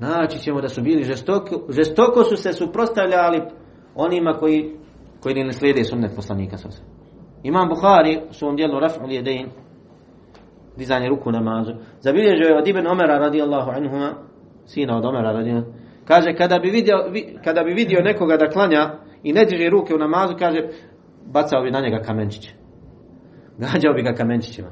naći 0.00 0.38
ćemo 0.38 0.60
da 0.60 0.68
su 0.68 0.82
bili 0.82 1.04
žestoko, 1.04 1.66
žestoko 1.68 2.24
su 2.24 2.36
se 2.36 2.52
suprostavljali 2.52 3.42
onima 3.94 4.32
koji, 4.32 4.76
koji 5.22 5.34
ne 5.34 5.52
slijede 5.52 5.84
sunnet 5.84 6.16
poslanika 6.16 6.56
sa 6.56 6.68
Imam 7.42 7.68
Buhari 7.68 8.20
u 8.30 8.32
svom 8.32 8.56
dijelu 8.56 8.80
Raf'ul 8.80 9.10
Jedein 9.10 9.46
dizanje 10.76 11.08
ruku 11.08 11.32
namazu 11.32 11.72
zabilježio 12.00 12.46
je 12.48 12.58
od 12.58 12.68
Ibn 12.68 12.86
Omera 12.86 13.18
radijallahu 13.18 13.70
anhuma 13.70 14.14
sina 14.66 14.96
od 14.96 15.04
Omera 15.04 15.32
radijallahu 15.32 15.72
kaže 16.04 16.34
kada 16.34 16.58
bi, 16.58 16.70
vidio, 16.70 16.96
kada 17.44 17.62
bi 17.62 17.72
vidio 17.72 18.00
nekoga 18.02 18.36
da 18.36 18.48
klanja 18.48 18.98
i 19.22 19.32
ne 19.32 19.44
diže 19.44 19.70
ruke 19.70 19.94
u 19.94 19.98
namazu 19.98 20.34
kaže 20.38 20.68
bacao 21.26 21.62
bi 21.62 21.70
na 21.70 21.80
njega 21.80 21.98
kamenčiće. 22.06 22.54
Gađao 23.58 23.94
bi 23.94 24.02
ga 24.02 24.12
kamenčićima. 24.12 24.68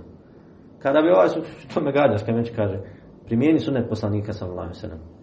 Kada 0.83 1.01
bi 1.03 1.11
ovaj 1.11 1.29
što 1.68 1.81
me 1.81 1.93
gađaš 1.93 2.22
kamenčić 2.26 2.57
kaže 2.57 2.79
primijeni 3.26 3.61
sunnet 3.61 3.89
poslanika 3.89 4.33
sallallahu 4.33 4.68
alaihi 4.68 5.18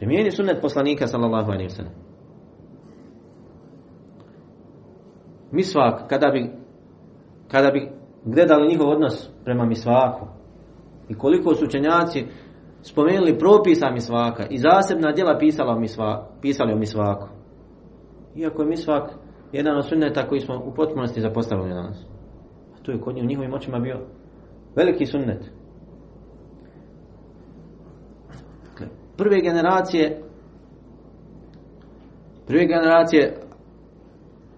Primijeni 0.00 0.30
sunnet 0.30 0.60
poslanika 0.62 1.06
sallallahu 1.06 1.50
alaihi 1.52 1.70
sallam. 1.70 1.92
Misvak, 5.52 6.08
kada 6.08 6.30
bi, 6.30 6.50
kada 7.48 7.70
bi 7.70 7.88
gledali 8.24 8.68
njihov 8.68 8.88
odnos 8.88 9.30
prema 9.44 9.64
misvaku 9.64 10.26
i 11.08 11.14
koliko 11.14 11.54
su 11.54 11.64
učenjaci 11.64 12.24
spomenuli 12.82 13.38
propisa 13.38 13.90
misvaka 13.90 14.46
i 14.50 14.58
zasebna 14.58 15.12
djela 15.12 15.38
pisala 15.38 15.72
o 15.72 15.80
misva, 15.80 16.28
pisali 16.42 16.72
o 16.72 16.76
misvaku. 16.76 17.28
Iako 18.36 18.62
je 18.62 18.68
misvak 18.68 19.10
jedan 19.52 19.76
od 19.76 19.88
sunneta 19.88 20.28
koji 20.28 20.40
smo 20.40 20.62
u 20.64 20.74
potpunosti 20.74 21.20
zapostavili 21.20 21.70
danas. 21.70 22.06
A 22.74 22.82
to 22.82 22.92
je 22.92 23.00
kod 23.00 23.14
njih 23.14 23.24
u 23.24 23.26
njihovim 23.26 23.54
očima 23.54 23.78
bio 23.78 24.00
veliki 24.76 25.06
sunnet. 25.06 25.59
Prve 29.20 29.40
generacije 29.40 30.22
prve 32.46 32.66
generacije 32.66 33.36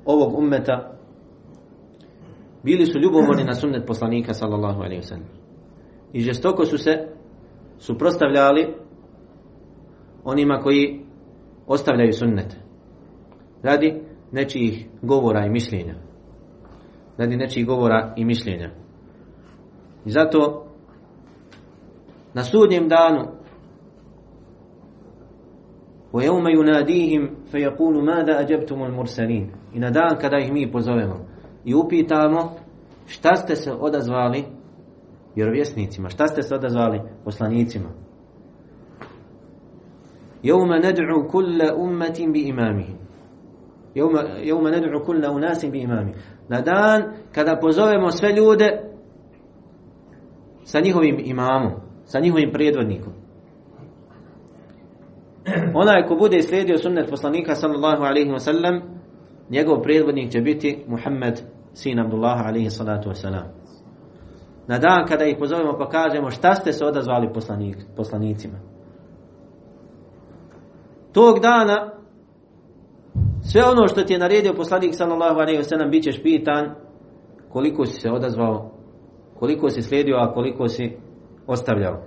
ovog 0.05 0.39
ummeta 0.39 0.93
bili 2.63 2.87
su 2.87 2.99
ljubomorni 2.99 3.45
na 3.45 3.55
sunnet 3.55 3.87
poslanika 3.87 4.35
sallallahu 4.35 4.83
alaihi 4.83 5.03
wasallam. 5.03 5.29
I 6.13 6.21
žestoko 6.21 6.65
su 6.65 6.79
se 6.79 7.09
suprostavljali 7.79 8.75
onima 10.25 10.59
koji 10.59 11.01
ostavljaju 11.67 12.13
sunnet. 12.13 12.57
Radi 13.63 14.03
nečijih 14.33 14.87
govora 15.03 15.47
i 15.47 15.51
mišljenja. 15.51 15.95
Radi 17.19 17.37
nečijih 17.37 17.67
govora 17.67 18.15
i 18.17 18.25
mišljenja. 18.25 18.71
I 20.07 20.11
zato 20.11 20.67
na 22.35 22.45
sudnjem 22.45 22.89
danu 22.89 23.42
وَيَوْمَ 26.14 26.48
يُنَادِيهِمْ 26.48 27.52
فَيَقُولُ 27.52 28.06
مَاذَا 28.06 28.40
أَجَبْتُمُ 28.40 28.80
الْمُرْسَلِينَ 28.84 29.46
I 29.74 29.80
na 29.80 29.90
dan 29.90 30.18
kada 30.22 30.38
ih 30.40 30.54
mi 30.54 30.72
pozovemo 30.72 31.26
i 31.66 31.76
upitamo 31.76 32.56
šta 33.06 33.36
ste 33.36 33.56
se 33.56 33.72
odazvali 33.72 34.44
Vjerovjesnicima. 35.38 36.10
Šta 36.10 36.28
ste 36.28 36.44
se 36.44 36.56
odazvali? 36.56 37.02
Poslanicima. 37.26 37.90
Jevme 40.44 40.80
ned'u 40.80 41.30
kulle 41.32 41.74
ummetim 41.74 42.32
bi 42.32 42.42
imamihim. 42.42 42.98
Jevme 44.44 44.72
ned'u 44.72 45.06
kulle 45.06 45.30
unasim 45.30 45.72
bi 45.72 45.80
imamihim. 45.80 46.16
Na 46.50 46.62
dan 46.62 47.04
kada 47.32 47.60
pozovemo 47.60 48.12
sve 48.12 48.32
ljude 48.32 48.82
sa 50.64 50.80
njihovim 50.80 51.20
imamom, 51.26 51.72
sa 52.06 52.20
njihovim 52.20 52.52
predvodnikom. 52.52 53.14
Onaj 55.83 56.07
ko 56.07 56.15
bude 56.15 56.43
slijedio 56.43 56.79
sunnet 56.79 57.11
poslanika 57.11 57.55
sallallahu 57.55 58.03
alaihi 58.03 58.31
wa 58.31 58.39
sallam, 58.39 58.81
njegov 59.51 59.83
predvodnik 59.83 60.31
će 60.31 60.41
biti 60.41 60.85
Muhammed 60.89 61.41
sin 61.73 62.01
Abdullah 62.01 62.47
alaihi 62.47 62.71
salatu 62.71 63.09
wa 63.09 63.15
salam. 63.15 63.45
Na 64.67 64.79
dan 64.79 65.07
kada 65.09 65.25
ih 65.25 65.37
pozovemo 65.39 65.79
pa 65.79 65.89
kažemo 65.89 66.31
šta 66.31 66.55
ste 66.55 66.73
se 66.73 66.85
odazvali 66.85 67.33
poslanik, 67.33 67.77
poslanicima. 67.97 68.59
Tog 71.13 71.41
dana 71.41 71.91
sve 73.43 73.65
ono 73.65 73.89
što 73.89 74.03
ti 74.03 74.13
je 74.13 74.19
naredio 74.19 74.55
poslanik 74.55 74.95
sallallahu 74.95 75.41
alaihi 75.41 75.59
wa 75.61 75.69
sallam 75.69 75.91
bit 75.91 76.05
ćeš 76.05 76.23
pitan 76.23 76.75
koliko 77.49 77.87
si 77.87 78.01
se 78.01 78.11
odazvao, 78.11 78.71
koliko 79.39 79.71
si 79.71 79.83
slijedio, 79.83 80.17
a 80.17 80.33
koliko 80.35 80.69
si 80.69 80.97
ostavljao. 81.47 82.03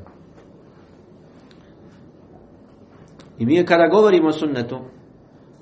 I 3.40 3.46
mi 3.46 3.66
kada 3.66 3.88
govorimo 3.88 4.28
o 4.28 4.32
sunnetu 4.32 4.80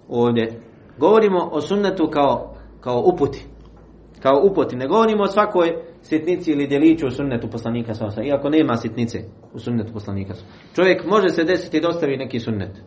ovdje, 0.10 0.62
govorimo 0.98 1.50
o 1.52 1.62
sunnetu 1.62 2.10
kao, 2.12 2.56
kao 2.82 3.04
uputi. 3.06 3.46
Kao 4.22 4.42
uputi. 4.44 4.76
Ne 4.76 4.88
govorimo 4.88 5.24
o 5.24 5.28
svakoj 5.28 5.74
sitnici 6.02 6.52
ili 6.52 6.68
djeliću 6.68 7.08
u 7.08 7.12
sunnetu 7.12 7.48
poslanika 7.48 7.94
sa 7.94 8.24
Iako 8.24 8.50
nema 8.50 8.76
sitnice 8.76 9.20
u 9.54 9.60
sunnetu 9.60 9.94
poslanika 9.94 10.34
sa 10.34 10.46
Čovjek 10.76 11.06
može 11.06 11.30
se 11.30 11.44
desiti 11.44 11.80
da 11.80 11.90
ostavi 11.90 12.18
neki 12.18 12.40
sunnet. 12.40 12.82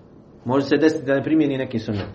Može 0.45 0.66
se 0.66 0.76
desiti 0.76 1.07
da 1.07 1.14
ne 1.14 1.22
primjeni 1.22 1.59
neki 1.59 1.78
sunnet. 1.78 2.09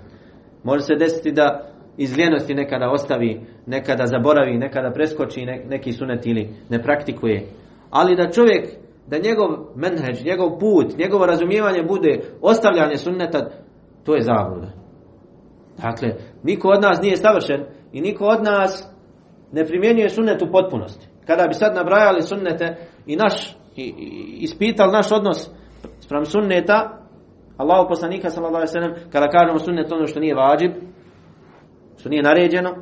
Može 0.64 0.84
se 0.84 0.96
desiti 0.96 1.32
da 1.32 1.72
iz 1.98 2.18
ljenosti 2.18 2.54
nekada 2.54 2.92
ostavi, 2.92 3.42
nekada 3.66 4.06
zaboravi, 4.06 4.58
nekada 4.58 4.92
preskoči 4.92 5.46
neki 5.46 5.92
sunnet 5.92 6.26
ili 6.26 6.50
ne 6.70 6.84
praktikuje. 6.84 7.48
Ali 7.90 8.16
da 8.16 8.32
čovjek 8.32 8.70
da 9.12 9.18
njegov 9.18 9.50
menheđ, 9.76 10.26
njegov 10.26 10.60
put, 10.60 10.98
njegovo 10.98 11.26
razumijevanje 11.26 11.84
bude 11.84 12.20
ostavljanje 12.42 12.98
sunneta, 12.98 13.50
to 14.04 14.16
je 14.16 14.22
zabluda. 14.22 14.72
Dakle, 15.78 16.10
niko 16.44 16.68
od 16.68 16.82
nas 16.82 17.02
nije 17.02 17.18
savršen 17.18 17.66
i 17.92 18.02
niko 18.02 18.26
od 18.26 18.44
nas 18.44 18.90
ne 19.52 19.66
primjenjuje 19.66 20.10
sunnet 20.10 20.42
u 20.42 20.52
potpunosti. 20.52 21.08
Kada 21.28 21.48
bi 21.48 21.54
sad 21.54 21.76
nabrajali 21.76 22.22
sunnete 22.22 22.76
i 23.06 23.16
naš, 23.16 23.58
i, 23.76 23.94
ispitali 24.40 24.92
naš 24.92 25.12
odnos 25.12 25.50
sprem 26.00 26.26
sunneta, 26.26 26.98
Allahu 27.58 27.90
poslanika 27.90 28.30
sallallahu 28.30 28.66
alejhi 28.76 28.94
ve 29.04 29.10
kada 29.12 29.28
kažemo 29.28 29.60
sunnet 29.60 29.92
ono 29.92 30.08
što 30.08 30.20
nije 30.20 30.36
vađib, 30.36 30.72
što 31.98 32.10
nije 32.10 32.24
naređeno, 32.24 32.76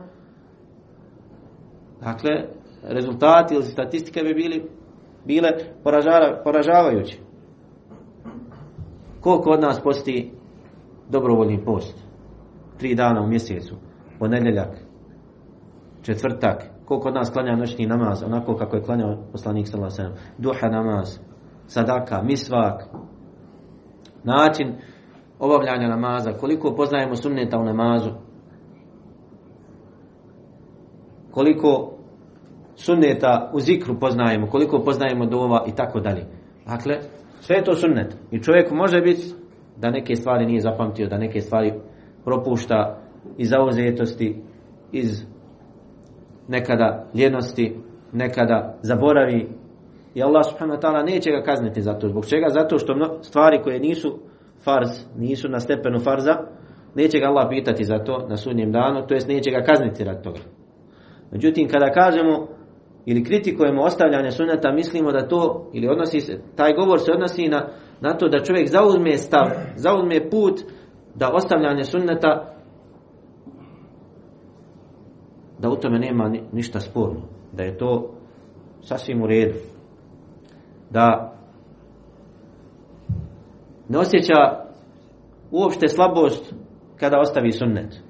dakle, 2.02 2.32
rezultati 2.84 3.56
ili 3.56 3.64
statistike 3.64 4.24
bi 4.24 4.34
bili 4.34 4.79
bile 5.30 5.50
poražavajuće. 6.44 7.18
Koliko 9.22 9.50
od 9.50 9.62
nas 9.62 9.82
posti 9.84 10.32
dobrovoljni 11.10 11.66
post? 11.66 12.04
Tri 12.78 12.96
dana 12.96 13.22
u 13.22 13.28
mjesecu, 13.28 13.76
ponedjeljak, 14.20 14.78
četvrtak, 16.02 16.64
koliko 16.86 17.08
od 17.08 17.14
nas 17.14 17.30
klanja 17.30 17.56
noćni 17.56 17.86
namaz, 17.86 18.24
onako 18.24 18.56
kako 18.56 18.76
je 18.76 18.84
klanjao 18.84 19.18
poslanik 19.32 19.68
sallallahu 19.68 20.16
duha 20.38 20.68
namaz, 20.68 21.20
sadaka, 21.68 22.22
misvak, 22.24 22.84
način 24.24 24.76
obavljanja 25.40 25.88
namaza, 25.88 26.32
koliko 26.32 26.76
poznajemo 26.76 27.16
sunneta 27.16 27.60
u 27.60 27.64
namazu, 27.64 28.10
koliko 31.32 31.99
sunneta 32.80 33.52
u 33.54 33.60
zikru 33.60 34.00
poznajemo, 34.00 34.48
koliko 34.48 34.84
poznajemo 34.84 35.26
dova 35.26 35.66
i 35.68 35.76
tako 35.76 36.00
dalje. 36.00 36.26
Dakle, 36.66 36.98
sve 37.42 37.56
je 37.56 37.64
to 37.64 37.76
sunnet. 37.76 38.18
I 38.32 38.44
čovjek 38.44 38.72
može 38.72 39.02
biti 39.02 39.34
da 39.78 39.90
neke 39.90 40.16
stvari 40.16 40.46
nije 40.46 40.62
zapamtio, 40.62 41.08
da 41.08 41.18
neke 41.18 41.42
stvari 41.42 41.74
propušta 42.26 42.98
iz 43.38 43.50
zauzetosti, 43.50 44.42
iz 44.92 45.26
nekada 46.48 47.06
ljenosti, 47.16 47.76
nekada 48.14 48.78
zaboravi. 48.82 49.50
I 50.16 50.24
Allah 50.24 50.46
subhanahu 50.50 50.80
wa 50.80 50.82
ta'ala 50.82 51.06
neće 51.06 51.32
ga 51.32 51.42
kazniti 51.42 51.82
za 51.82 51.94
to. 51.94 52.08
Zbog 52.10 52.26
čega? 52.26 52.50
Zato 52.50 52.78
što 52.78 53.20
stvari 53.22 53.60
koje 53.64 53.80
nisu 53.80 54.20
farz, 54.64 54.90
nisu 55.18 55.50
na 55.50 55.60
stepenu 55.60 56.00
farza, 56.00 56.38
neće 56.96 57.20
ga 57.20 57.26
Allah 57.26 57.48
pitati 57.50 57.84
za 57.84 57.98
to 57.98 58.26
na 58.30 58.38
sudnjem 58.38 58.72
danu, 58.72 59.08
to 59.08 59.14
jest 59.14 59.28
neće 59.28 59.52
ga 59.52 59.62
kazniti 59.62 60.04
rad 60.04 60.24
toga. 60.24 60.40
Međutim, 61.32 61.68
kada 61.68 61.92
kažemo 61.92 62.48
ili 63.06 63.24
kritikujemo 63.24 63.82
ostavljanje 63.82 64.32
suneta, 64.32 64.72
mislimo 64.72 65.12
da 65.12 65.28
to, 65.28 65.70
ili 65.74 65.88
odnosi 65.88 66.22
se, 66.22 66.40
taj 66.56 66.74
govor 66.74 67.00
se 67.00 67.12
odnosi 67.12 67.48
na, 67.48 67.70
na 68.02 68.18
to 68.18 68.28
da 68.28 68.44
čovjek 68.44 68.70
zauzme 68.70 69.18
stav, 69.18 69.46
zauzme 69.76 70.30
put 70.30 70.62
da 71.16 71.32
ostavljanje 71.34 71.84
sunneta 71.84 72.56
da 75.60 75.70
u 75.70 75.76
tome 75.76 76.00
nema 76.00 76.32
ništa 76.52 76.80
sporno, 76.80 77.22
da 77.52 77.64
je 77.64 77.78
to 77.78 78.14
sasvim 78.82 79.22
u 79.22 79.28
redu. 79.28 79.54
Da 80.90 81.34
ne 83.90 83.98
osjeća 83.98 84.66
uopšte 85.52 85.88
slabost 85.88 86.54
kada 86.96 87.20
ostavi 87.20 87.52
sunnet. 87.52 88.04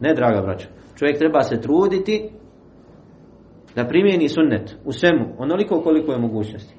Ne, 0.00 0.14
draga 0.14 0.42
braća. 0.42 0.68
Čovjek 0.94 1.18
treba 1.18 1.42
se 1.42 1.60
truditi 1.60 2.30
da 3.75 3.87
primijeni 3.87 4.29
sunnet 4.29 4.77
u 4.85 4.91
svemu, 4.91 5.35
onoliko 5.37 5.81
koliko 5.81 6.11
je 6.11 6.19
mogućnosti. 6.19 6.75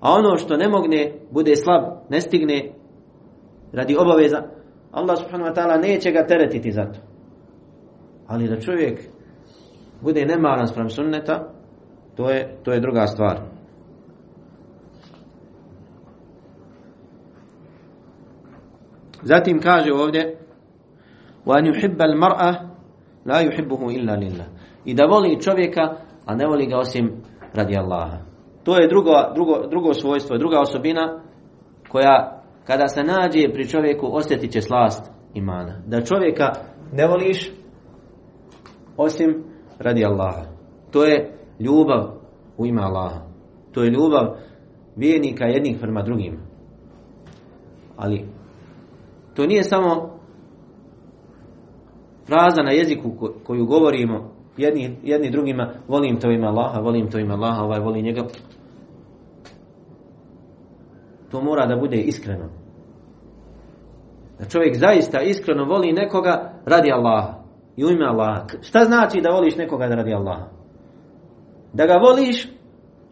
A 0.00 0.12
ono 0.12 0.36
što 0.36 0.56
ne 0.56 0.68
mogne, 0.68 1.12
bude 1.30 1.56
slab, 1.56 1.84
ne 2.10 2.20
stigne 2.20 2.72
radi 3.72 3.96
obaveza, 3.96 4.42
Allah 4.92 5.18
subhanahu 5.18 5.50
wa 5.50 5.54
ta'ala 5.54 5.80
neće 5.82 6.10
ga 6.10 6.26
teretiti 6.26 6.72
za 6.72 6.84
to. 6.84 7.00
Ali 8.26 8.48
da 8.48 8.60
čovjek 8.60 9.00
bude 10.00 10.26
nemaran 10.26 10.66
sprem 10.66 10.90
sunneta, 10.90 11.52
to 12.16 12.30
je, 12.30 12.58
to 12.62 12.72
je 12.72 12.80
druga 12.80 13.06
stvar. 13.06 13.40
Zatim 19.22 19.60
kaže 19.60 19.92
ovdje 19.92 20.38
وَأَنْ 21.46 21.66
يُحِبَّ 21.66 22.02
الْمَرْأَ 22.02 22.40
لَا 23.26 23.38
يُحِبُّهُ 23.40 23.80
إِلَّا 23.96 24.14
لِلَّهِ 24.16 24.46
I 24.84 24.94
da 24.94 25.06
voli 25.06 25.40
čovjeka 25.40 25.96
a 26.25 26.35
ne 26.35 26.47
voli 26.47 26.65
ga 26.65 26.77
osim 26.77 27.11
radi 27.53 27.77
Allaha. 27.77 28.17
To 28.63 28.77
je 28.77 28.87
drugo, 28.87 29.11
drugo, 29.33 29.67
drugo 29.67 29.93
svojstvo, 29.93 30.37
druga 30.37 30.59
osobina 30.59 31.21
koja 31.89 32.41
kada 32.67 32.87
se 32.87 33.03
nađe 33.03 33.53
pri 33.53 33.67
čovjeku 33.67 34.07
osjetit 34.11 34.51
će 34.51 34.61
slast 34.61 35.11
imana. 35.33 35.81
Da 35.87 36.01
čovjeka 36.01 36.51
ne 36.91 37.07
voliš 37.07 37.51
osim 38.97 39.43
radi 39.79 40.05
Allaha. 40.05 40.45
To 40.91 41.05
je 41.05 41.37
ljubav 41.59 42.11
u 42.57 42.65
ime 42.65 42.81
Allaha. 42.81 43.21
To 43.71 43.83
je 43.83 43.89
ljubav 43.89 44.35
vijenika 44.95 45.45
jednih 45.45 45.77
prema 45.81 46.01
drugim. 46.01 46.39
Ali 47.97 48.25
to 49.35 49.45
nije 49.45 49.63
samo 49.63 50.19
fraza 52.25 52.63
na 52.63 52.71
jeziku 52.71 53.11
koju 53.43 53.65
govorimo 53.65 54.32
jedni, 54.57 54.97
jedni 55.03 55.31
drugima, 55.31 55.73
volim 55.87 56.19
to 56.19 56.31
ima 56.31 56.47
Allaha, 56.47 56.79
volim 56.79 57.09
to 57.09 57.19
ima 57.19 57.33
Allaha, 57.33 57.63
ovaj 57.63 57.79
voli 57.79 58.01
njega. 58.01 58.23
To 61.31 61.41
mora 61.41 61.65
da 61.65 61.75
bude 61.75 61.97
iskreno. 61.97 62.49
Da 64.39 64.45
čovjek 64.45 64.77
zaista 64.77 65.21
iskreno 65.21 65.65
voli 65.65 65.93
nekoga 65.93 66.53
radi 66.65 66.91
Allaha. 66.91 67.43
I 67.75 67.85
u 67.85 67.89
ime 67.89 68.05
Allaha. 68.05 68.45
Šta 68.61 68.79
znači 68.79 69.21
da 69.21 69.29
voliš 69.29 69.55
nekoga 69.55 69.87
da 69.87 69.95
radi 69.95 70.13
Allaha? 70.13 70.47
Da 71.73 71.85
ga 71.85 71.93
voliš 71.93 72.49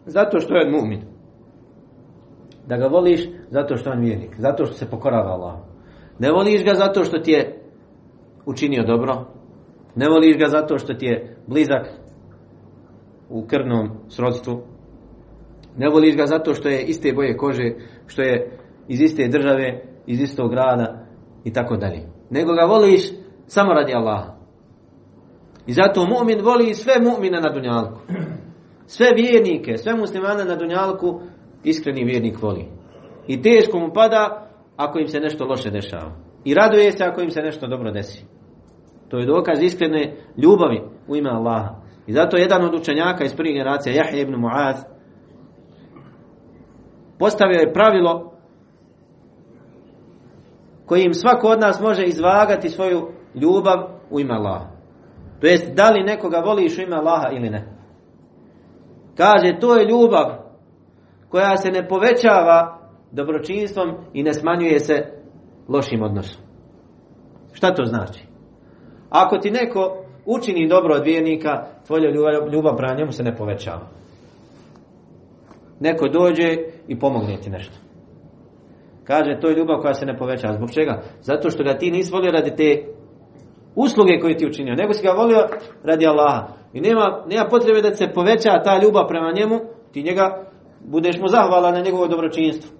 zato 0.06 0.40
što 0.40 0.54
je 0.54 0.70
mu'min. 0.70 1.00
Da 2.66 2.76
ga 2.76 2.86
voliš 2.86 3.28
zato 3.50 3.76
što 3.76 3.90
je 3.90 4.00
vjernik. 4.00 4.34
Zato 4.38 4.66
što 4.66 4.74
se 4.74 4.90
pokorava 4.90 5.30
Allah. 5.30 5.54
Ne 6.18 6.32
voliš 6.32 6.64
ga 6.64 6.74
zato 6.74 7.04
što 7.04 7.18
ti 7.18 7.30
je 7.30 7.62
učinio 8.46 8.82
dobro, 8.82 9.26
ne 9.94 10.08
voliš 10.08 10.38
ga 10.38 10.46
zato 10.46 10.78
što 10.78 10.94
ti 10.94 11.06
je 11.06 11.36
blizak 11.46 11.86
u 13.28 13.46
krvnom 13.46 13.90
srodstvu. 14.08 14.62
Ne 15.76 15.88
voliš 15.88 16.16
ga 16.16 16.26
zato 16.26 16.54
što 16.54 16.68
je 16.68 16.82
iste 16.82 17.12
boje 17.12 17.36
kože, 17.36 17.74
što 18.06 18.22
je 18.22 18.58
iz 18.88 19.00
iste 19.00 19.28
države, 19.28 19.82
iz 20.06 20.20
istog 20.20 20.50
grada 20.50 21.06
i 21.44 21.52
tako 21.52 21.76
dalje. 21.76 22.00
Nego 22.30 22.52
ga 22.52 22.62
voliš 22.62 23.02
samo 23.46 23.72
radi 23.72 23.94
Allaha. 23.94 24.34
I 25.66 25.72
zato 25.72 26.00
mu'min 26.00 26.44
voli 26.44 26.74
sve 26.74 26.94
mu'mine 27.00 27.40
na 27.40 27.52
dunjalku. 27.52 27.98
Sve 28.86 29.06
vjernike, 29.16 29.76
sve 29.76 29.94
muslimane 29.94 30.44
na 30.44 30.56
Dunjalku 30.56 31.20
iskreni 31.64 32.04
vjernik 32.04 32.42
voli. 32.42 32.64
I 33.26 33.42
teško 33.42 33.78
mu 33.78 33.92
pada 33.92 34.48
ako 34.76 34.98
im 34.98 35.08
se 35.08 35.20
nešto 35.20 35.44
loše 35.44 35.70
dešava. 35.70 36.12
I 36.44 36.54
raduje 36.54 36.92
se 36.92 37.04
ako 37.04 37.20
im 37.20 37.30
se 37.30 37.40
nešto 37.40 37.66
dobro 37.66 37.90
desi. 37.90 38.24
To 39.12 39.18
je 39.18 39.26
dokaz 39.26 39.62
iskrene 39.62 40.16
ljubavi 40.36 40.82
u 41.08 41.16
ime 41.16 41.30
Allaha. 41.30 41.74
I 42.06 42.12
zato 42.12 42.36
jedan 42.36 42.64
od 42.64 42.74
učenjaka 42.74 43.24
iz 43.24 43.36
prvih 43.36 43.54
generacija, 43.54 43.94
Jahje 43.94 44.22
ibn 44.22 44.34
Muaz, 44.34 44.76
postavio 47.18 47.58
je 47.58 47.72
pravilo 47.72 48.32
kojim 50.86 51.14
svako 51.14 51.48
od 51.48 51.60
nas 51.60 51.80
može 51.80 52.04
izvagati 52.04 52.68
svoju 52.68 53.08
ljubav 53.34 53.78
u 54.10 54.20
ime 54.20 54.34
Allaha. 54.34 54.66
To 55.40 55.46
jest, 55.46 55.74
da 55.74 55.90
li 55.90 56.02
nekoga 56.02 56.38
voliš 56.38 56.78
u 56.78 56.82
ime 56.82 56.96
Allaha 56.96 57.28
ili 57.32 57.50
ne. 57.50 57.68
Kaže, 59.16 59.60
to 59.60 59.76
je 59.76 59.86
ljubav 59.86 60.26
koja 61.28 61.56
se 61.56 61.70
ne 61.70 61.88
povećava 61.88 62.78
dobročinstvom 63.10 63.94
i 64.12 64.22
ne 64.22 64.34
smanjuje 64.34 64.80
se 64.80 65.12
lošim 65.68 66.02
odnosom. 66.02 66.42
Šta 67.52 67.74
to 67.74 67.84
znači? 67.84 68.31
Ako 69.12 69.38
ti 69.38 69.50
neko 69.50 70.04
učini 70.26 70.68
dobro 70.68 70.94
od 70.94 71.04
vjernika, 71.04 71.66
tvoja 71.86 72.10
ljubav, 72.10 72.52
ljubav 72.52 72.76
prema 72.76 72.94
njemu 72.94 73.12
se 73.12 73.22
ne 73.22 73.36
povećava. 73.36 73.86
Neko 75.80 76.08
dođe 76.08 76.56
i 76.88 76.98
pomogne 76.98 77.36
ti 77.36 77.50
nešto. 77.50 77.74
Kaže, 79.04 79.40
to 79.40 79.48
je 79.48 79.56
ljubav 79.56 79.80
koja 79.80 79.94
se 79.94 80.06
ne 80.06 80.18
povećava. 80.18 80.54
Zbog 80.54 80.70
čega? 80.70 81.02
Zato 81.20 81.50
što 81.50 81.64
ga 81.64 81.78
ti 81.78 81.90
nisi 81.90 82.12
volio 82.12 82.32
radi 82.32 82.56
te 82.56 82.84
usluge 83.74 84.18
koje 84.20 84.36
ti 84.36 84.46
učinio, 84.46 84.74
nego 84.74 84.92
si 84.92 85.06
ga 85.06 85.12
volio 85.12 85.48
radi 85.84 86.06
Allaha. 86.06 86.46
I 86.72 86.80
nema, 86.80 87.24
nema 87.26 87.48
potrebe 87.50 87.82
da 87.82 87.94
se 87.94 88.12
poveća 88.14 88.62
ta 88.64 88.80
ljubav 88.82 89.08
prema 89.08 89.32
njemu, 89.32 89.60
ti 89.92 90.02
njega 90.02 90.44
budeš 90.80 91.20
mu 91.20 91.28
zahvalan 91.28 91.74
na 91.74 91.80
njegovo 91.80 92.06
dobročinstvo. 92.06 92.70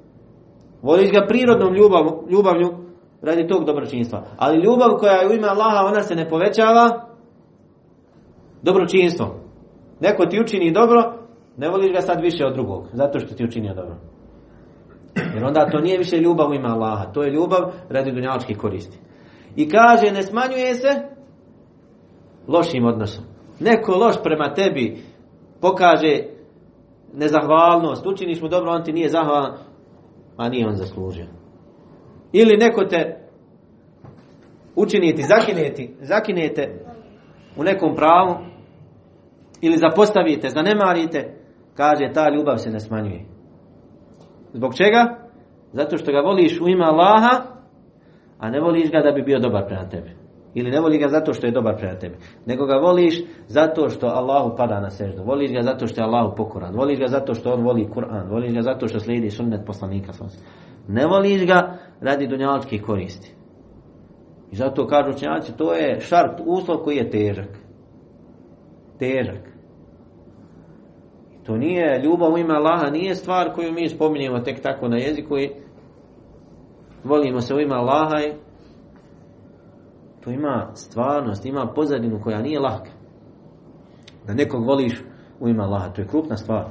Voliš 0.82 1.10
ga 1.12 1.26
prirodnom 1.28 1.74
ljubav, 1.74 2.04
ljubavlju 2.30 2.91
radi 3.22 3.48
tog 3.48 3.64
dobročinstva. 3.64 4.24
Ali 4.36 4.62
ljubav 4.62 4.90
koja 4.98 5.12
je 5.12 5.28
u 5.28 5.32
ime 5.32 5.48
Allaha, 5.48 5.84
ona 5.86 6.02
se 6.02 6.14
ne 6.14 6.28
povećava 6.28 7.06
dobročinstvom. 8.62 9.30
Neko 10.00 10.26
ti 10.26 10.40
učini 10.40 10.72
dobro, 10.72 11.14
ne 11.56 11.68
voliš 11.68 11.92
ga 11.92 12.00
sad 12.00 12.20
više 12.20 12.44
od 12.46 12.54
drugog, 12.54 12.86
zato 12.92 13.18
što 13.18 13.34
ti 13.34 13.44
učinio 13.44 13.74
dobro. 13.74 13.96
Jer 15.34 15.44
onda 15.44 15.70
to 15.70 15.78
nije 15.80 15.98
više 15.98 16.16
ljubav 16.16 16.50
u 16.50 16.54
ime 16.54 16.68
Allaha, 16.68 17.12
to 17.12 17.22
je 17.22 17.30
ljubav 17.30 17.72
radi 17.88 18.12
dunjaličkih 18.12 18.58
koristi. 18.58 18.98
I 19.56 19.68
kaže, 19.68 20.12
ne 20.12 20.22
smanjuje 20.22 20.74
se 20.74 20.88
lošim 22.48 22.84
odnosom. 22.84 23.24
Neko 23.60 23.92
loš 23.92 24.14
prema 24.22 24.54
tebi 24.54 25.02
pokaže 25.60 26.18
nezahvalnost, 27.14 28.06
učiniš 28.06 28.40
mu 28.42 28.48
dobro, 28.48 28.72
on 28.72 28.84
ti 28.84 28.92
nije 28.92 29.08
zahvalan, 29.08 29.52
a 30.36 30.48
nije 30.48 30.68
on 30.68 30.76
zaslužio. 30.76 31.41
Ili 32.32 32.56
neko 32.56 32.84
te 32.84 33.16
učiniti, 34.76 35.22
zakineti, 35.22 35.94
zakinete 36.00 36.68
u 37.56 37.64
nekom 37.64 37.94
pravu, 37.94 38.36
ili 39.60 39.76
zapostavite, 39.76 40.48
zanemarite, 40.48 41.34
kaže 41.74 42.12
ta 42.14 42.30
ljubav 42.30 42.56
se 42.56 42.70
ne 42.70 42.80
smanjuje. 42.80 43.24
Zbog 44.52 44.74
čega? 44.74 45.16
Zato 45.72 45.98
što 45.98 46.12
ga 46.12 46.20
voliš 46.20 46.60
u 46.60 46.68
ime 46.68 46.84
Allaha, 46.84 47.42
a 48.38 48.50
ne 48.50 48.60
voliš 48.60 48.90
ga 48.90 49.00
da 49.00 49.12
bi 49.12 49.22
bio 49.22 49.38
dobar 49.38 49.66
prema 49.66 49.88
tebi. 49.88 50.10
Ili 50.54 50.70
ne 50.70 50.80
voliš 50.80 51.00
ga 51.00 51.08
zato 51.08 51.32
što 51.32 51.46
je 51.46 51.52
dobar 51.52 51.76
prema 51.76 51.98
tebi. 51.98 52.16
Nego 52.46 52.66
ga 52.66 52.76
voliš 52.76 53.22
zato 53.46 53.88
što 53.88 54.06
Allahu 54.06 54.56
pada 54.56 54.80
na 54.80 54.90
seždu. 54.90 55.22
Voliš 55.24 55.52
ga 55.52 55.62
zato 55.62 55.86
što 55.86 56.00
je 56.00 56.04
Allahu 56.04 56.36
pokoran. 56.36 56.74
Voliš 56.74 56.98
ga 56.98 57.06
zato 57.06 57.34
što 57.34 57.52
on 57.52 57.62
voli 57.62 57.88
Kur'an. 57.94 58.30
Voliš 58.30 58.54
ga 58.54 58.62
zato 58.62 58.88
što 58.88 59.00
slijedi 59.00 59.30
sunnet 59.30 59.60
poslanika. 59.66 60.12
Ne 60.88 61.06
voliš 61.06 61.46
ga 61.46 61.78
radi 62.00 62.26
dunjaličkih 62.26 62.82
koristi. 62.82 63.34
I 64.50 64.56
zato 64.56 64.86
kažu 64.86 65.10
učenjaci, 65.10 65.56
to 65.56 65.72
je 65.74 66.00
šart, 66.00 66.40
uslov 66.46 66.78
koji 66.78 66.96
je 66.96 67.10
težak. 67.10 67.48
Težak. 68.98 69.52
To 71.46 71.56
nije 71.56 72.00
ljubav 72.02 72.32
u 72.32 72.38
ime 72.38 72.54
Allaha, 72.54 72.90
nije 72.90 73.14
stvar 73.14 73.54
koju 73.54 73.72
mi 73.72 73.88
spominjemo 73.88 74.38
tek 74.38 74.62
tako 74.62 74.88
na 74.88 74.96
jeziku 74.96 75.38
i 75.38 75.50
volimo 77.04 77.40
se 77.40 77.54
u 77.54 77.60
ime 77.60 77.74
Allaha 77.74 78.20
i 78.20 78.32
to 80.24 80.30
ima 80.30 80.70
stvarnost, 80.74 81.46
ima 81.46 81.66
pozadinu 81.74 82.20
koja 82.22 82.42
nije 82.42 82.60
laka. 82.60 82.90
Da 84.26 84.34
nekog 84.34 84.66
voliš 84.66 85.02
u 85.40 85.48
ime 85.48 85.62
Allaha, 85.62 85.88
to 85.88 86.00
je 86.00 86.08
krupna 86.08 86.36
stvar. 86.36 86.64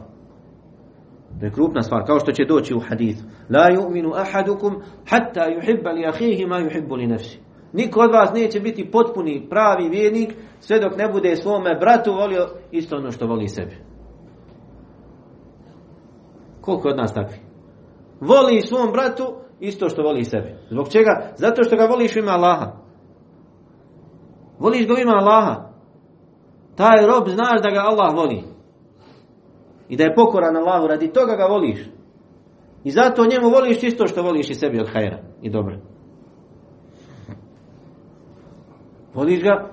To 1.40 1.46
je 1.46 1.52
krupna 1.52 1.82
stvar, 1.82 2.06
kao 2.06 2.20
što 2.20 2.32
će 2.32 2.46
doći 2.46 2.74
u 2.74 2.80
hadithu. 2.80 3.24
La 3.50 3.70
yu'minu 3.70 4.16
ahadukum 4.16 4.82
hatta 5.10 5.42
yuhibba 5.42 5.94
li 5.94 6.06
ahihi 6.06 6.46
ma 6.46 6.60
yuhibbu 6.60 6.96
li 6.98 7.08
nafsi. 7.08 7.40
Niko 7.74 8.00
od 8.00 8.12
vas 8.12 8.34
neće 8.34 8.60
biti 8.60 8.92
potpuni 8.92 9.48
pravi 9.50 9.90
vjernik 9.90 10.36
sve 10.60 10.80
dok 10.80 10.98
ne 10.98 11.10
bude 11.10 11.36
svome 11.36 11.76
bratu 11.76 12.14
volio 12.14 12.48
isto 12.72 12.96
ono 12.98 13.12
što 13.12 13.28
voli 13.28 13.48
sebi. 13.48 13.76
Koliko 16.62 16.90
od 16.90 16.98
nas 16.98 17.14
takvi? 17.14 17.38
Voli 18.20 18.62
svom 18.62 18.92
bratu 18.92 19.24
isto 19.60 19.90
što 19.90 20.02
voli 20.02 20.24
sebi. 20.24 20.56
Zbog 20.70 20.90
čega? 20.90 21.32
Zato 21.36 21.64
što 21.64 21.76
ga 21.76 21.86
voliš 21.86 22.16
u 22.16 22.20
ime 22.20 22.32
Allaha. 22.32 22.72
Voliš 24.60 24.88
ga 24.88 24.94
u 24.94 24.98
ime 24.98 25.12
Allaha. 25.12 25.72
Taj 26.76 27.06
rob 27.06 27.30
znaš 27.30 27.62
da 27.62 27.70
ga 27.70 27.80
Allah 27.80 28.16
voli. 28.16 28.44
I 29.90 29.98
da 29.98 30.04
je 30.04 30.16
pokoran 30.16 30.58
Allahu, 30.58 30.88
radi 30.88 31.14
toga 31.14 31.36
ga 31.36 31.46
voliš. 31.46 31.80
I 32.84 32.92
zato 32.92 33.26
njemu 33.26 33.50
voliš 33.50 33.84
isto 33.84 34.08
što 34.08 34.24
voliš 34.24 34.50
i 34.50 34.56
sebi 34.56 34.80
od 34.80 34.90
hajera 34.94 35.20
i 35.42 35.50
dobro. 35.50 35.78
Voliš 39.14 39.44
ga, 39.44 39.70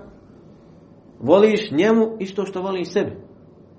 voliš 1.20 1.70
njemu 1.70 2.16
isto 2.18 2.46
što 2.46 2.62
voliš 2.62 2.92
sebi. 2.92 3.12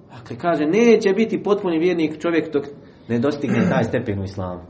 Dakle, 0.09 0.37
kaže, 0.37 0.65
neće 0.65 1.13
biti 1.13 1.43
potpuni 1.43 1.79
vjernik 1.79 2.21
čovjek 2.21 2.53
dok 2.53 2.63
ne 3.07 3.19
dostigne 3.19 3.69
taj 3.69 3.83
stepen 3.83 4.19
u 4.19 4.23
islamu. 4.23 4.61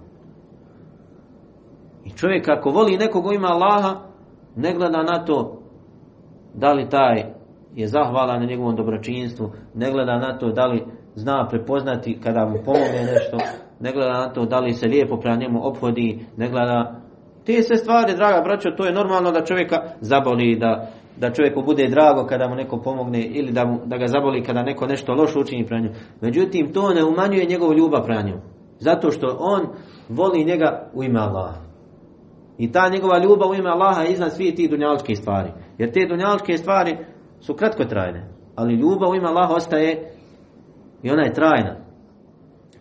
I 2.06 2.10
čovjek 2.10 2.48
ako 2.48 2.70
voli 2.70 2.98
nekog 2.98 3.26
u 3.26 3.34
ime 3.34 3.48
Allaha, 3.48 4.00
ne 4.56 4.74
gleda 4.74 5.04
na 5.04 5.26
to 5.26 5.62
da 6.54 6.74
li 6.74 6.90
taj 6.90 7.24
je 7.76 7.88
zahvalan 7.88 8.40
na 8.40 8.46
njegovom 8.46 8.76
dobročinstvu, 8.76 9.52
ne 9.74 9.92
gleda 9.92 10.18
na 10.18 10.38
to 10.38 10.52
da 10.52 10.66
li 10.66 10.86
zna 11.16 11.48
prepoznati 11.50 12.20
kada 12.24 12.46
mu 12.46 12.58
pomogne 12.66 13.02
nešto, 13.14 13.38
ne 13.80 13.92
gleda 13.92 14.14
na 14.14 14.34
to 14.34 14.46
da 14.46 14.60
li 14.60 14.74
se 14.74 14.88
lijepo 14.88 15.18
prema 15.18 15.38
njemu 15.38 15.68
ophodi, 15.68 16.20
ne 16.38 16.50
gleda 16.50 17.00
te 17.46 17.64
sve 17.64 17.78
stvari, 17.78 18.16
draga 18.16 18.42
braćo, 18.42 18.70
to 18.78 18.86
je 18.86 18.94
normalno 18.94 19.32
da 19.32 19.46
čovjeka 19.46 19.78
zaboli, 20.02 20.56
da, 20.56 20.88
da 21.18 21.34
čovjeku 21.34 21.62
bude 21.62 21.88
drago 21.88 22.26
kada 22.26 22.48
mu 22.48 22.56
neko 22.56 22.78
pomogne 22.78 23.26
ili 23.26 23.52
da, 23.52 23.66
mu, 23.66 23.80
da 23.86 23.98
ga 23.98 24.08
zaboli 24.08 24.44
kada 24.44 24.64
neko 24.64 24.88
nešto 24.88 25.14
loše 25.14 25.40
učini 25.40 25.66
prema 25.66 25.82
njemu. 25.84 25.96
Međutim, 26.22 26.74
to 26.74 26.94
ne 26.94 27.04
umanjuje 27.04 27.46
njegovu 27.46 27.74
ljubav 27.74 28.06
prema 28.06 28.22
njemu. 28.22 28.42
Zato 28.80 29.12
što 29.12 29.38
on 29.40 29.68
voli 30.10 30.46
njega 30.46 30.90
u 30.94 31.04
ime 31.04 31.20
Allaha. 31.20 31.62
I 32.58 32.72
ta 32.72 32.90
njegova 32.90 33.18
ljubav 33.18 33.50
u 33.50 33.56
ime 33.56 33.70
Allaha 33.70 34.02
je 34.02 34.12
iznad 34.12 34.34
svih 34.34 34.56
tih 34.56 34.70
dunjaličkih 34.70 35.18
stvari. 35.18 35.50
Jer 35.78 35.92
te 35.92 36.06
dunjaličke 36.10 36.58
stvari 36.58 36.98
su 37.40 37.54
kratkotrajne. 37.54 38.28
Ali 38.56 38.74
ljubav 38.74 39.10
u 39.10 39.16
ime 39.16 39.28
Allaha 39.28 39.54
ostaje 39.54 40.12
i 41.04 41.12
ona 41.12 41.24
je 41.24 41.34
trajna. 41.34 41.76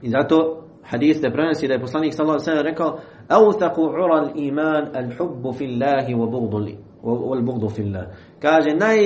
I 0.03 0.11
zato 0.11 0.68
hadis 0.91 1.20
da 1.20 1.30
prenosi 1.30 1.68
da 1.68 1.74
je 1.74 1.80
poslanik 1.80 2.14
sallallahu 2.14 2.41
alejhi 2.41 2.51
ve 2.51 2.57
sellem 2.57 2.66
rekao: 2.70 2.99
"Awthaqu 3.28 3.80
'ura 3.80 4.16
al-iman 4.22 4.84
al-hubb 4.95 5.55
fi 5.59 5.64
Allahi 5.64 6.14
wa 6.14 6.30
bughdu 6.30 6.59
wal 7.03 7.43
bughdu 7.43 7.68
fi 7.68 7.82
Allah." 7.82 8.07
Kaže 8.43 8.70
naj 8.70 9.01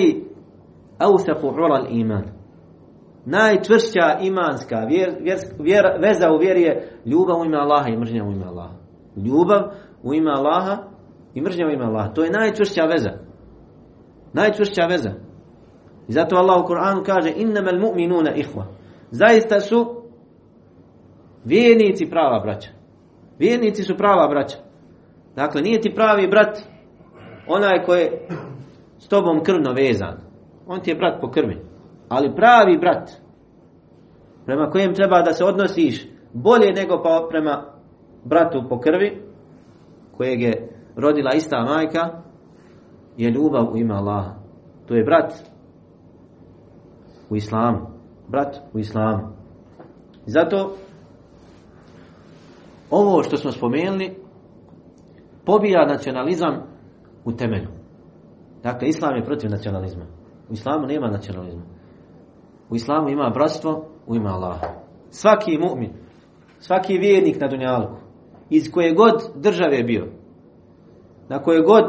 awthaqu 0.98 1.46
'ura 1.46 1.76
al-iman. 1.82 2.24
Najčvršća 3.26 4.18
imanska 4.20 4.78
vjer, 4.88 5.16
vjer, 5.20 5.38
vjer, 5.58 5.84
veza 6.00 6.32
u 6.32 6.38
vjeri 6.38 6.62
je 6.62 6.98
ljubav 7.06 7.40
u 7.40 7.44
ime 7.44 7.58
Allaha 7.58 7.88
i 7.88 7.96
mržnja 7.96 8.24
u 8.24 8.32
ime 8.32 8.44
Allaha. 8.44 8.74
Ljubav 9.16 9.62
u 10.02 10.14
ime 10.14 10.30
Allaha 10.30 10.76
i 11.34 11.40
mržnja 11.40 11.66
u 11.66 11.70
ime 11.70 11.84
Allaha. 11.84 12.12
To 12.12 12.24
je 12.24 12.30
najčvršća 12.30 12.82
veza. 12.82 13.10
Najčvršća 14.32 14.86
veza. 14.86 15.10
I 16.08 16.12
zato 16.12 16.36
Allah 16.36 16.64
u 16.64 16.66
Kur'anu 16.66 17.04
kaže 17.04 17.32
innamal 17.36 17.78
mu'minuna 17.80 18.34
ihva. 18.34 18.66
Zaista 19.10 19.60
su 19.60 20.01
vjernici 21.44 22.10
prava 22.10 22.40
braća. 22.40 22.70
Vjernici 23.38 23.82
su 23.82 23.96
prava 23.96 24.28
braća. 24.28 24.56
Dakle, 25.36 25.62
nije 25.62 25.80
ti 25.80 25.94
pravi 25.94 26.28
brat 26.28 26.58
onaj 27.46 27.84
koji 27.84 28.00
je 28.00 28.28
s 28.98 29.08
tobom 29.08 29.42
krvno 29.44 29.72
vezan. 29.72 30.16
On 30.66 30.80
ti 30.80 30.90
je 30.90 30.96
brat 30.96 31.20
po 31.20 31.30
krvi. 31.30 31.60
Ali 32.08 32.34
pravi 32.36 32.78
brat 32.78 33.10
prema 34.44 34.70
kojem 34.70 34.94
treba 34.94 35.22
da 35.22 35.32
se 35.32 35.44
odnosiš 35.44 36.08
bolje 36.32 36.72
nego 36.72 37.02
pa 37.02 37.26
prema 37.30 37.64
bratu 38.24 38.62
po 38.68 38.80
krvi 38.80 39.22
kojeg 40.16 40.40
je 40.40 40.68
rodila 40.96 41.30
ista 41.34 41.64
majka 41.64 42.22
je 43.16 43.30
ljubav 43.30 43.72
u 43.72 43.76
ime 43.76 43.94
Allaha. 43.94 44.34
To 44.86 44.94
je 44.94 45.04
brat 45.04 45.32
u 47.30 47.36
islamu. 47.36 47.78
brat 48.28 48.56
u 48.72 48.78
islamu. 48.78 49.28
Zato 50.26 50.76
ovo 52.92 53.22
što 53.22 53.36
smo 53.36 53.52
spomenuli 53.52 54.16
pobija 55.44 55.86
nacionalizam 55.86 56.62
u 57.24 57.32
temelju. 57.32 57.68
Dakle, 58.62 58.88
islam 58.88 59.16
je 59.16 59.24
protiv 59.24 59.50
nacionalizma. 59.50 60.04
U 60.50 60.52
islamu 60.52 60.86
nema 60.86 61.10
nacionalizma. 61.10 61.62
U 62.70 62.76
islamu 62.76 63.08
ima 63.08 63.30
bratstvo 63.34 63.84
u 64.06 64.16
ime 64.16 64.30
Allaha. 64.30 64.66
Svaki 65.10 65.58
mu'min, 65.58 65.90
svaki 66.58 66.98
vjernik 66.98 67.40
na 67.40 67.48
dunjaluku, 67.48 67.96
iz 68.50 68.70
koje 68.72 68.94
god 68.94 69.14
države 69.36 69.82
bio, 69.82 70.06
na 71.28 71.42
koje 71.42 71.62
god 71.62 71.84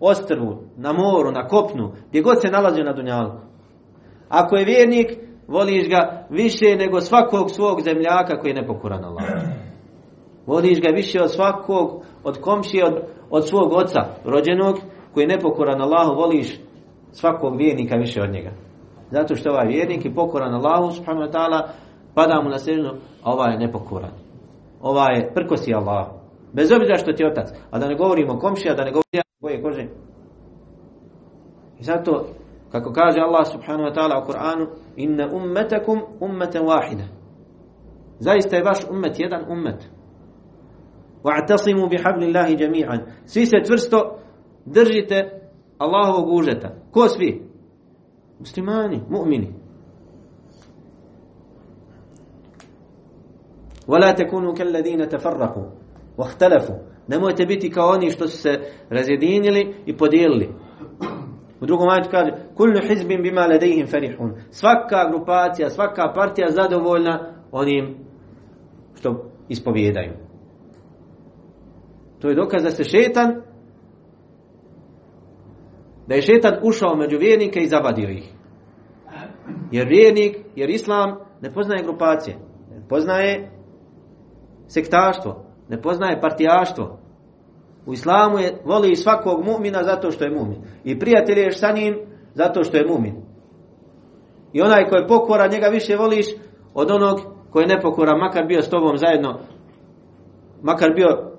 ostrvu, 0.00 0.62
na 0.76 0.92
moru, 0.92 1.32
na 1.32 1.48
kopnu, 1.48 1.92
gdje 2.08 2.22
god 2.22 2.40
se 2.40 2.48
nalazi 2.48 2.82
na 2.82 2.92
dunjaluku. 2.92 3.42
Ako 4.28 4.56
je 4.56 4.64
vjernik, 4.64 5.18
voliš 5.48 5.88
ga 5.88 6.26
više 6.30 6.76
nego 6.76 7.00
svakog 7.00 7.50
svog 7.50 7.80
zemljaka 7.80 8.38
koji 8.40 8.50
je 8.50 8.60
nepokoran 8.62 9.04
Allah. 9.04 9.24
Voliš 10.46 10.80
ga 10.80 10.88
više 10.88 11.22
od 11.22 11.32
svakog, 11.32 12.02
od 12.24 12.40
komšije, 12.40 12.84
od, 12.84 13.02
od 13.30 13.48
svog 13.48 13.72
oca 13.72 14.00
rođenog, 14.24 14.78
koji 15.14 15.24
je 15.24 15.28
nepokoran 15.28 15.80
Allahu, 15.80 16.14
voliš 16.14 16.60
svakog 17.12 17.56
vjernika 17.56 17.96
više 17.96 18.22
od 18.22 18.30
njega. 18.30 18.50
Zato 19.10 19.34
što 19.34 19.50
ovaj 19.50 19.66
vjernik 19.66 20.04
je 20.04 20.14
pokoran 20.14 20.54
Allahu, 20.54 20.92
subhanahu 20.92 21.26
wa 21.26 21.32
ta'ala, 21.32 21.68
pada 22.14 22.40
mu 22.42 22.50
na 22.50 22.58
sredinu, 22.58 22.90
a 23.22 23.32
ovaj 23.32 23.52
je 23.52 23.58
nepokoran. 23.58 24.10
Ovaj 24.80 25.16
je 25.16 25.30
prkosi 25.34 25.74
Allahu. 25.74 26.10
Bez 26.52 26.72
obzira 26.72 26.98
što 26.98 27.12
ti 27.12 27.22
je 27.22 27.30
otac. 27.30 27.48
A 27.70 27.78
da 27.78 27.88
ne 27.88 27.94
govorimo 27.94 28.32
o 28.32 28.38
komšija, 28.38 28.74
da 28.74 28.84
ne 28.84 28.90
govorimo 28.90 29.22
boje 29.40 29.62
kože. 29.62 29.86
I 31.78 31.82
zato, 31.82 32.26
kako 32.72 32.92
kaže 32.92 33.20
Allah 33.20 33.46
subhanahu 33.52 33.88
wa 33.88 33.94
ta'ala 33.94 34.22
u 34.22 34.26
Kur'anu, 34.26 34.66
inna 34.96 35.28
ummetakum 35.32 36.00
ummeten 36.20 36.62
wahida. 36.62 37.06
Zaista 38.18 38.56
je 38.56 38.64
vaš 38.64 38.78
ummet 38.90 39.18
jedan 39.18 39.44
ummet. 39.48 39.90
واعتصموا 41.24 41.88
بحبل 41.88 42.22
الله 42.22 42.52
جميعا. 42.54 43.06
سي 43.26 43.46
ستفرستو 43.46 44.00
درجت 44.66 45.12
الله 45.82 46.08
وجوجتا 46.18 46.70
كوس 46.92 47.16
فيه 47.16 47.40
مسلماني 48.40 49.02
مؤمني 49.10 49.52
ولا 53.88 54.12
تكونوا 54.12 54.54
كالذين 54.54 55.08
تفرقوا. 55.08 55.70
واختلفوا. 56.18 56.76
نمو 57.08 57.30
تبيتي 57.30 57.68
كواني 57.68 58.10
شتو 58.10 58.26
سرزيديني 58.26 59.50
لي 59.50 59.74
يبوديلي 59.86 60.48
ودروغو 61.62 61.86
مايت 61.86 62.06
كاجي 62.06 62.32
كل 62.54 62.80
حزب 62.88 63.08
بما 63.08 63.46
لديهم 63.48 63.86
فرحون 63.86 64.34
سفكا 64.50 65.10
جروباتيا 65.10 65.68
سفكا 65.68 66.06
بارتيا 66.06 66.48
زادو 66.48 66.80
فولنا 66.84 67.34
onim 67.52 67.94
što 68.94 69.30
ispovjedaju. 69.48 70.12
To 72.24 72.28
je 72.28 72.34
dokaz 72.34 72.62
da 72.62 72.70
se 72.70 72.84
šetan 72.84 73.42
da 76.06 76.14
je 76.14 76.22
šetan 76.22 76.54
ušao 76.62 76.96
među 76.96 77.18
vjernike 77.18 77.60
i 77.60 77.68
zabadio 77.68 78.08
ih. 78.08 78.32
Jer 79.70 79.88
vjernik, 79.88 80.36
jer 80.56 80.70
islam 80.70 81.16
ne 81.40 81.52
poznaje 81.52 81.82
grupacije, 81.82 82.36
ne 82.70 82.88
poznaje 82.88 83.50
sektaštvo, 84.66 85.44
ne 85.68 85.82
poznaje 85.82 86.20
partijaštvo. 86.20 86.98
U 87.86 87.92
islamu 87.92 88.38
je, 88.38 88.60
voli 88.64 88.96
svakog 88.96 89.44
mu'mina 89.44 89.84
zato 89.84 90.10
što 90.10 90.24
je 90.24 90.30
mu'min. 90.30 90.58
I 90.84 90.98
prijateljuješ 90.98 91.58
sa 91.58 91.72
njim 91.72 91.98
zato 92.34 92.64
što 92.64 92.76
je 92.76 92.86
mu'min. 92.86 93.14
I 94.52 94.62
onaj 94.62 94.88
koji 94.88 95.00
je 95.00 95.08
pokora, 95.08 95.46
njega 95.46 95.66
više 95.66 95.96
voliš 95.96 96.26
od 96.74 96.90
onog 96.90 97.20
koji 97.50 97.64
je 97.64 97.76
nepokora, 97.76 98.16
makar 98.16 98.46
bio 98.46 98.62
s 98.62 98.70
tobom 98.70 98.96
zajedno, 98.96 99.40
makar 100.62 100.90
bio 100.94 101.33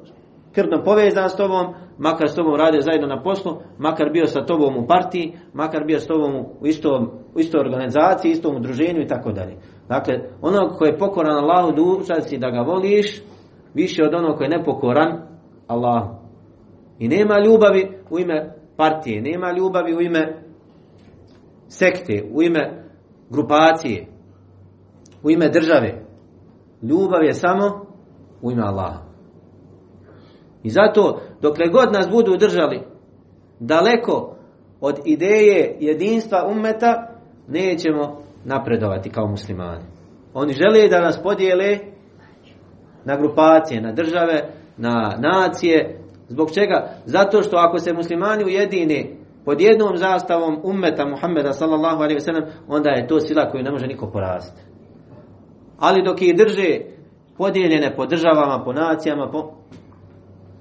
krvno 0.56 0.84
povezan 0.84 1.30
s 1.30 1.36
tobom, 1.36 1.74
makar 1.98 2.30
s 2.30 2.36
tobom 2.36 2.56
radio 2.56 2.82
zajedno 2.82 3.08
na 3.08 3.24
poslu, 3.24 3.58
makar 3.78 4.10
bio 4.12 4.28
sa 4.28 4.46
tobom 4.46 4.78
u 4.78 4.88
partiji, 4.88 5.34
makar 5.54 5.84
bio 5.86 6.00
s 6.00 6.08
tobom 6.08 6.36
u, 6.36 6.68
istom, 6.68 7.10
u 7.36 7.40
istoj 7.40 7.60
organizaciji, 7.60 8.32
istom 8.32 8.56
udruženju 8.56 9.02
i 9.02 9.08
tako 9.08 9.32
dalje. 9.32 9.56
Dakle, 9.88 10.20
onog 10.42 10.78
koji 10.78 10.90
je 10.90 10.98
pokoran 10.98 11.38
Allahu 11.38 11.72
dužan 11.72 12.22
si 12.22 12.38
da 12.38 12.50
ga 12.50 12.62
voliš, 12.62 13.24
više 13.74 14.04
od 14.04 14.14
onog 14.14 14.38
koji 14.38 14.46
je 14.46 14.58
nepokoran 14.58 15.22
Allahu. 15.68 16.16
I 17.00 17.08
nema 17.08 17.40
ljubavi 17.40 17.98
u 18.10 18.20
ime 18.20 18.54
partije, 18.78 19.22
nema 19.22 19.52
ljubavi 19.52 19.96
u 19.96 20.02
ime 20.02 20.42
sekte, 21.68 22.24
u 22.34 22.44
ime 22.44 22.84
grupacije, 23.30 24.08
u 25.24 25.32
ime 25.32 25.50
države. 25.50 26.06
Ljubav 26.82 27.24
je 27.24 27.34
samo 27.34 27.86
u 28.42 28.52
ime 28.52 28.64
Allaha. 28.64 29.05
I 30.66 30.70
zato, 30.70 31.22
dokle 31.42 31.68
god 31.68 31.94
nas 31.94 32.10
budu 32.10 32.38
držali 32.38 32.82
daleko 33.60 34.36
od 34.82 35.00
ideje 35.06 35.78
jedinstva 35.80 36.48
ummeta, 36.52 37.08
nećemo 37.48 38.22
napredovati 38.46 39.10
kao 39.10 39.28
muslimani. 39.28 39.84
Oni 40.34 40.54
žele 40.54 40.88
da 40.88 41.02
nas 41.02 41.24
podijele 41.24 41.78
na 43.06 43.16
grupacije, 43.16 43.82
na 43.82 43.92
države, 43.92 44.50
na 44.78 45.16
nacije. 45.20 46.00
Zbog 46.28 46.52
čega? 46.52 46.90
Zato 47.06 47.42
što 47.42 47.58
ako 47.58 47.80
se 47.80 47.94
muslimani 47.94 48.44
ujedine 48.44 49.06
pod 49.46 49.62
jednom 49.62 49.98
zastavom 49.98 50.60
ummeta 50.64 51.06
Muhammeda 51.06 51.54
sallallahu 51.54 52.04
alaihi 52.04 52.20
wasallam, 52.20 52.46
onda 52.68 52.90
je 52.90 53.08
to 53.08 53.20
sila 53.20 53.52
koju 53.52 53.64
ne 53.64 53.72
može 53.72 53.88
niko 53.88 54.08
poraziti. 54.12 54.62
Ali 55.80 56.04
dok 56.04 56.22
ih 56.22 56.36
drže 56.38 56.80
podijeljene 57.38 57.96
po 57.96 58.06
državama, 58.06 58.64
po 58.64 58.74
nacijama, 58.74 59.30
po 59.32 59.52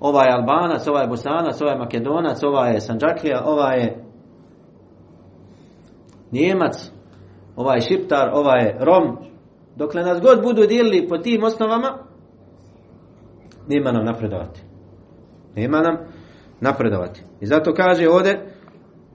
ovaj 0.03 0.27
je 0.27 0.33
Albanac, 0.33 0.87
ovaj 0.87 1.03
je 1.03 1.07
Bosanac, 1.07 1.61
ovaj 1.61 1.73
je 1.73 1.79
Makedonac, 1.79 2.43
ovaj 2.43 2.73
je 2.73 2.81
Sanđaklija, 2.81 3.43
ovaj 3.45 3.79
je 3.79 4.03
Njemac, 6.31 6.91
ovaj 7.55 7.77
je 7.77 7.81
Šiptar, 7.81 8.29
ovaj 8.33 8.65
je 8.65 8.77
Rom. 8.79 9.17
Dokle 9.75 10.03
nas 10.03 10.21
god 10.21 10.43
budu 10.43 10.67
dijelili 10.67 11.07
po 11.07 11.17
tim 11.17 11.43
osnovama, 11.43 11.97
nema 13.67 13.91
nam 13.91 14.05
napredovati. 14.05 14.61
Nema 15.55 15.79
nam 15.79 15.97
napredovati. 16.61 17.23
I 17.41 17.45
zato 17.45 17.73
kaže 17.73 18.09
ovdje 18.09 18.49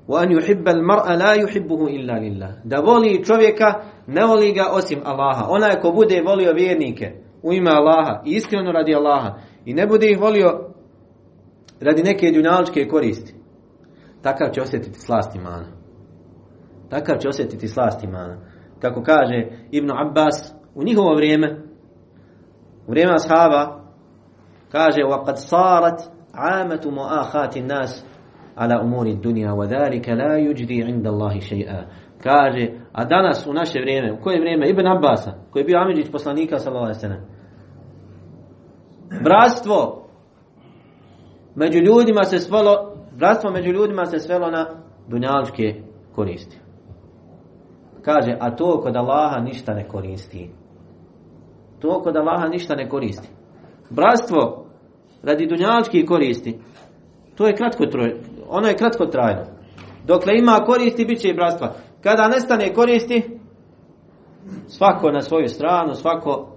وَأَنْ 0.09 0.31
يُحِبَّ 0.33 0.69
الْمَرْأَ 0.69 1.17
لَا 1.17 1.35
يُحِبُّهُ 1.35 1.89
إِلَّا 1.89 2.19
لِلَّهِ 2.21 2.53
Da 2.65 2.81
voli 2.81 3.25
čovjeka, 3.25 3.83
ne 4.07 4.27
voli 4.27 4.53
ga 4.53 4.71
osim 4.73 5.01
Allaha. 5.05 5.47
Onaj 5.49 5.81
ko 5.81 5.93
bude 5.93 6.23
volio 6.27 6.53
vjernike 6.53 7.13
u 7.43 7.53
ime 7.53 7.71
Allaha 7.71 8.23
i 8.25 8.31
iskreno 8.31 8.73
radi 8.73 8.95
Allaha 8.95 9.35
i 9.65 9.75
ne 9.75 9.87
bude 9.87 10.11
ih 10.11 10.21
volio 10.21 10.68
radi 11.81 12.03
neke 12.03 12.31
dunjaličke 12.31 12.89
koristi, 12.89 13.35
takav 14.23 14.51
će 14.53 14.63
osjetiti 14.63 14.99
slast 15.01 15.37
imana. 15.37 15.67
Takav 16.91 17.19
će 17.19 17.29
osjetiti 17.29 17.69
slast 17.69 18.05
imana. 18.05 18.39
Kako 18.81 19.03
kaže 19.03 19.49
Ibn 19.71 19.91
Abbas 19.91 20.55
u 20.75 20.85
njihovo 20.85 21.15
vrijeme, 21.15 21.63
u 22.87 22.91
vrijeme 22.91 23.13
ashaba, 23.15 23.81
kaže 24.73 25.01
وَقَدْ 25.01 25.37
صَارَتْ 25.37 26.01
عَامَةُ 26.33 26.91
مُؤَخَاتِ 26.91 27.57
النَّاسِ 27.57 28.05
ala 28.57 28.83
umuri 28.83 29.17
dunja 29.17 29.53
wa 29.53 29.67
dhalika 29.67 30.15
la 30.15 30.39
yujdi 30.39 30.89
inda 30.89 31.11
Allahi 31.11 31.41
shay'a. 31.41 31.85
Kaže, 32.23 32.69
a 32.93 33.05
danas 33.05 33.47
u 33.47 33.53
naše 33.53 33.81
vrijeme, 33.81 34.13
u 34.13 34.21
koje 34.23 34.41
vrijeme? 34.41 34.69
Ibn 34.69 34.87
Abbasa, 34.87 35.33
koji 35.51 35.61
je 35.61 35.65
bio 35.65 35.79
Amidžić 35.79 36.13
poslanika 36.13 36.59
sallallahu 36.59 36.85
alejhi 36.85 36.99
ve 36.99 37.09
sellem. 37.09 37.23
Bratstvo 39.25 40.07
među 41.56 41.80
ljudima 41.80 42.24
se 42.24 42.40
svelo, 42.40 42.96
bratstvo 43.18 43.52
među 43.52 43.72
ljudima 43.72 44.06
se 44.06 44.20
svelo 44.20 44.52
na 44.52 44.66
dunjaličke 45.08 45.82
koristi. 46.16 46.58
Kaže, 48.02 48.38
a 48.40 48.56
to 48.56 48.82
kod 48.82 48.96
Allaha 48.96 49.40
ništa 49.40 49.74
ne 49.74 49.88
koristi. 49.88 50.50
To 51.80 52.02
kod 52.02 52.16
Allaha 52.16 52.48
ništa 52.48 52.76
ne 52.76 52.90
koristi. 52.90 53.28
Bratstvo 53.90 54.66
radi 55.24 55.48
dunjaličkih 55.48 56.06
koristi, 56.08 56.60
to 57.36 57.48
je 57.48 57.56
kratko 57.56 57.84
ono 58.50 58.68
je 58.68 58.78
kratko 58.78 59.06
trajno. 59.06 59.46
Dokle 60.06 60.38
ima 60.38 60.64
koristi, 60.66 61.06
bit 61.06 61.20
će 61.20 61.30
i 61.30 61.34
bratstva. 61.34 61.74
Kada 62.04 62.28
nestane 62.28 62.74
koristi, 62.74 63.40
svako 64.68 65.12
na 65.12 65.22
svoju 65.22 65.48
stranu, 65.48 65.94
svako 65.94 66.48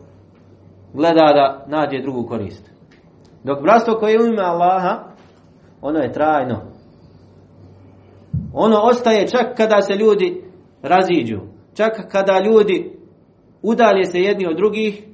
gleda 0.94 1.32
da 1.34 1.64
nađe 1.68 2.02
drugu 2.02 2.28
korist. 2.28 2.71
Dok 3.44 3.62
bratstvo 3.62 3.94
koje 3.94 4.14
ima 4.14 4.42
Allaha, 4.42 5.04
ono 5.80 5.98
je 5.98 6.12
trajno. 6.12 6.60
Ono 8.54 8.80
ostaje 8.80 9.28
čak 9.28 9.56
kada 9.56 9.80
se 9.80 9.94
ljudi 9.94 10.44
raziđu. 10.82 11.40
Čak 11.74 11.92
kada 12.10 12.40
ljudi 12.40 12.96
udalje 13.62 14.04
se 14.04 14.20
jedni 14.20 14.46
od 14.46 14.56
drugih 14.56 15.04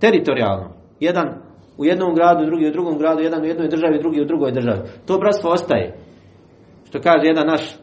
teritorijalno. 0.00 0.70
Jedan 1.00 1.28
u 1.78 1.84
jednom 1.84 2.14
gradu, 2.14 2.44
drugi 2.44 2.68
u 2.68 2.72
drugom 2.72 2.98
gradu, 2.98 3.22
jedan 3.22 3.42
u 3.42 3.46
jednoj 3.46 3.68
državi, 3.68 3.98
drugi 3.98 4.20
u 4.20 4.24
drugoj 4.24 4.52
državi. 4.52 4.80
To 5.06 5.18
bratstvo 5.18 5.50
ostaje. 5.50 5.98
Što 6.84 7.00
kaže 7.00 7.26
jedan 7.26 7.46
naš 7.46 7.76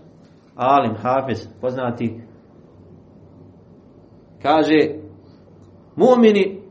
alim, 0.55 0.95
hafiz, 0.95 1.47
poznati, 1.61 2.21
Kaže, 4.43 4.99
mu'mini 5.95 6.62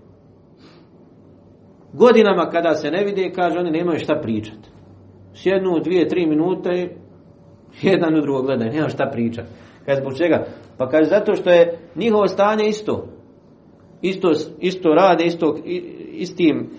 godinama 1.92 2.50
kada 2.50 2.74
se 2.74 2.90
ne 2.90 3.04
vide, 3.04 3.32
kaže, 3.34 3.58
oni 3.58 3.70
nemaju 3.70 3.98
šta 3.98 4.20
pričati. 4.22 4.68
Sjednu 5.34 5.80
dvije, 5.84 6.08
tri 6.08 6.26
minute 6.26 6.96
jedan 7.82 8.18
u 8.18 8.20
drugo 8.20 8.42
gledaju, 8.42 8.72
nema 8.72 8.88
šta 8.88 9.10
pričati. 9.12 9.48
Kaže, 9.86 10.00
zbog 10.00 10.16
čega? 10.16 10.44
Pa 10.78 10.88
kaže, 10.88 11.04
zato 11.04 11.34
što 11.34 11.50
je 11.50 11.78
njihovo 11.96 12.28
stanje 12.28 12.64
isto. 12.68 13.08
Isto, 14.02 14.32
isto 14.60 14.88
rade, 14.94 15.24
isto, 15.24 15.56
istim 16.12 16.70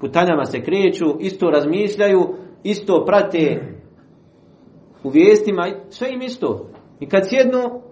putanjama 0.00 0.44
se 0.44 0.60
kreću, 0.60 1.04
isto 1.20 1.50
razmišljaju, 1.50 2.34
isto 2.62 3.04
prate 3.06 3.60
u 5.04 5.08
vijestima, 5.08 5.66
sve 5.88 6.12
im 6.12 6.22
isto. 6.22 6.66
I 7.00 7.08
kad 7.08 7.22
sjednu, 7.28 7.82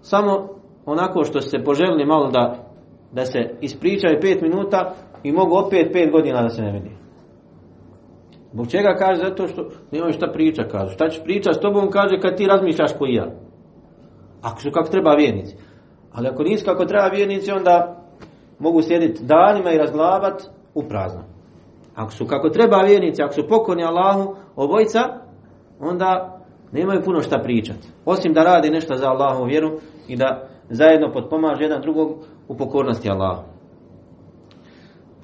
samo 0.00 0.48
onako 0.86 1.24
što 1.24 1.40
se 1.40 1.64
poželjni 1.64 2.06
malo 2.06 2.30
da, 2.30 2.66
da 3.12 3.24
se 3.24 3.38
ispričaju 3.60 4.18
pet 4.20 4.42
minuta 4.42 4.94
i 5.26 5.32
mogu 5.32 5.56
opet 5.56 5.92
pet 5.92 6.10
godina 6.12 6.42
da 6.42 6.48
se 6.48 6.62
ne 6.62 6.72
vidi. 6.72 6.90
Zbog 8.52 8.68
čega 8.68 8.94
kaže? 8.98 9.22
Zato 9.22 9.48
što 9.48 9.68
nemaju 9.92 10.12
šta 10.12 10.26
priča, 10.32 10.62
kaže. 10.70 10.94
Šta 10.94 11.08
ćeš 11.08 11.24
priča 11.24 11.52
s 11.52 11.60
tobom, 11.60 11.90
kaže, 11.90 12.20
kad 12.20 12.36
ti 12.36 12.46
razmišljaš 12.46 12.92
ko 12.98 13.06
i 13.06 13.14
ja. 13.14 13.26
Ako 14.42 14.60
su 14.60 14.70
kako 14.70 14.88
treba 14.88 15.14
vjernici. 15.14 15.56
Ali 16.12 16.28
ako 16.28 16.42
nisu 16.42 16.64
kako 16.64 16.84
treba 16.84 17.06
vjernici, 17.06 17.50
onda 17.50 17.96
mogu 18.58 18.82
sjediti 18.82 19.24
danima 19.24 19.72
i 19.72 19.78
razglabat 19.78 20.42
u 20.74 20.82
prazno. 20.82 21.22
Ako 21.94 22.12
su 22.12 22.26
kako 22.26 22.48
treba 22.48 22.76
vjernici, 22.76 23.22
ako 23.22 23.32
su 23.32 23.48
pokorni 23.48 23.84
Allahu, 23.84 24.34
obojca, 24.56 25.00
onda 25.80 26.38
nemaju 26.72 27.02
puno 27.04 27.20
šta 27.20 27.38
pričati. 27.38 27.88
Osim 28.04 28.32
da 28.32 28.42
radi 28.44 28.70
nešto 28.70 28.96
za 28.96 29.08
Allahu 29.08 29.44
vjeru 29.44 29.70
i 30.08 30.16
da 30.16 30.48
zajedno 30.70 31.12
potpomaže 31.12 31.62
jedan 31.62 31.82
drugog 31.82 32.12
u 32.48 32.56
pokornosti 32.56 33.10
Allahu. 33.10 33.55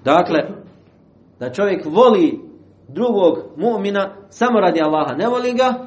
Dakle, 0.05 0.39
da 1.41 1.53
čovjek 1.53 1.85
voli 1.85 2.41
drugog 2.89 3.39
mu'mina 3.57 4.11
samo 4.29 4.61
radi 4.61 4.81
Allaha. 4.83 5.15
Ne 5.15 5.27
voli 5.27 5.53
ga, 5.53 5.87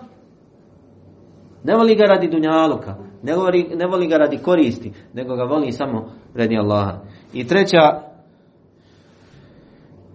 ne 1.64 1.76
voli 1.76 1.96
ga 1.96 2.04
radi 2.04 2.28
dunjaluka, 2.28 2.96
ne 3.24 3.36
voli, 3.36 3.70
ne 3.76 3.86
voli 3.88 4.08
ga 4.08 4.18
radi 4.18 4.38
koristi, 4.38 4.94
nego 5.14 5.36
ga 5.36 5.44
voli 5.44 5.72
samo 5.72 6.12
radi 6.36 6.58
Allaha. 6.58 7.00
I 7.34 7.48
treća 7.48 8.02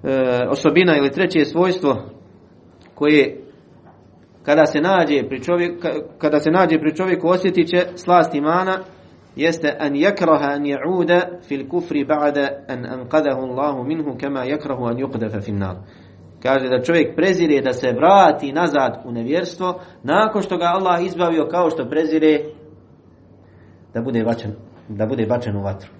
e, 0.04 0.46
osobina 0.48 0.96
ili 0.96 1.10
treće 1.10 1.44
svojstvo 1.44 1.96
koje 2.94 3.40
kada 4.42 4.66
se 4.66 4.80
nađe 4.80 5.28
pri 5.28 5.42
čovjeku, 5.42 5.88
kada 6.18 6.40
se 6.40 6.50
nađe 6.50 6.78
pri 6.78 6.96
čovjeku 6.96 7.28
osjetit 7.28 7.68
će 7.68 7.86
slast 7.94 8.34
imana 8.34 8.78
jeste 9.40 9.76
an 9.78 9.94
yakraha 9.94 10.54
an 10.56 10.64
ya'uda 10.64 11.42
fil 11.48 11.68
kufri 11.68 12.04
ba'da 12.04 12.64
an 12.68 12.84
anqadahu 12.84 13.40
Allah 13.48 13.86
minhu 13.86 14.18
kama 14.20 14.44
yakrahu 14.44 14.84
an 14.90 14.96
yuqdafa 14.96 15.40
fi 15.40 15.52
nar. 15.52 15.76
Kaže 16.42 16.68
da 16.68 16.82
čovjek 16.82 17.16
prezire 17.16 17.60
da 17.60 17.72
se 17.72 17.92
vrati 17.92 18.52
nazad 18.52 19.02
u 19.04 19.12
nevjerstvo 19.12 19.80
nakon 20.02 20.42
što 20.42 20.56
ga 20.56 20.64
Allah 20.64 21.04
izbavio 21.04 21.48
kao 21.50 21.70
što 21.70 21.88
prezire 21.88 22.40
da 23.94 24.00
bude 24.02 24.24
bačen 24.24 24.52
da 24.88 25.06
bude 25.06 25.26
bačen 25.26 25.56
u 25.56 25.62
vatru. 25.62 25.90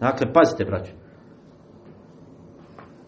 Dakle 0.00 0.32
pazite 0.32 0.64
braćo. 0.64 0.92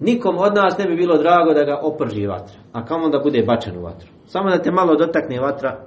Nikom 0.00 0.38
od 0.38 0.54
nas 0.54 0.78
ne 0.78 0.86
bi 0.86 0.96
bilo 0.96 1.18
drago 1.18 1.54
da 1.54 1.64
ga 1.64 1.80
oprži 1.82 2.26
vatra, 2.26 2.58
a 2.72 2.84
kamo 2.84 3.08
da 3.08 3.18
bude 3.18 3.42
bačen 3.42 3.78
u 3.78 3.82
vatru. 3.82 4.08
Samo 4.26 4.50
da 4.50 4.62
te 4.62 4.70
malo 4.70 4.96
dotakne 4.96 5.40
vatra, 5.40 5.86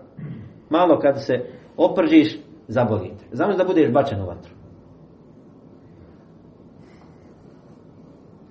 malo 0.69 0.99
kad 0.99 1.25
se 1.25 1.33
opržiš, 1.77 2.37
zabolite. 2.67 3.25
Znam 3.31 3.57
da 3.57 3.63
budeš 3.63 3.91
bačen 3.91 4.21
u 4.21 4.25
vatru. 4.25 4.53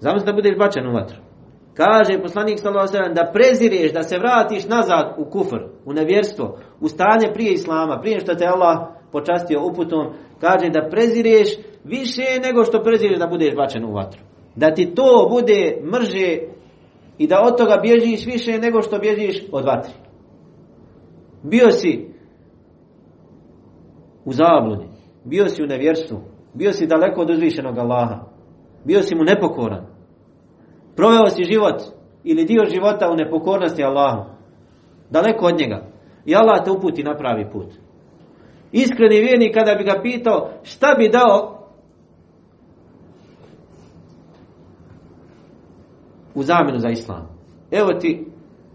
Znam 0.01 0.19
da 0.27 0.33
budeš 0.33 0.59
bačen 0.59 0.87
u 0.87 0.93
vatru. 0.93 1.17
Kaže 1.75 2.23
poslanik 2.23 2.59
sallallahu 2.59 3.15
da 3.15 3.31
prezireš, 3.33 3.93
da 3.93 4.03
se 4.03 4.19
vratiš 4.19 4.69
nazad 4.69 5.15
u 5.19 5.25
kufr, 5.31 5.61
u 5.85 5.93
nevjerstvo, 5.93 6.59
u 6.81 6.89
stanje 6.89 7.33
prije 7.35 7.53
islama, 7.53 8.01
prije 8.01 8.21
što 8.21 8.35
te 8.35 8.47
Allah 8.47 8.89
počastio 9.13 9.67
uputom, 9.67 10.07
kaže 10.41 10.69
da 10.69 10.89
prezireš 10.91 11.49
više 11.85 12.41
nego 12.43 12.65
što 12.65 12.83
prezireš 12.83 13.19
da 13.19 13.27
budeš 13.27 13.55
bačen 13.55 13.85
u 13.85 13.93
vatru 13.93 14.21
da 14.57 14.75
ti 14.75 14.95
to 14.95 15.29
bude 15.31 15.77
mrže 15.93 16.39
i 17.19 17.27
da 17.27 17.43
od 17.43 17.59
toga 17.59 17.77
bježiš 17.83 18.27
više 18.27 18.59
nego 18.59 18.83
što 18.83 18.99
bježiš 18.99 19.43
od 19.53 19.65
vatri. 19.65 19.93
Bio 21.43 21.71
si 21.71 22.14
u 24.25 24.33
zabludi, 24.33 24.85
bio 25.25 25.49
si 25.49 25.63
u 25.63 25.67
nevjerstvu, 25.67 26.21
bio 26.55 26.73
si 26.73 26.87
daleko 26.87 27.21
od 27.21 27.31
uzvišenog 27.31 27.79
Allaha, 27.79 28.21
bio 28.85 29.03
si 29.03 29.15
mu 29.15 29.25
nepokoran, 29.25 29.87
proveo 30.97 31.27
si 31.29 31.45
život 31.45 31.83
ili 32.25 32.45
dio 32.45 32.65
života 32.65 33.11
u 33.11 33.17
nepokornosti 33.17 33.85
Allahu, 33.85 34.25
daleko 35.11 35.47
od 35.47 35.59
njega. 35.59 35.87
I 36.25 36.35
Allah 36.35 36.65
te 36.65 36.71
uputi 36.71 37.03
na 37.03 37.17
pravi 37.17 37.51
put. 37.53 37.67
Iskreni 38.73 39.21
vjernik 39.21 39.55
kada 39.55 39.75
bi 39.75 39.85
ga 39.85 40.01
pitao 40.03 40.51
šta 40.63 40.95
bi 40.99 41.09
dao 41.09 41.69
u 46.35 46.43
zamjenu 46.43 46.79
za 46.79 46.89
islam. 46.89 47.29
Evo 47.71 47.93
ti 47.93 48.27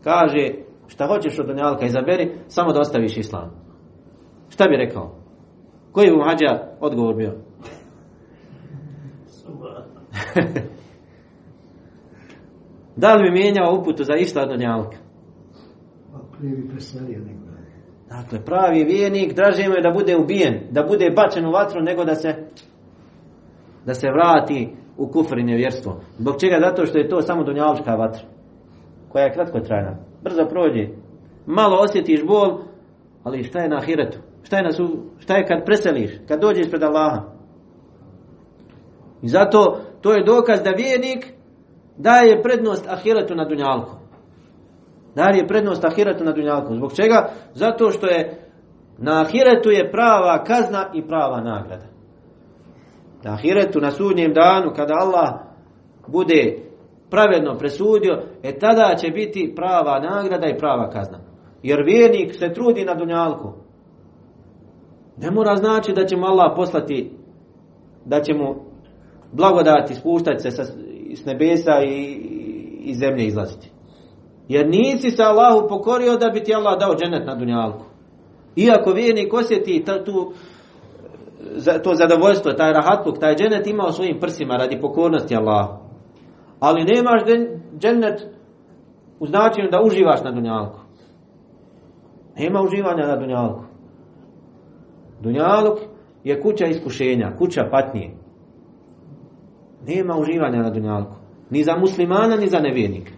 kaže 0.03 0.47
šta 0.87 1.07
hoćeš 1.07 1.39
od 1.39 1.47
dunjalka 1.47 1.85
izaberi, 1.85 2.35
samo 2.47 2.73
da 2.73 2.79
ostaviš 2.79 3.17
islam. 3.17 3.51
Šta 4.49 4.67
bi 4.67 4.75
rekao? 4.75 5.18
Koji 5.99 6.11
bi 6.11 6.17
mu 6.17 6.23
hađa 6.23 6.59
odgovor 6.79 7.15
bio? 7.15 7.31
da 13.01 13.13
li 13.13 13.23
bi 13.23 13.31
mijenjao 13.31 13.75
uputu 13.75 14.03
za 14.03 14.15
išta 14.15 14.41
od 14.41 14.49
dunjalka? 14.49 14.97
Dakle, 18.09 18.45
pravi 18.45 18.83
vijenik 18.83 19.33
draže 19.33 19.69
mu 19.69 19.75
je 19.75 19.81
da 19.81 19.91
bude 19.91 20.17
ubijen, 20.17 20.59
da 20.71 20.83
bude 20.83 21.09
bačen 21.15 21.45
u 21.45 21.51
vatru, 21.51 21.81
nego 21.81 22.05
da 22.05 22.15
se 22.15 22.35
da 23.85 23.93
se 23.93 24.07
vrati 24.11 24.75
u 24.97 25.07
kufr 25.07 25.37
i 25.37 25.43
nevjerstvo. 25.43 26.01
Zbog 26.17 26.39
čega? 26.39 26.59
Zato 26.59 26.85
što 26.85 26.97
je 26.97 27.09
to 27.09 27.21
samo 27.21 27.43
dunjalučka 27.43 27.95
vatra. 27.95 28.21
Koja 29.09 29.23
je 29.23 29.33
kratko 29.33 29.59
trajna. 29.59 29.97
Brzo 30.23 30.45
prođe. 30.49 30.87
Malo 31.45 31.77
osjetiš 31.77 32.25
bol, 32.25 32.59
ali 33.23 33.43
šta 33.43 33.59
je 33.59 33.69
na 33.69 33.77
ahiretu? 33.77 34.28
Šta 34.43 34.57
je, 34.57 34.63
na 34.63 34.71
su, 34.71 35.03
šta 35.19 35.35
je 35.35 35.45
kad 35.45 35.65
preseliš? 35.65 36.11
Kad 36.27 36.41
dođeš 36.41 36.69
pred 36.69 36.83
Allaha? 36.83 37.21
I 39.21 39.27
zato 39.27 39.79
to 40.01 40.13
je 40.13 40.23
dokaz 40.23 40.61
da 40.63 40.69
vijenik 40.69 41.33
daje 41.97 42.41
prednost 42.41 42.87
ahiretu 42.89 43.35
na 43.35 43.45
dunjalku. 43.45 43.95
Daje 45.15 45.47
prednost 45.47 45.85
ahiretu 45.85 46.23
na 46.23 46.31
dunjalku. 46.31 46.75
Zbog 46.75 46.93
čega? 46.93 47.29
Zato 47.53 47.91
što 47.91 48.07
je 48.07 48.49
na 48.97 49.21
ahiretu 49.21 49.69
je 49.69 49.91
prava 49.91 50.43
kazna 50.43 50.85
i 50.93 51.07
prava 51.07 51.41
nagrada. 51.41 51.85
Na 53.23 53.33
ahiretu, 53.33 53.79
na 53.79 53.91
sudnjem 53.91 54.33
danu, 54.33 54.71
kada 54.75 54.93
Allah 54.99 55.29
bude 56.07 56.57
pravedno 57.09 57.57
presudio, 57.57 58.21
e 58.43 58.59
tada 58.59 58.95
će 58.95 59.11
biti 59.11 59.53
prava 59.55 59.99
nagrada 59.99 60.47
i 60.47 60.57
prava 60.57 60.89
kazna. 60.89 61.19
Jer 61.63 61.83
vjernik 61.85 62.35
se 62.35 62.53
trudi 62.53 62.85
na 62.85 62.93
dunjalku. 62.93 63.53
Ne 65.21 65.31
mora 65.31 65.55
znači 65.55 65.93
da 65.93 66.05
će 66.05 66.15
Allah 66.15 66.53
poslati, 66.55 67.11
da 68.05 68.21
će 68.21 68.33
mu 68.33 68.55
blagodati 69.31 69.95
spuštati 69.95 70.39
se 70.39 70.51
sa, 70.51 70.63
s 71.13 71.25
nebesa 71.25 71.83
i, 71.83 72.15
i 72.79 72.93
zemlje 72.93 73.25
izlaziti. 73.25 73.71
Jer 74.47 74.69
nisi 74.69 75.11
se 75.11 75.23
Allahu 75.23 75.67
pokorio 75.67 76.17
da 76.17 76.29
bi 76.29 76.43
ti 76.43 76.53
Allah 76.53 76.79
dao 76.79 76.95
dženet 76.95 77.27
na 77.27 77.35
dunjalku. 77.35 77.85
Iako 78.55 78.91
vjernik 78.91 79.33
osjeti 79.33 79.85
tu 80.05 80.33
to 81.83 81.95
zadovoljstvo, 81.95 82.51
taj 82.51 82.73
rahatluk, 82.73 83.19
taj 83.19 83.35
dženet 83.35 83.67
ima 83.67 83.85
u 83.87 83.91
svojim 83.91 84.19
prsima 84.19 84.57
radi 84.57 84.79
pokornosti 84.81 85.35
Allahu. 85.35 85.73
Ali 86.59 86.83
nemaš 86.83 87.21
dženet 87.79 88.27
u 89.19 89.27
značenju 89.27 89.69
da 89.71 89.81
uživaš 89.81 90.23
na 90.23 90.31
dunjalku. 90.31 90.79
Nema 92.37 92.61
uživanja 92.61 93.07
na 93.07 93.15
dunjalku. 93.15 93.68
Dunjaluk 95.21 95.79
je 96.23 96.41
kuća 96.41 96.65
iskušenja, 96.65 97.31
kuća 97.37 97.67
patnje. 97.71 98.11
Nema 99.87 100.17
uživanja 100.17 100.61
na 100.61 100.69
dunjalku. 100.69 101.15
Ni 101.49 101.63
za 101.63 101.75
muslimana, 101.77 102.35
ni 102.35 102.47
za 102.47 102.59
nevjernika. 102.59 103.11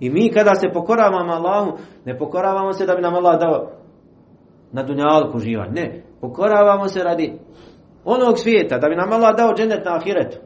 I 0.00 0.10
mi 0.10 0.32
kada 0.32 0.54
se 0.54 0.68
pokoravamo 0.72 1.32
Allahu, 1.32 1.78
ne 2.04 2.18
pokoravamo 2.18 2.72
se 2.72 2.86
da 2.86 2.94
bi 2.94 3.02
nam 3.02 3.14
Allah 3.14 3.40
dao 3.40 3.70
na 4.72 4.82
dunjalku 4.82 5.36
uživanje. 5.36 5.72
Ne, 5.72 6.02
Pokoravamo 6.20 6.88
se 6.88 7.02
radi 7.02 7.32
onog 8.04 8.38
svijeta, 8.38 8.78
da 8.78 8.88
bi 8.88 8.96
nam 8.96 9.12
Allah 9.12 9.36
dao 9.36 9.54
dženet 9.54 9.84
na 9.84 9.96
ahiretu. 9.96 10.38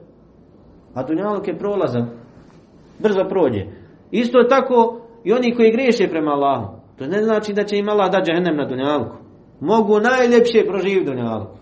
A 0.95 1.03
dunjaluk 1.03 1.49
je 1.49 1.59
prolazan. 1.59 2.09
Brzo 2.99 3.24
prođe. 3.28 3.66
Isto 4.11 4.43
tako 4.43 5.01
i 5.24 5.32
oni 5.32 5.55
koji 5.55 5.72
griješe 5.72 6.09
prema 6.09 6.30
Allahu. 6.30 6.76
To 6.99 7.07
ne 7.07 7.22
znači 7.22 7.53
da 7.53 7.64
će 7.64 7.76
im 7.76 7.89
Allah 7.89 8.11
dati 8.12 8.30
dženem 8.30 8.57
na 8.57 8.66
dunjalku. 8.66 9.16
Mogu 9.61 10.00
najljepše 10.00 10.64
dunjalku. 11.05 11.59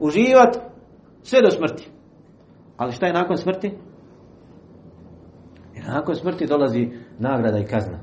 uživati 0.00 0.58
sve 1.22 1.42
do 1.42 1.50
smrti. 1.50 1.88
Ali 2.76 2.92
šta 2.92 3.06
je 3.06 3.12
nakon 3.12 3.36
smrti? 3.36 3.72
Jer 5.74 5.84
nakon 5.88 6.14
smrti 6.14 6.46
dolazi 6.46 6.88
nagrada 7.18 7.58
i 7.58 7.64
kazna. 7.64 7.98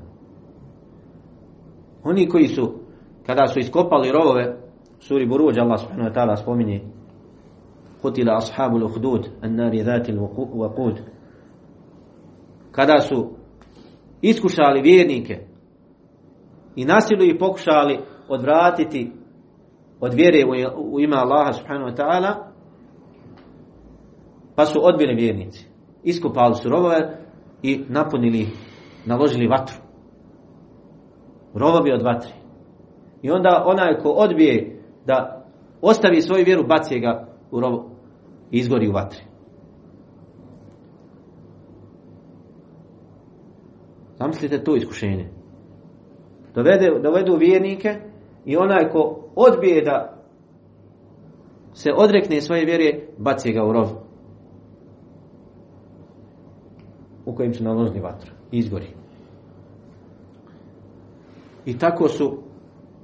Oni 2.03 2.29
koji 2.29 2.47
su, 2.47 2.73
kada 3.25 3.47
su 3.47 3.59
iskopali 3.59 4.11
rovove, 4.11 4.57
suri 4.99 5.27
Buruđ, 5.27 5.57
Allah 5.59 5.79
subhanahu 5.79 6.09
wa 6.09 6.13
ta'ala 6.13 6.35
spominje, 6.35 6.81
Kutila 8.01 8.37
ashabul 8.37 8.83
uhdud, 8.83 9.27
an 9.41 9.55
nari 9.55 9.83
dhatil 9.83 10.19
waqud. 10.19 10.97
Kada 12.71 12.99
su 12.99 13.29
iskušali 14.21 14.81
vjernike 14.81 15.39
i 16.75 16.85
nasilu 16.85 17.23
i 17.23 17.37
pokušali 17.37 17.99
odvratiti 18.29 19.11
od 19.99 20.13
vjere 20.13 20.43
u 20.77 20.99
ime 20.99 21.15
Allaha 21.15 21.53
subhanahu 21.53 21.91
wa 21.91 21.95
ta'ala, 21.95 22.33
pa 24.55 24.65
su 24.65 24.79
odbili 24.83 25.15
vjernici. 25.15 25.67
Iskopali 26.03 26.55
su 26.55 26.69
rovove 26.69 27.17
i 27.61 27.83
napunili, 27.89 28.47
naložili 29.05 29.47
vatru. 29.47 29.77
Rovovi 31.53 31.91
od 31.91 32.01
vatri. 32.01 32.31
I 33.21 33.31
onda 33.31 33.63
onaj 33.65 33.97
ko 33.97 34.09
odbije 34.09 34.83
da 35.05 35.45
ostavi 35.81 36.21
svoju 36.21 36.45
vjeru, 36.45 36.67
baci 36.67 36.99
ga 36.99 37.27
u 37.51 37.59
rovo 37.59 37.89
i 38.51 38.57
izgori 38.57 38.87
u 38.87 38.91
vatri. 38.91 39.21
Zamislite 44.19 44.63
to 44.63 44.75
iskušenje. 44.75 45.29
Dovede, 46.55 46.99
dovedu 47.03 47.37
vjernike 47.39 48.06
i 48.47 48.57
onaj 48.57 48.89
ko 48.89 49.29
odbije 49.35 49.81
da 49.81 50.17
se 51.73 51.91
odrekne 51.97 52.41
svoje 52.41 52.65
vjere, 52.65 53.07
baci 53.17 53.51
ga 53.51 53.65
u 53.65 53.73
rov. 53.73 53.87
U 57.25 57.35
kojem 57.35 57.53
su 57.53 57.63
naložili 57.63 57.99
vatru. 57.99 58.31
Izgori. 58.51 58.87
I 61.65 61.77
tako 61.77 62.07
su 62.07 62.37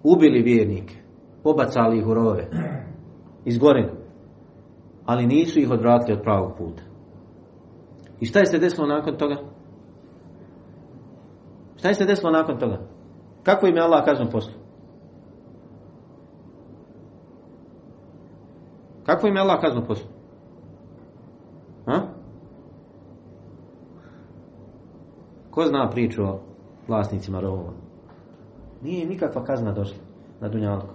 ubili 0.04 0.41
vjernike. 0.41 0.96
Pobacali 1.44 1.98
ih 1.98 2.08
u 2.08 2.14
rove. 2.14 2.48
Izgorili. 3.46 3.91
Ali 5.06 5.28
nisu 5.28 5.60
ih 5.60 5.72
odvratili 5.72 6.18
od 6.18 6.24
pravog 6.24 6.58
puta. 6.58 6.84
I 8.20 8.26
šta 8.26 8.39
je 8.39 8.46
se 8.46 8.60
desilo 8.60 8.88
nakon 8.88 9.18
toga? 9.18 9.36
Šta 11.76 11.88
je 11.88 11.94
se 11.94 12.06
desilo 12.06 12.32
nakon 12.32 12.60
toga? 12.60 12.80
Kako 13.44 13.68
im 13.68 13.76
je 13.76 13.82
Allah 13.82 14.06
kaznu 14.06 14.26
poslu? 14.32 14.53
Kako 19.14 19.28
im 19.28 19.36
je 19.36 19.41
Allah 19.41 19.61
kaznu 19.61 19.82
poslu? 19.88 20.07
Ha? 21.86 22.07
Ko 25.51 25.66
zna 25.66 25.89
priču 25.89 26.24
o 26.24 26.39
vlasnicima 26.88 27.39
rovova? 27.39 27.74
Nije 28.82 29.05
nikakva 29.05 29.43
kazna 29.43 29.72
došla 29.72 29.97
na 30.41 30.49
Dunjalku. 30.49 30.93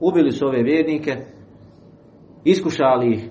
Ubili 0.00 0.32
su 0.32 0.46
ove 0.46 0.62
vjernike, 0.62 1.16
iskušali 2.44 3.12
ih 3.12 3.30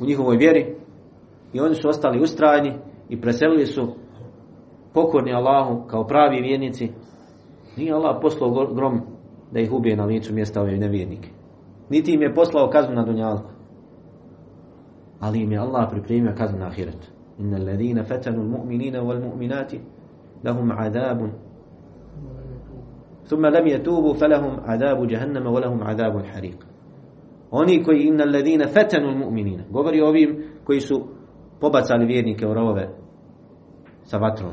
u 0.00 0.06
njihovoj 0.06 0.36
vjeri 0.36 0.76
i 1.52 1.60
oni 1.60 1.74
su 1.74 1.88
ostali 1.88 2.22
ustrajni 2.22 2.72
i 3.08 3.20
preselili 3.20 3.66
su 3.66 3.94
pokorni 4.94 5.34
Allahu 5.34 5.86
kao 5.86 6.06
pravi 6.06 6.42
vjernici. 6.42 6.90
Nije 7.76 7.92
Allah 7.92 8.18
poslao 8.22 8.66
grom 8.74 9.00
da 9.52 9.60
ih 9.60 9.72
ubije 9.72 9.96
na 9.96 10.04
licu 10.04 10.34
mjesta 10.34 10.60
ove 10.60 10.76
nevjernike. 10.76 11.43
Niti 11.89 12.13
im 12.13 12.21
je 12.21 12.33
poslao 12.33 12.69
kaznu 12.69 12.95
na 12.95 13.05
Dunjalku. 13.05 13.49
Ali 15.19 15.39
im 15.43 15.51
je 15.51 15.59
Allah 15.59 15.87
pripremio 15.91 16.33
kaznu 16.37 16.59
na 16.59 16.67
Ahiretu. 16.67 17.19
إن 17.39 17.53
الذين 17.53 18.03
فتنوا 18.03 18.43
المؤمنين 18.43 18.95
والمؤمنات 18.95 19.71
لهم 20.43 20.71
عذاب 20.71 21.31
ثم 23.23 23.45
لم 23.45 23.67
يتوبوا 23.67 24.13
فلهم 24.13 24.59
عذاب 24.59 25.07
جهنم 25.07 25.47
ولهم 25.47 25.83
عذاب 25.83 26.17
الحريق 26.17 26.65
Oni 27.51 27.83
koji 27.83 28.03
inna 28.03 28.23
alladhina 28.23 28.67
fatanu 28.67 29.07
almu'minina. 29.07 29.63
Govori 29.69 30.01
o 30.01 30.07
ovim 30.07 30.43
koji 30.63 30.79
su 30.79 31.07
pobacali 31.59 32.05
vjernike 32.05 32.47
u 32.47 32.53
rovove 32.53 32.89
sa 34.03 34.17
vatrom. 34.17 34.51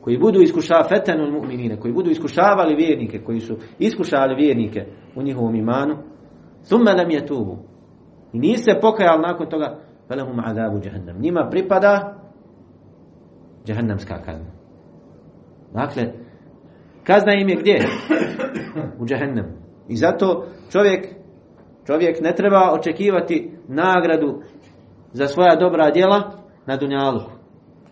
Koji 0.00 0.18
budu 0.18 0.40
iskušavali 0.40 0.88
fatanu 0.88 1.24
almu'minina, 1.24 1.80
koji 1.80 1.94
budu 1.94 2.10
iskušavali 2.10 2.74
vjernike, 2.74 3.18
koji 3.18 3.40
su 3.40 3.56
iskušali 3.78 4.34
vjernike 4.34 4.86
u 5.16 5.22
njihovom 5.22 5.54
imanu, 5.54 5.96
thumma 6.69 6.93
lam 6.93 7.09
yatubu. 7.11 7.57
I 8.33 8.39
nisu 8.39 8.63
se 8.63 8.79
pokajali 8.81 9.21
nakon 9.21 9.49
toga, 9.49 9.79
falahum 10.07 10.39
adabu 10.39 10.79
jahannam. 10.83 11.21
Njima 11.21 11.47
pripada 11.51 12.15
jahannamska 13.65 14.21
kazna. 14.21 14.51
Dakle, 15.73 16.13
kazna 17.03 17.33
im 17.33 17.49
je 17.49 17.55
gdje? 17.55 17.79
U 18.99 19.05
jahannam. 19.09 19.45
I 19.87 19.95
zato 19.95 20.45
čovjek 20.71 21.15
čovjek 21.87 22.21
ne 22.21 22.35
treba 22.35 22.71
očekivati 22.73 23.57
nagradu 23.67 24.41
za 25.13 25.27
svoja 25.27 25.55
dobra 25.55 25.91
djela 25.91 26.31
na 26.65 26.77
dunjalu. 26.77 27.21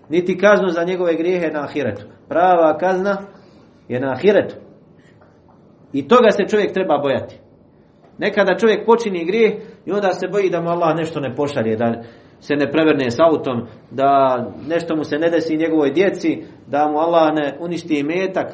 Niti 0.10 0.38
kaznu 0.38 0.70
za 0.70 0.84
njegove 0.84 1.16
grijehe 1.16 1.48
na 1.48 1.64
ahiretu. 1.64 2.06
Prava 2.30 2.78
kazna 2.78 3.18
je 3.88 4.00
na 4.00 4.12
ahiretu. 4.12 4.56
I 5.94 6.08
toga 6.08 6.32
se 6.32 6.48
čovjek 6.48 6.74
treba 6.74 6.98
bojati. 6.98 7.40
Nekada 8.24 8.58
čovjek 8.58 8.86
počini 8.86 9.26
grijeh 9.26 9.54
i 9.86 9.92
onda 9.92 10.12
se 10.12 10.28
boji 10.28 10.50
da 10.50 10.62
mu 10.62 10.70
Allah 10.70 10.96
nešto 10.96 11.20
ne 11.20 11.36
pošalje, 11.36 11.76
da 11.76 12.04
se 12.40 12.56
ne 12.56 12.72
prevrne 12.72 13.12
s 13.12 13.20
autom, 13.20 13.68
da 13.92 14.10
nešto 14.68 14.96
mu 14.96 15.04
se 15.04 15.18
ne 15.18 15.30
desi 15.30 15.58
njegovoj 15.58 15.92
djeci, 15.92 16.44
da 16.68 16.88
mu 16.88 16.98
Allah 16.98 17.34
ne 17.36 17.58
uništi 17.60 18.00
imetak. 18.00 18.48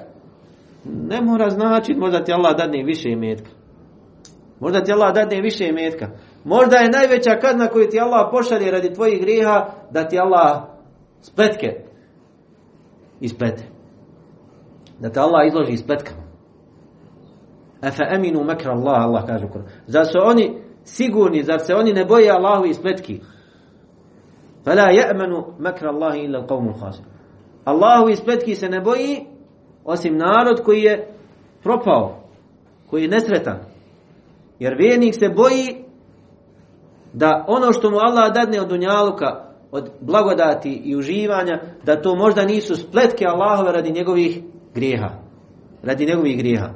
Ne 0.84 1.22
mora 1.22 1.49
značiti, 1.49 1.99
možda 1.99 2.24
ti 2.24 2.34
Allah 2.34 2.57
dadne 2.57 2.84
više 2.84 3.09
imetka. 3.09 3.49
Možda 4.59 4.84
ti 4.84 4.91
Allah 4.91 5.13
dadne 5.13 5.41
više 5.41 5.67
imetka. 5.67 6.07
Možda 6.43 6.76
je 6.76 6.89
najveća 6.89 7.39
kazna 7.41 7.67
koju 7.67 7.89
ti 7.89 7.99
Allah 7.99 8.30
pošalje 8.32 8.72
radi 8.72 8.93
tvojih 8.93 9.22
grijeha 9.22 9.70
da 9.91 10.07
ti 10.07 10.20
Allah 10.20 10.63
spletke 11.22 11.67
isplete. 13.20 13.63
Da 14.99 15.09
te 15.09 15.20
Allah 15.20 15.47
izloži 15.47 15.78
spletkama. 15.78 16.18
Efe 17.82 18.03
eminu 18.15 18.43
mekra 18.43 18.71
Allah, 18.71 19.05
Allah 19.05 19.25
kaže 19.25 19.45
u 19.45 19.49
Zar 19.88 20.05
su 20.05 20.19
oni 20.23 20.61
sigurni, 20.84 21.43
zar 21.43 21.59
se 21.59 21.75
oni 21.75 21.93
ne 21.93 22.05
boje 22.05 22.32
Allahu 22.32 22.65
i 22.65 22.73
spletki? 22.73 23.21
Fela 24.63 24.89
je'menu 24.91 25.43
Allahi 25.88 26.19
illa 26.19 26.47
qavmu 26.47 26.73
khasir. 26.80 27.05
Allahu 27.65 28.09
i 28.45 28.55
se 28.55 28.69
ne 28.69 28.82
boji 28.82 29.25
osim 29.86 30.17
narod 30.17 30.63
koji 30.65 30.82
je 30.82 31.13
propao, 31.63 32.23
koji 32.89 33.01
je 33.01 33.09
nesretan. 33.09 33.59
Jer 34.59 34.75
vjernik 34.77 35.15
se 35.15 35.30
boji 35.30 35.86
da 37.13 37.45
ono 37.47 37.73
što 37.73 37.91
mu 37.91 37.97
Allah 37.97 38.34
dadne 38.34 38.61
od 38.61 38.67
dunjaluka, 38.67 39.45
od 39.71 39.89
blagodati 40.01 40.82
i 40.86 40.95
uživanja, 40.95 41.61
da 41.84 42.01
to 42.01 42.15
možda 42.15 42.45
nisu 42.45 42.75
spletke 42.75 43.25
Allahove 43.25 43.71
radi 43.71 43.91
njegovih 43.91 44.41
grijeha. 44.73 45.09
Radi 45.84 46.05
njegovih 46.05 46.38
grijeha. 46.38 46.69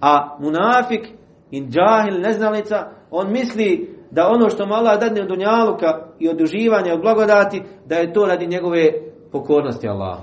A 0.00 0.36
munafik 0.40 1.08
i 1.50 1.60
džahil, 1.60 2.20
neznalica, 2.20 2.90
on 3.10 3.32
misli 3.32 3.94
da 4.10 4.28
ono 4.28 4.50
što 4.50 4.66
mu 4.66 4.74
dadne 5.00 5.22
od 5.22 5.28
dunjaluka 5.28 6.06
i 6.18 6.28
od 6.28 6.40
uživanja, 6.40 6.94
od 6.94 7.00
blagodati, 7.00 7.62
da 7.86 7.94
je 7.94 8.12
to 8.12 8.26
radi 8.26 8.46
njegove 8.46 8.92
pokornosti 9.32 9.88
Allah. 9.88 10.18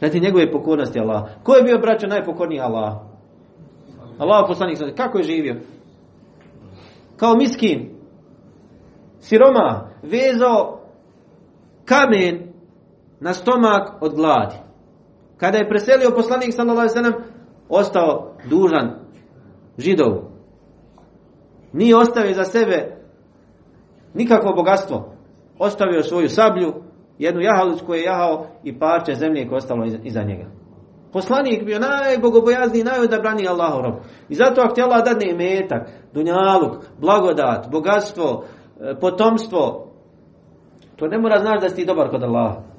Radi 0.00 0.20
njegove 0.20 0.52
pokornosti 0.52 1.00
Allah. 1.00 1.22
Ko 1.42 1.54
je 1.54 1.62
bio 1.62 1.78
braćo 1.78 2.06
najpokorniji 2.06 2.60
Allah? 2.60 2.92
Allah 4.18 4.44
poslanik 4.48 4.78
kako 4.96 5.18
je 5.18 5.24
živio? 5.24 5.56
Kao 7.16 7.36
miskin, 7.36 7.90
siroma, 9.20 9.90
vezao 10.02 10.80
kamen 11.84 12.52
na 13.20 13.34
stomak 13.34 14.02
od 14.02 14.14
gladi. 14.14 14.56
Kada 15.36 15.58
je 15.58 15.68
preselio 15.68 16.10
poslanik 16.16 16.54
sallallahu 16.54 16.88
alejhi 16.96 17.31
ostao 17.72 18.32
dužan 18.50 18.90
židovu. 19.78 20.22
Nije 21.72 21.96
ostavio 21.96 22.34
za 22.34 22.44
sebe 22.44 22.96
nikakvo 24.14 24.52
bogatstvo. 24.52 25.12
Ostavio 25.58 26.02
svoju 26.02 26.28
sablju, 26.28 26.74
jednu 27.18 27.40
jahalicu 27.40 27.86
koju 27.86 27.98
je 27.98 28.04
jahao 28.04 28.46
i 28.64 28.78
parče 28.78 29.14
zemlje 29.14 29.48
koje 29.48 29.56
je 29.56 29.58
ostalo 29.58 29.84
iza 30.04 30.22
njega. 30.22 30.44
Poslanik 31.12 31.64
bio 31.64 31.78
najbogobojazniji, 31.78 32.84
najodabraniji 32.84 33.48
Allahu 33.48 33.82
rob. 33.82 33.94
I 34.28 34.34
zato 34.34 34.60
ako 34.60 34.74
ti 34.74 34.82
Allah 34.82 35.04
dadne 35.04 35.30
imetak, 35.30 35.88
dunjaluk, 36.14 36.84
blagodat, 37.00 37.70
bogatstvo, 37.70 38.44
e, 38.80 38.94
potomstvo, 39.00 39.92
to 40.96 41.06
ne 41.06 41.18
mora 41.18 41.38
znaći 41.38 41.60
da 41.60 41.68
si 41.68 41.76
ti 41.76 41.84
dobar 41.84 42.10
kod 42.10 42.22
Allaha. 42.22 42.71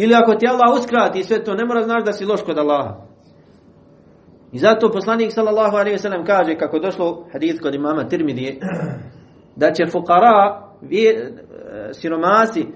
Ili 0.00 0.14
ako 0.14 0.34
ti 0.34 0.46
Allah 0.48 0.78
uskrati 0.80 1.22
sve 1.22 1.44
to, 1.44 1.54
ne 1.54 1.64
mora 1.64 1.82
znaći 1.82 2.04
da 2.04 2.12
si 2.12 2.24
loš 2.24 2.42
kod 2.42 2.58
Allaha. 2.58 2.94
I 4.52 4.58
zato 4.58 4.92
poslanik 4.92 5.32
sallallahu 5.32 5.76
alaihi 5.76 5.92
ve 5.92 5.98
sellem 5.98 6.24
kaže 6.24 6.56
kako 6.56 6.78
došlo 6.78 7.26
hadith 7.32 7.62
kod 7.62 7.74
imama 7.74 8.08
Tirmidije 8.08 8.60
da 9.56 9.72
će 9.72 9.86
fukara 9.86 10.62
vje, 10.82 11.32
siromasi 11.92 12.66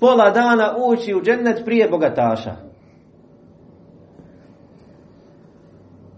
pola 0.00 0.30
dana 0.30 0.74
ući 0.86 1.14
u 1.14 1.22
džennet 1.22 1.64
prije 1.64 1.88
bogataša. 1.88 2.56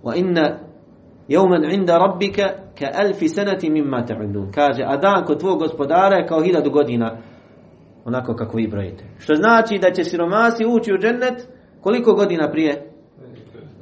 Wa 0.02 0.16
inna 0.16 0.58
yawman 1.28 1.74
inda 1.74 1.98
rabbika 1.98 2.48
ka 2.78 2.86
alfi 2.94 3.28
sanati 3.28 3.70
mimma 3.70 4.04
ta'udun. 4.06 4.52
Kaže, 4.54 4.82
a 4.86 4.96
dan 4.96 5.24
kod 5.24 5.40
tvog 5.40 5.58
gospodara 5.58 6.16
je 6.16 6.26
kao 6.26 6.42
hiljadu 6.42 6.70
godina 6.70 7.16
onako 8.04 8.34
kako 8.34 8.56
vi 8.56 8.68
brojite. 8.68 9.04
Što 9.18 9.34
znači 9.34 9.78
da 9.78 9.90
će 9.90 10.04
siromasi 10.04 10.64
ući 10.66 10.92
u 10.92 10.98
džennet 10.98 11.48
koliko 11.80 12.12
godina 12.12 12.50
prije? 12.50 12.92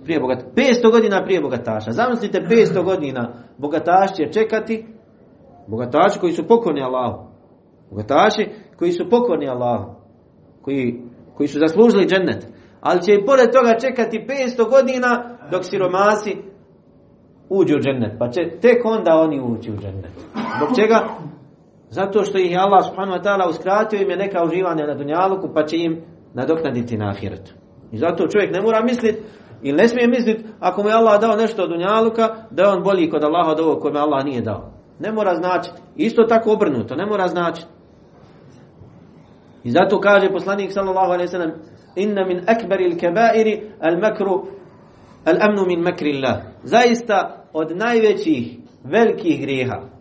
Prije 0.05 0.21
bogat... 0.21 0.45
500 0.57 0.91
godina 0.93 1.25
prije 1.25 1.41
bogataša. 1.41 1.93
Zamislite 1.93 2.41
500 2.41 2.85
godina 2.85 3.33
bogataš 3.59 4.17
će 4.17 4.33
čekati 4.33 4.87
bogataši 5.67 6.19
koji 6.21 6.33
su 6.33 6.49
pokorni 6.49 6.83
Allahu. 6.83 7.27
Bogataši 7.91 8.49
koji 8.79 8.93
su 8.93 9.09
pokorni 9.11 9.49
Allahu. 9.49 9.95
Koji, 10.63 11.03
koji 11.35 11.49
su 11.49 11.59
zaslužili 11.59 12.07
džennet. 12.07 12.47
Ali 12.81 13.03
će 13.03 13.15
i 13.15 13.25
pored 13.27 13.51
toga 13.53 13.79
čekati 13.81 14.27
500 14.59 14.71
godina 14.71 15.39
dok 15.51 15.65
siromasi 15.65 16.37
uđu 17.49 17.75
u 17.77 17.81
džennet. 17.81 18.13
Pa 18.19 18.29
će 18.29 18.41
tek 18.61 18.85
onda 18.85 19.15
oni 19.15 19.41
ući 19.41 19.71
u 19.71 19.77
džennet. 19.77 20.13
Zbog 20.57 20.77
čega? 20.81 21.09
Zato 21.91 22.25
što 22.25 22.39
ih 22.39 22.51
je 22.51 22.59
Allah 22.59 22.85
subhanahu 22.85 23.19
wa 23.19 23.25
ta'ala 23.25 23.49
uskratio 23.49 24.01
im 24.01 24.11
je 24.11 24.17
neka 24.17 24.45
uživanja 24.45 24.87
na 24.87 24.95
dunjaluku 24.95 25.49
pa 25.55 25.67
će 25.67 25.77
im 25.77 26.03
nadoknaditi 26.35 26.97
na 26.97 27.09
ahiretu. 27.09 27.53
I 27.93 27.99
zato 27.99 28.29
čovjek 28.29 28.53
ne 28.53 28.61
mora 28.61 28.83
misliti 28.83 29.23
ili 29.63 29.77
ne 29.77 29.89
smije 29.89 30.09
misliti 30.09 30.45
ako 30.61 30.83
mu 30.83 30.89
je 30.89 30.95
Allah 30.95 31.21
dao 31.21 31.37
nešto 31.37 31.63
od 31.63 31.71
dunjaluka 31.71 32.29
da 32.51 32.63
je 32.63 32.69
on 32.69 32.83
bolji 32.83 33.11
kod 33.11 33.25
Allaha 33.25 33.51
od 33.51 33.61
ovog 33.61 33.81
kome 33.81 34.01
Allah 34.01 34.25
nije 34.25 34.41
dao. 34.41 34.73
Ne 34.99 35.13
mora 35.13 35.35
značiti. 35.35 35.81
Isto 35.97 36.23
tako 36.23 36.53
obrnuto, 36.53 36.95
ne 36.95 37.07
mora 37.07 37.29
značiti. 37.29 37.69
I 39.65 39.71
zato 39.71 40.01
kaže 40.01 40.33
poslanik 40.33 40.73
sallallahu 40.73 41.13
alejhi 41.13 41.23
ve 41.23 41.29
sellem 41.29 41.53
inna 41.97 42.25
min 42.27 42.41
akbari 42.47 42.85
al-kaba'iri 42.85 43.61
al-makru 43.81 44.47
al-amnu 45.25 45.67
min 45.67 45.81
makri 45.81 46.17
Allah. 46.17 46.37
Zaista 46.63 47.45
od 47.53 47.77
najvećih 47.77 48.59
velikih 48.85 49.41
grijeha. 49.41 49.98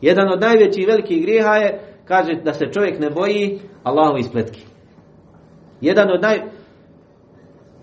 Jedan 0.00 0.32
od 0.32 0.40
najvećih 0.40 0.86
velikih 0.86 1.22
grijeha 1.22 1.54
je 1.54 1.80
kaže 2.04 2.34
da 2.44 2.52
se 2.52 2.66
čovjek 2.72 3.00
ne 3.00 3.10
boji 3.10 3.58
Allahovi 3.82 4.22
spletki. 4.22 4.60
Jedan 5.80 6.10
od 6.10 6.22
naj 6.22 6.40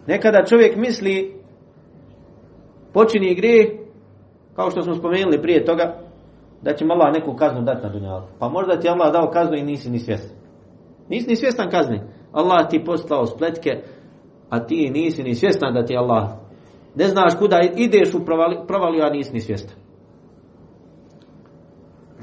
Nekada 0.07 0.45
čovjek 0.45 0.75
misli 0.75 1.41
počini 2.93 3.35
grijeh 3.35 3.67
kao 4.55 4.71
što 4.71 4.81
smo 4.81 4.95
spomenuli 4.95 5.41
prije 5.41 5.65
toga 5.65 5.99
da 6.61 6.73
će 6.73 6.85
Allah 6.89 7.13
neku 7.13 7.35
kaznu 7.35 7.61
dati 7.61 7.83
na 7.83 7.89
dunjalu. 7.89 8.23
Pa 8.39 8.49
možda 8.49 8.79
ti 8.79 8.89
Allah 8.89 9.13
dao 9.13 9.31
kaznu 9.31 9.57
i 9.57 9.63
nisi 9.63 9.89
ni 9.89 9.99
svjestan. 9.99 10.37
Nisi 11.09 11.29
ni 11.29 11.35
svjestan 11.35 11.69
kazni. 11.69 12.01
Allah 12.31 12.69
ti 12.69 12.83
poslao 12.85 13.25
spletke, 13.25 13.69
a 14.49 14.65
ti 14.65 14.89
nisi 14.89 15.23
ni 15.23 15.35
svjestan 15.35 15.73
da 15.73 15.85
ti 15.85 15.97
Allah. 15.97 16.29
Ne 16.95 17.07
znaš 17.07 17.35
kuda 17.39 17.61
ideš 17.75 18.13
u 18.13 18.25
provaliju, 18.67 19.03
a 19.03 19.09
nisi 19.09 19.33
ni 19.33 19.39
svjestan. 19.39 19.82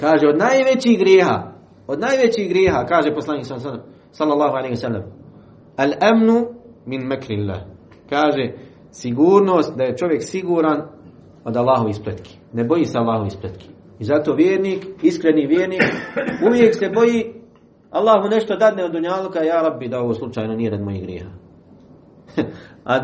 Kaže, 0.01 0.29
od 0.29 0.39
najvećih 0.39 0.99
grijeha, 0.99 1.53
od 1.87 2.01
najvećih 2.01 2.49
grijeha, 2.49 2.85
kaže 2.85 3.15
poslanik 3.15 3.45
sallallahu 4.11 4.57
alaihi 4.57 4.77
sallam, 4.77 5.03
al 5.77 5.93
amnu 6.01 6.47
min 6.87 7.03
makrillah. 7.07 7.61
Kaže, 8.11 8.53
sigurnost 8.91 9.77
da 9.77 9.85
je 9.85 9.97
čovjek 9.97 10.23
siguran 10.23 10.83
od 11.45 11.57
Allahovi 11.57 11.93
spletki. 11.93 12.39
Ne 12.53 12.65
boji 12.65 12.85
se 12.85 12.99
Allahovi 12.99 13.31
spletki. 13.31 13.69
I 13.99 14.05
zato 14.05 14.35
vjernik, 14.35 14.87
iskreni 15.03 15.47
vjernik, 15.47 15.83
uvijek 16.49 16.75
se 16.75 16.91
boji 16.95 17.41
Allah 17.91 18.23
mu 18.23 18.29
nešto 18.29 18.57
dadne 18.57 18.85
od 18.85 18.93
dunjaluka, 18.93 19.43
ja 19.43 19.63
rabbi 19.63 19.89
da 19.89 20.01
ovo 20.01 20.15
slučajno 20.15 20.55
nije 20.55 20.71
rad 20.71 20.81
mojih 20.81 21.03
grijeha. 21.03 21.31
A 22.91 22.99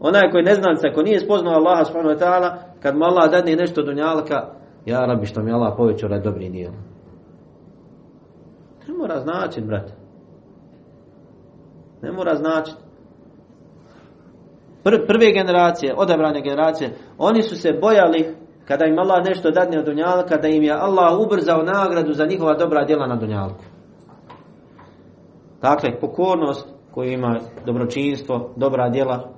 onaj 0.00 0.30
koji 0.30 0.44
ne 0.44 0.54
znanca, 0.54 0.88
ko 0.94 1.02
nije 1.02 1.20
spoznao 1.20 1.54
Allaha 1.54 1.84
subhanahu 1.84 2.14
wa 2.14 2.20
ta'ala, 2.20 2.56
kad 2.82 2.96
mu 2.96 3.04
Allah 3.04 3.30
dadne 3.30 3.56
nešto 3.56 3.80
od 3.80 3.86
dunjaluka, 3.86 4.56
ja 4.86 5.06
rabbi 5.06 5.26
što 5.26 5.42
mi 5.42 5.52
Allah 5.52 5.74
povećao 5.76 6.18
dobri 6.18 6.50
dijel. 6.50 6.72
Ne 8.88 8.94
mora 8.94 9.20
značit, 9.20 9.64
brate. 9.64 9.92
Ne 12.02 12.12
mora 12.12 12.34
značit. 12.34 12.76
Pr 14.84 15.06
prve 15.06 15.32
generacije, 15.32 15.94
odabrane 15.96 16.42
generacije, 16.42 16.90
oni 17.18 17.42
su 17.42 17.56
se 17.56 17.78
bojali 17.80 18.34
kada 18.64 18.84
im 18.84 18.98
Allah 18.98 19.24
nešto 19.24 19.50
dadne 19.50 19.78
od 19.78 19.84
dunjalka, 19.84 20.36
da 20.36 20.48
im 20.48 20.62
je 20.62 20.72
Allah 20.72 21.20
ubrzao 21.20 21.62
nagradu 21.62 22.12
za 22.12 22.26
njihova 22.26 22.54
dobra 22.54 22.84
djela 22.84 23.06
na 23.06 23.16
dunjalku. 23.16 23.64
Dakle, 25.62 26.00
pokornost 26.00 26.68
koju 26.94 27.12
ima 27.12 27.40
dobročinstvo, 27.66 28.50
dobra 28.56 28.88
djela, 28.88 29.28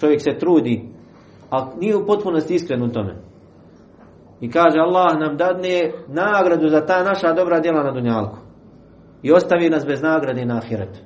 čovjek 0.00 0.22
se 0.22 0.38
trudi, 0.38 0.88
ali 1.50 1.66
nije 1.80 1.96
u 1.96 2.06
potpunosti 2.06 2.54
iskren 2.54 2.82
u 2.82 2.92
tome. 2.92 3.16
I 4.40 4.50
kaže 4.50 4.78
Allah 4.78 5.18
nam 5.20 5.36
dadne 5.36 5.92
nagradu 6.08 6.68
za 6.68 6.86
ta 6.86 7.02
naša 7.02 7.32
dobra 7.32 7.60
djela 7.60 7.82
na 7.82 7.92
dunjalku. 7.92 8.36
I 9.22 9.32
ostavi 9.32 9.70
nas 9.70 9.86
bez 9.86 10.02
nagrade 10.02 10.44
na 10.44 10.56
ahiretu. 10.56 11.00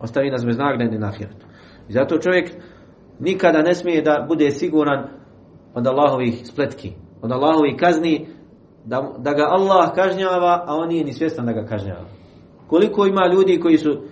Ostavi 0.00 0.30
nas 0.30 0.44
bez 0.44 0.58
nagrade 0.58 0.98
na 0.98 1.06
ahiretu. 1.06 1.46
I 1.88 1.92
zato 1.92 2.18
čovjek 2.18 2.50
nikada 3.18 3.62
ne 3.62 3.74
smije 3.74 4.02
da 4.02 4.24
bude 4.28 4.50
siguran 4.50 5.08
od 5.74 5.86
Allahovih 5.86 6.40
spletki, 6.44 6.92
od 7.22 7.32
Allahovih 7.32 7.76
kazni, 7.78 8.26
da, 8.84 9.12
da 9.18 9.32
ga 9.32 9.44
Allah 9.48 9.94
kažnjava, 9.94 10.64
a 10.66 10.76
on 10.76 10.88
nije 10.88 11.04
ni 11.04 11.12
svjestan 11.12 11.46
da 11.46 11.52
ga 11.52 11.66
kažnjava. 11.66 12.04
Koliko 12.66 13.06
ima 13.06 13.26
ljudi 13.32 13.60
koji 13.60 13.78
su 13.78 14.02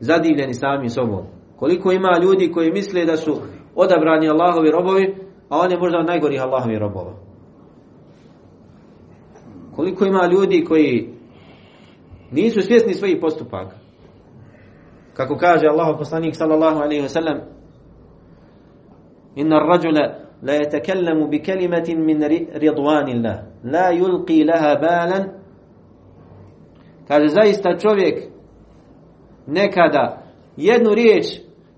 zadivljeni 0.00 0.54
sami 0.54 0.88
sobom? 0.88 1.26
Koliko 1.56 1.92
ima 1.92 2.18
ljudi 2.22 2.52
koji 2.52 2.72
misle 2.72 3.04
da 3.04 3.16
su 3.16 3.36
odabrani 3.74 4.28
Allahovi 4.28 4.70
robovi, 4.70 5.14
a 5.48 5.58
on 5.58 5.70
je 5.70 5.78
možda 5.78 6.02
najgorih 6.02 6.42
Allahovi 6.42 6.78
robova? 6.78 7.12
Koliko 9.76 10.04
ima 10.04 10.26
ljudi 10.32 10.64
koji 10.64 11.14
nisu 12.30 12.60
svjesni 12.60 12.94
svojih 12.94 13.18
postupaka? 13.20 13.76
Kako 15.14 15.36
kaže 15.36 15.66
Allahov 15.66 15.98
poslanik 15.98 16.36
sallallahu 16.36 16.78
alejhi 16.78 17.02
ve 17.02 17.08
sellem 17.08 17.40
Inna 19.34 19.56
ar-rajula 19.56 20.18
la 20.42 20.52
yatakallamu 20.52 21.28
bi 21.28 21.42
kalimatin 21.42 22.04
min 22.04 22.22
ridwanillah 22.54 23.36
la 23.64 23.92
yulqi 23.92 24.46
laha 24.46 24.74
balan 24.80 25.28
Kaže 27.08 27.28
zaista 27.28 27.78
čovjek 27.78 28.22
nekada 29.46 30.22
jednu 30.56 30.94
riječ 30.94 31.26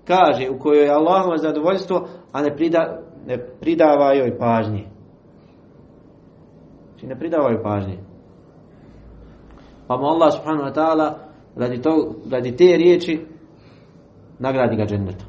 kaže 0.07 0.49
u 0.49 0.59
kojoj 0.59 0.83
je 0.83 0.91
Allahovo 0.91 1.37
zadovoljstvo, 1.37 2.07
a 2.31 2.41
ne, 2.41 2.55
prida, 2.55 3.01
ne 3.25 3.37
pridava 3.59 4.13
joj 4.13 4.37
pažnje. 4.37 4.85
Znači 6.89 7.07
ne 7.07 7.19
pridava 7.19 7.51
joj 7.51 7.63
pažnje. 7.63 7.97
Pa 9.87 9.97
mu 9.97 10.05
Allah 10.05 10.33
subhanahu 10.33 10.69
wa 10.69 10.73
ta'ala 10.73 11.13
radi, 11.55 11.81
to, 11.81 12.15
radi 12.31 12.55
te 12.55 12.77
riječi 12.77 13.25
nagradi 14.39 14.75
ga 14.75 14.85
džennetom. 14.85 15.27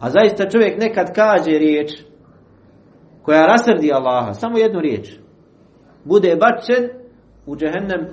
A 0.00 0.10
zaista 0.10 0.48
čovjek 0.48 0.78
nekad 0.78 1.14
kaže 1.14 1.58
riječ 1.58 1.90
koja 3.22 3.46
rasrdi 3.46 3.92
Allaha, 3.92 4.32
samo 4.32 4.58
jednu 4.58 4.80
riječ. 4.80 5.18
Bude 6.04 6.36
bačen 6.36 6.88
u 7.46 7.56
džehennem 7.56 8.06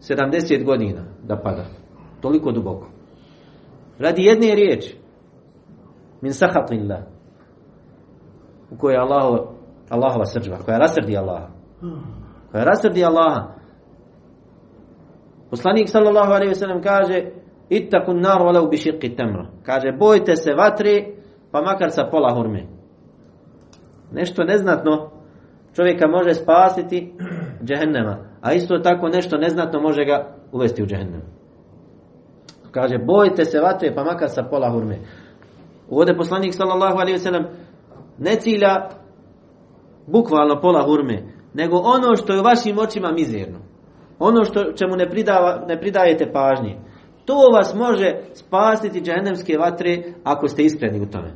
70 0.00 0.64
godina 0.64 1.04
da 1.22 1.36
pada. 1.36 1.64
Toliko 2.20 2.52
duboko. 2.52 2.88
Radi 3.98 4.22
jedne 4.22 4.54
riječi. 4.54 5.01
Min 6.22 6.32
sahatillah. 6.32 7.02
U 8.70 8.76
kojoj 8.76 8.94
je 8.94 9.00
Allah, 9.00 9.40
Allahova 9.90 10.24
srđba. 10.24 10.56
Koja 10.64 10.78
rasrdi 10.78 11.16
Allaha. 11.16 11.48
Koja 12.52 12.64
rasrdi 12.64 13.04
Allaha. 13.04 13.48
Poslanik 15.50 15.88
sallallahu 15.88 16.32
alaihi 16.32 16.48
ve 16.48 16.54
sellem 16.54 16.82
kaže 16.82 17.30
Ittakun 17.70 18.20
nar 18.20 18.40
walau 18.40 18.70
bi 18.70 18.76
shiqqi 18.76 19.16
tamra. 19.16 19.46
Kaže 19.62 19.92
bojte 19.92 20.36
se 20.36 20.54
vatre 20.54 20.94
pa 21.52 21.62
makar 21.62 21.90
sa 21.90 22.04
pola 22.10 22.34
hurme. 22.34 22.66
Nešto 24.12 24.44
neznatno 24.44 25.10
čovjeka 25.76 26.08
može 26.08 26.34
spasiti 26.34 27.14
džehennema, 27.64 28.16
a 28.40 28.52
isto 28.52 28.78
tako 28.78 29.08
nešto 29.08 29.36
neznatno 29.36 29.80
može 29.80 30.04
ga 30.04 30.34
uvesti 30.52 30.82
u 30.82 30.86
džehennem. 30.86 31.22
Kaže 32.70 32.98
bojte 32.98 33.44
se 33.44 33.60
vatre 33.60 33.94
pa 33.94 34.04
makar 34.04 34.28
sa 34.28 34.42
pola 34.42 34.70
hurme. 34.70 34.98
Ovdje 35.92 36.16
poslanik 36.16 36.54
sallallahu 36.54 36.98
alejhi 36.98 37.12
ve 37.12 37.18
sellem 37.18 37.46
ne 38.18 38.34
cilja 38.36 38.88
bukvalno 40.06 40.60
pola 40.60 40.82
hurme, 40.82 41.22
nego 41.54 41.76
ono 41.76 42.16
što 42.16 42.32
je 42.32 42.40
u 42.40 42.42
vašim 42.42 42.78
očima 42.78 43.12
mizerno. 43.12 43.58
Ono 44.18 44.44
što 44.44 44.72
čemu 44.72 44.96
ne, 44.96 45.10
pridava, 45.10 45.64
ne 45.68 45.80
pridajete 45.80 46.32
pažnje. 46.32 46.76
To 47.24 47.34
vas 47.54 47.74
može 47.74 48.14
spasiti 48.32 49.00
džahennemske 49.00 49.58
vatre 49.58 50.02
ako 50.24 50.48
ste 50.48 50.62
iskreni 50.62 51.00
u 51.00 51.06
tome. 51.06 51.32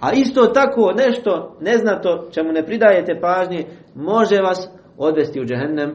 A 0.00 0.12
isto 0.12 0.46
tako 0.46 0.92
nešto 0.92 1.56
neznato 1.60 2.28
čemu 2.30 2.52
ne 2.52 2.66
pridajete 2.66 3.20
pažnje 3.20 3.64
može 3.94 4.36
vas 4.42 4.70
odvesti 4.98 5.40
u 5.40 5.44
džehennem 5.44 5.94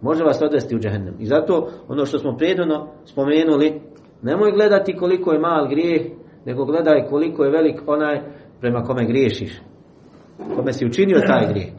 može 0.00 0.24
vas 0.24 0.42
odvesti 0.42 0.76
u 0.76 0.78
džehennem. 0.78 1.14
I 1.18 1.26
zato 1.26 1.68
ono 1.88 2.06
što 2.06 2.18
smo 2.18 2.36
prijedno 2.36 2.88
spomenuli 3.04 3.80
nemoj 4.24 4.52
gledati 4.52 4.96
koliko 4.96 5.32
je 5.32 5.38
mal 5.38 5.68
grijeh 5.68 6.02
nego 6.44 6.64
gledaj 6.64 7.06
koliko 7.10 7.44
je 7.44 7.50
velik 7.50 7.80
onaj 7.86 8.20
prema 8.60 8.82
kome 8.82 9.04
griješiš. 9.04 9.60
Kome 10.56 10.72
si 10.72 10.86
učinio 10.86 11.20
taj 11.26 11.48
grijeh. 11.48 11.72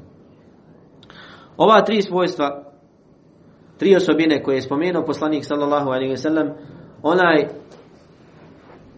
Ova 1.57 1.81
tri 1.81 2.01
svojstva 2.01 2.63
tri 3.77 3.95
osobine 3.95 4.43
koje 4.43 4.55
je 4.55 4.61
spomenuo 4.61 5.05
poslanik 5.05 5.45
sallallahu 5.45 5.89
alaihi 5.89 6.09
ve 6.09 6.17
sellem 6.17 6.49
onaj 7.03 7.47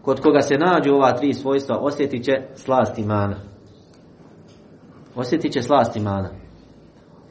kod 0.01 0.21
koga 0.21 0.41
se 0.41 0.57
nađu 0.57 0.93
ova 0.93 1.11
tri 1.11 1.33
svojstva 1.33 1.77
osjetit 1.77 2.23
će 2.23 2.33
slast 2.55 2.97
imana. 2.97 3.35
Osjetit 5.15 5.51
će 5.51 5.61
slast 5.61 5.95
imana. 5.95 6.29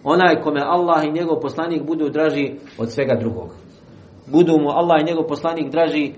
Onaj 0.05 0.41
kome 0.43 0.61
Allah 0.65 1.05
i 1.05 1.13
njegov 1.13 1.41
poslanik 1.41 1.87
budu 1.87 2.09
draži 2.09 2.55
od 2.79 2.93
svega 2.93 3.17
drugog. 3.21 3.66
Budu 4.27 4.59
mu 4.59 4.71
Allah 4.71 5.01
i 5.01 5.05
njegov 5.05 5.27
poslanik 5.27 5.71
draži 5.71 6.13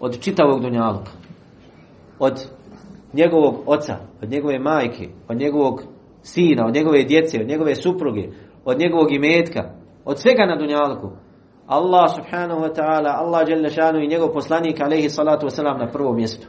od 0.00 0.20
čitavog 0.20 0.60
dunjaluka. 0.60 1.10
Od 2.18 2.46
njegovog 3.12 3.54
oca, 3.66 3.96
od 4.22 4.30
njegove 4.30 4.58
majke, 4.58 5.08
od 5.28 5.36
njegovog 5.36 5.82
sina, 6.22 6.66
od 6.66 6.74
njegove 6.74 7.04
djece, 7.04 7.40
od 7.40 7.48
njegove 7.48 7.74
supruge, 7.74 8.28
od 8.64 8.78
njegovog 8.78 9.12
imetka, 9.12 9.70
od 10.04 10.18
svega 10.18 10.46
na 10.46 10.56
dunjalku. 10.56 11.10
Allah 11.66 12.14
subhanahu 12.14 12.60
wa 12.60 12.74
ta'ala, 12.74 13.10
Allah 13.16 13.72
šanu 13.74 14.00
i 14.00 14.08
njegov 14.08 14.32
poslanik 14.32 14.80
alaihi 14.80 15.08
salatu 15.08 15.46
wasalam 15.46 15.78
na 15.78 15.90
prvom 15.92 16.16
mjestu. 16.16 16.46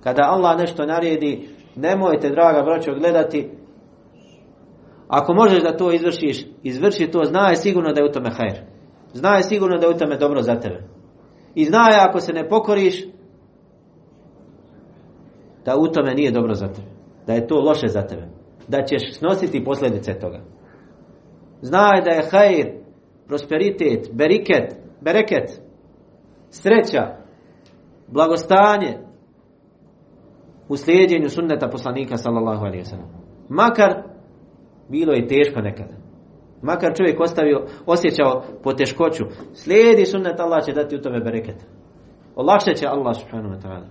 Kada 0.00 0.22
Allah 0.22 0.58
nešto 0.58 0.86
naredi, 0.86 1.48
nemojte, 1.76 2.30
draga 2.30 2.62
braćo, 2.62 2.94
gledati. 2.94 3.50
Ako 5.08 5.34
možeš 5.34 5.62
da 5.62 5.76
to 5.76 5.92
izvršiš, 5.92 6.46
izvrši 6.62 7.06
to, 7.06 7.24
znaj 7.24 7.56
sigurno 7.56 7.92
da 7.92 8.00
je 8.00 8.08
u 8.08 8.12
tome 8.12 8.30
hajr. 8.30 8.73
Znaj 9.14 9.42
sigurno 9.42 9.78
da 9.78 9.86
je 9.86 9.94
u 9.94 9.98
tome 9.98 10.16
dobro 10.16 10.42
za 10.42 10.54
tebe. 10.60 10.82
I 11.54 11.64
znaj 11.64 11.92
ako 12.00 12.20
se 12.20 12.32
ne 12.32 12.48
pokoriš, 12.48 13.04
da 15.64 15.76
u 15.76 15.88
tome 15.88 16.14
nije 16.14 16.30
dobro 16.30 16.54
za 16.54 16.66
tebe. 16.66 16.88
Da 17.26 17.32
je 17.32 17.46
to 17.46 17.60
loše 17.60 17.88
za 17.88 18.02
tebe. 18.02 18.28
Da 18.68 18.82
ćeš 18.82 19.18
snositi 19.18 19.64
posljedice 19.64 20.18
toga. 20.18 20.40
Znaj 21.62 22.02
da 22.04 22.10
je 22.10 22.28
hajr, 22.30 22.66
prosperitet, 23.26 24.10
beriket, 24.12 24.76
bereket, 25.00 25.62
sreća, 26.50 27.16
blagostanje 28.08 28.98
u 30.68 30.76
slijedjenju 30.76 31.28
sunneta 31.28 31.68
poslanika 31.68 32.16
sallallahu 32.16 32.64
alaihi. 32.64 32.84
Makar 33.48 34.02
bilo 34.88 35.12
je 35.12 35.26
teško 35.26 35.60
nekada. 35.60 36.03
Makar 36.64 36.96
čovjek 36.96 37.20
ostavio, 37.20 37.66
osjećao 37.86 38.42
poteškoću. 38.62 39.24
Slijedi 39.54 40.06
sunnet 40.06 40.40
Allah 40.40 40.64
će 40.64 40.72
dati 40.72 40.96
u 40.96 41.02
tome 41.02 41.20
bereket. 41.20 41.56
Olakšat 42.36 42.76
će 42.76 42.86
Allah 42.86 43.16
subhanahu 43.16 43.54
wa 43.54 43.62
ta'ala. 43.62 43.86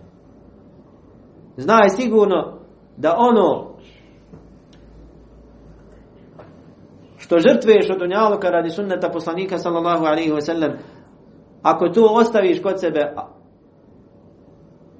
Znaj 1.58 1.90
sigurno 1.90 2.60
da 2.98 3.16
ono 3.18 3.74
što 7.18 7.38
žrtvuješ 7.40 7.90
od 7.90 8.00
dunjaluka 8.00 8.50
radi 8.50 8.70
sunneta 8.70 9.10
poslanika 9.10 9.58
sallallahu 9.58 10.06
alaihi 10.06 10.32
wasallam 10.32 10.78
ako 11.62 11.90
to 11.90 12.08
ostaviš 12.12 12.62
kod 12.62 12.80
sebe 12.80 13.14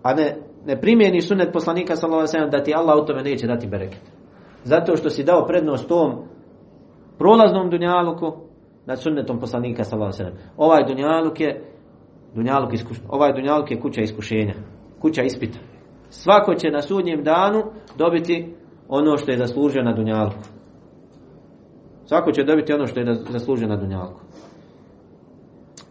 a 0.04 0.14
ne, 0.14 0.38
ne 0.66 0.82
primjeniš 0.82 1.28
sunnet 1.28 1.54
poslanika 1.54 1.96
sallallahu 1.96 2.28
alaihi 2.28 2.36
wasallam 2.36 2.52
da 2.52 2.64
ti 2.64 2.74
Allah 2.76 3.04
u 3.04 3.06
tome 3.06 3.24
neće 3.24 3.48
dati 3.48 3.68
bereket. 3.68 4.02
Zato 4.64 4.96
što 4.96 5.10
si 5.10 5.24
dao 5.24 5.46
prednost 5.46 5.88
tom 5.88 6.33
prolaznom 7.18 7.70
dunjaluku 7.70 8.34
nad 8.86 9.02
sunnetom 9.02 9.40
poslanika 9.40 9.84
sallallahu 9.84 10.18
wasallam. 10.18 10.38
Ovaj 10.58 10.84
dunjaluk 10.88 11.40
je 11.40 11.64
dunjaluk 12.36 12.74
iskuš, 12.74 12.98
ovaj 13.10 13.34
dunjaluk 13.34 13.72
je 13.72 13.80
kuća 13.80 14.02
iskušenja, 14.02 14.54
kuća 15.02 15.24
ispita. 15.24 15.60
Svako 16.10 16.56
će 16.56 16.72
na 16.72 16.82
sudnjem 16.82 17.24
danu 17.24 17.64
dobiti 17.98 18.56
ono 18.90 19.18
što 19.18 19.32
je 19.32 19.38
zaslužio 19.38 19.84
na 19.84 19.94
dunjalku. 19.94 20.44
Svako 22.06 22.32
će 22.32 22.44
dobiti 22.44 22.74
ono 22.74 22.88
što 22.88 23.00
je 23.00 23.16
zaslužio 23.30 23.68
na 23.68 23.76
dunjalku. 23.76 24.20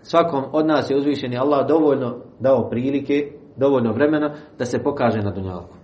Svakom 0.02 0.44
od 0.52 0.66
nas 0.66 0.90
je 0.90 0.96
uzvišeni 0.96 1.38
Allah 1.38 1.68
dovoljno 1.68 2.16
dao 2.40 2.68
prilike, 2.70 3.32
dovoljno 3.56 3.92
vremena 3.92 4.34
da 4.58 4.64
se 4.64 4.82
pokaže 4.82 5.22
na 5.22 5.30
dunjalku. 5.30 5.76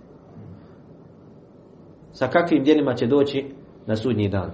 Sa 2.11 2.27
kakvim 2.27 2.63
djelima 2.63 2.93
će 2.93 3.07
doći 3.07 3.45
na 3.85 3.95
sudnji 3.95 4.29
dan. 4.29 4.51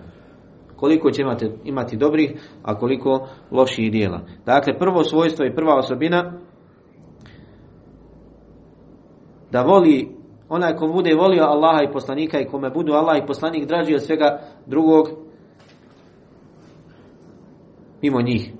Koliko 0.76 1.12
će 1.12 1.22
imati, 1.22 1.50
imati 1.64 1.98
dobrih, 1.98 2.32
a 2.64 2.76
koliko 2.80 3.28
loših 3.52 3.92
dijela. 3.92 4.22
Dakle, 4.46 4.78
prvo 4.78 5.04
svojstvo 5.04 5.46
i 5.46 5.56
prva 5.56 5.76
osobina 5.76 6.34
da 9.52 9.62
voli 9.62 10.16
onaj 10.50 10.76
ko 10.76 10.88
bude 10.88 11.16
volio 11.16 11.44
Allaha 11.44 11.84
i 11.84 11.92
poslanika 11.92 12.40
i 12.40 12.46
kome 12.46 12.70
budu 12.70 12.94
Allah 12.94 13.18
i 13.18 13.28
poslanik 13.28 13.68
draži 13.68 13.96
od 13.96 14.04
svega 14.04 14.40
drugog 14.66 15.10
mimo 18.02 18.22
njih. 18.22 18.52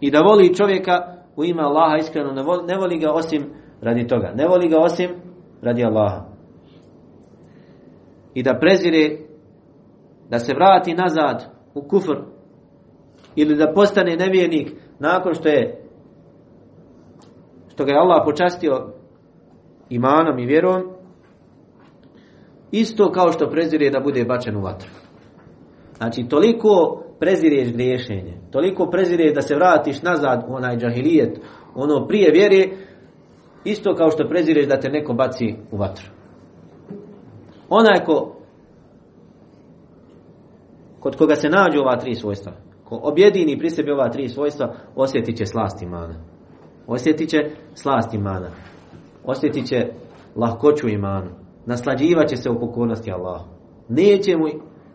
I 0.00 0.10
da 0.10 0.20
voli 0.20 0.54
čovjeka 0.54 1.16
u 1.36 1.44
ime 1.44 1.62
Allaha 1.62 1.96
iskreno, 1.96 2.32
ne 2.32 2.42
voli, 2.42 2.66
ne 2.66 2.76
voli 2.76 2.98
ga 2.98 3.12
osim 3.12 3.44
radi 3.80 4.06
toga. 4.06 4.32
Ne 4.34 4.48
voli 4.48 4.68
ga 4.68 4.78
osim 4.78 5.10
radi 5.62 5.84
Allaha. 5.84 6.24
I 8.34 8.42
da 8.42 8.58
prezire, 8.60 9.18
da 10.30 10.38
se 10.38 10.54
vrati 10.54 10.94
nazad 10.94 11.44
u 11.74 11.82
kufr 11.82 12.16
ili 13.36 13.56
da 13.56 13.72
postane 13.74 14.16
nevjernik 14.16 14.72
nakon 14.98 15.34
što 15.34 15.48
je 15.48 15.82
što 17.68 17.84
ga 17.84 17.92
je 17.92 17.98
Allah 17.98 18.22
počastio 18.24 18.92
imanom 19.90 20.38
i 20.38 20.46
vjerom 20.46 20.82
isto 22.70 23.12
kao 23.12 23.32
što 23.32 23.50
prezire 23.50 23.90
da 23.90 24.00
bude 24.00 24.24
bačen 24.24 24.56
u 24.56 24.60
vatru. 24.60 24.90
Znači, 25.96 26.28
toliko 26.28 27.02
prezireš 27.18 27.72
griješenje, 27.72 28.34
toliko 28.50 28.90
prezireš 28.90 29.34
da 29.34 29.42
se 29.42 29.54
vratiš 29.54 30.02
nazad 30.02 30.44
u 30.48 30.54
onaj 30.54 30.76
džahilijet, 30.76 31.40
ono 31.74 32.06
prije 32.06 32.30
vjere, 32.30 32.68
isto 33.64 33.94
kao 33.94 34.10
što 34.10 34.28
prezireš 34.28 34.66
da 34.66 34.80
te 34.80 34.88
neko 34.88 35.12
baci 35.12 35.54
u 35.70 35.76
vatru. 35.76 36.04
Onaj 37.68 38.04
ko 38.04 38.35
kod 41.06 41.16
koga 41.16 41.34
se 41.34 41.48
nađu 41.48 41.80
ova 41.80 41.96
tri 41.96 42.14
svojstva, 42.14 42.52
ko 42.84 43.00
objedini 43.02 43.58
pri 43.58 43.70
sebi 43.70 43.90
ova 43.90 44.08
tri 44.08 44.28
svojstva, 44.28 44.74
osjetit 44.96 45.36
će 45.36 45.46
slast 45.46 45.82
imana. 45.82 46.14
Osjetit 46.86 47.28
će 47.28 47.38
slast 47.74 48.14
imana. 48.14 48.50
Osjetit 49.24 49.66
će 49.66 49.86
lahkoću 50.36 50.88
imanu. 50.88 51.30
Naslađivat 51.66 52.28
će 52.28 52.36
se 52.36 52.50
u 52.50 52.60
pokornosti 52.60 53.12
Allahu. 53.12 53.44
Neće 53.88 54.36
mu 54.36 54.46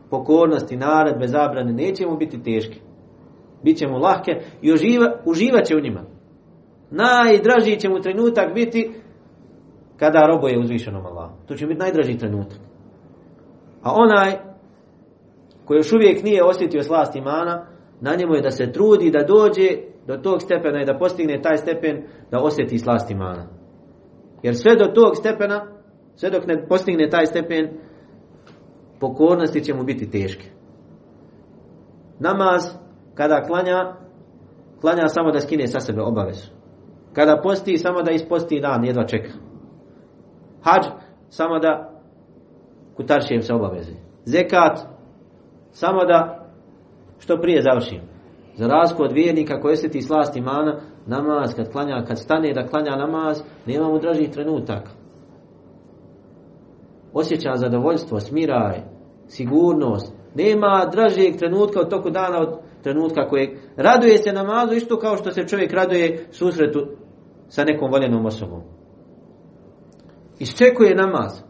pokornosti, 0.10 0.76
naredbe, 0.76 1.28
zabrane, 1.28 1.74
neće 1.74 2.08
mu 2.08 2.18
biti 2.18 2.44
teške. 2.44 2.80
Biće 3.64 3.88
mu 3.88 3.98
lahke 3.98 4.32
i 4.62 4.74
uživa, 4.74 5.14
uživat 5.26 5.66
će 5.66 5.76
u 5.76 5.82
njima. 5.82 6.02
Najdraži 6.90 7.80
će 7.80 7.90
mu 7.90 8.02
trenutak 8.02 8.54
biti 8.54 8.92
kada 9.98 10.28
roboje 10.28 10.60
uzvišenom 10.60 11.06
Allahu. 11.06 11.34
To 11.48 11.56
će 11.56 11.68
biti 11.68 11.80
najdraži 11.80 12.18
trenutak. 12.18 12.60
A 13.84 13.92
onaj 13.94 14.51
koji 15.72 15.80
još 15.80 15.94
uvijek 15.94 16.24
nije 16.24 16.44
osjetio 16.44 16.84
slast 16.84 17.16
imana, 17.16 17.66
na 18.02 18.16
njemu 18.16 18.36
je 18.36 18.42
da 18.42 18.52
se 18.52 18.72
trudi 18.72 19.12
da 19.12 19.24
dođe 19.24 19.68
do 20.08 20.18
tog 20.18 20.42
stepena 20.42 20.82
i 20.82 20.86
da 20.86 20.98
postigne 20.98 21.42
taj 21.42 21.58
stepen 21.58 22.04
da 22.32 22.40
osjeti 22.40 22.80
slast 22.80 23.12
imana. 23.12 23.48
Jer 24.44 24.56
sve 24.56 24.76
do 24.76 24.86
tog 24.86 25.16
stepena, 25.16 25.68
sve 26.16 26.30
dok 26.30 26.48
ne 26.48 26.68
postigne 26.68 27.10
taj 27.10 27.26
stepen, 27.26 27.70
pokornosti 29.00 29.64
će 29.64 29.74
mu 29.74 29.84
biti 29.84 30.10
teške. 30.10 30.46
Namaz, 32.20 32.62
kada 33.14 33.42
klanja, 33.42 33.96
klanja 34.82 35.08
samo 35.08 35.32
da 35.32 35.40
skine 35.40 35.68
sa 35.68 35.80
sebe 35.80 36.02
obavezu. 36.02 36.48
Kada 37.14 37.42
posti, 37.44 37.78
samo 37.78 38.02
da 38.02 38.12
isposti 38.12 38.60
dan, 38.60 38.86
jedva 38.86 39.08
čeka. 39.08 39.32
Hadž, 40.62 40.88
samo 41.30 41.60
da 41.60 42.02
kutaršijem 42.96 43.42
se 43.42 43.54
obaveze. 43.54 43.94
Zekat, 44.26 44.91
samo 45.72 46.06
da 46.06 46.48
što 47.20 47.38
prije 47.38 47.62
završim. 47.62 48.02
Za 48.56 48.68
razliku 48.68 49.04
od 49.04 49.12
vjernika 49.12 49.62
koji 49.62 49.74
osjeti 49.74 50.02
slast 50.02 50.36
imana, 50.36 50.80
namaz, 51.08 51.56
kad 51.56 51.72
klanja, 51.72 52.06
kad 52.08 52.20
stane 52.20 52.54
da 52.54 52.68
klanja 52.68 52.96
namaz, 52.96 53.42
nema 53.66 53.88
mu 53.88 54.00
dražih 54.00 54.30
trenutaka. 54.30 54.92
Osjeća 57.14 57.56
zadovoljstvo, 57.56 58.20
smiraj, 58.20 58.82
sigurnost. 59.28 60.14
Nema 60.36 60.90
dražijeg 60.92 61.38
trenutka 61.38 61.80
od 61.80 61.90
toku 61.90 62.10
dana 62.10 62.40
od 62.40 62.60
trenutka 62.84 63.28
kojeg 63.28 63.50
raduje 63.78 64.18
se 64.18 64.34
namazu 64.34 64.74
isto 64.74 65.00
kao 65.00 65.18
što 65.18 65.32
se 65.32 65.48
čovjek 65.48 65.74
raduje 65.74 66.26
susretu 66.32 66.88
sa 67.48 67.64
nekom 67.64 67.92
voljenom 67.92 68.26
osobom. 68.26 68.62
Iščekuje 70.40 70.96
namaz. 70.96 71.42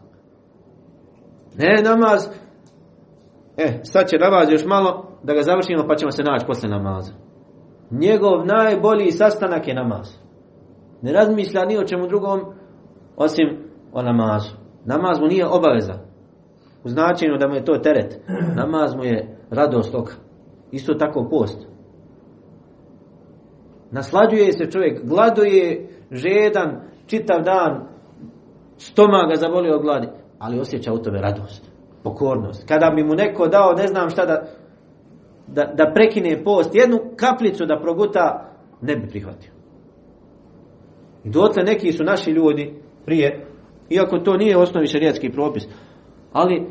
Ne 1.58 1.82
namaz, 1.82 2.28
e, 3.56 3.80
sad 3.82 4.08
će 4.08 4.18
namaz 4.18 4.50
još 4.50 4.64
malo 4.66 5.06
da 5.22 5.34
ga 5.34 5.42
završimo 5.42 5.86
pa 5.88 5.94
ćemo 5.96 6.10
se 6.10 6.22
naći 6.22 6.46
posle 6.46 6.68
namaza. 6.68 7.12
Njegov 7.90 8.46
najbolji 8.46 9.10
sastanak 9.10 9.68
je 9.68 9.74
namaz. 9.74 10.16
Ne 11.02 11.12
razmišlja 11.12 11.64
ni 11.64 11.78
o 11.78 11.84
čemu 11.84 12.06
drugom 12.06 12.40
osim 13.16 13.46
o 13.92 14.02
namazu. 14.02 14.56
Namaz 14.84 15.20
mu 15.20 15.26
nije 15.26 15.46
obaveza. 15.46 15.94
U 16.84 16.88
značenju 16.88 17.38
da 17.38 17.48
mu 17.48 17.54
je 17.54 17.64
to 17.64 17.74
teret. 17.78 18.20
Namaz 18.60 18.94
mu 18.96 19.04
je 19.04 19.38
radost 19.50 19.94
oka. 19.94 20.12
Isto 20.70 20.94
tako 20.94 21.28
post. 21.30 21.66
Naslađuje 23.90 24.52
se 24.52 24.70
čovjek, 24.70 25.04
gladuje, 25.04 25.88
žedan, 26.10 26.80
čitav 27.06 27.42
dan, 27.42 27.88
stoma 28.76 29.26
ga 29.30 29.36
zaboli 29.36 29.70
od 29.70 29.82
gladi, 29.82 30.08
ali 30.38 30.60
osjeća 30.60 30.92
u 30.92 30.98
tome 30.98 31.20
radost, 31.20 31.71
pokornost. 32.02 32.68
Kada 32.68 32.90
bi 32.90 33.04
mu 33.04 33.14
neko 33.14 33.48
dao, 33.48 33.72
ne 33.72 33.86
znam 33.86 34.10
šta 34.10 34.26
da, 34.26 34.42
da, 35.46 35.72
da 35.74 35.92
prekine 35.94 36.44
post, 36.44 36.74
jednu 36.74 37.00
kaplicu 37.16 37.66
da 37.66 37.80
proguta, 37.82 38.50
ne 38.80 38.96
bi 38.96 39.08
prihvatio. 39.08 39.50
I 41.24 41.30
dotle 41.30 41.62
neki 41.62 41.92
su 41.92 42.04
naši 42.04 42.30
ljudi 42.30 42.74
prije, 43.04 43.46
iako 43.90 44.18
to 44.18 44.36
nije 44.36 44.56
osnovi 44.56 44.86
šarijetski 44.86 45.32
propis, 45.32 45.64
ali 46.32 46.66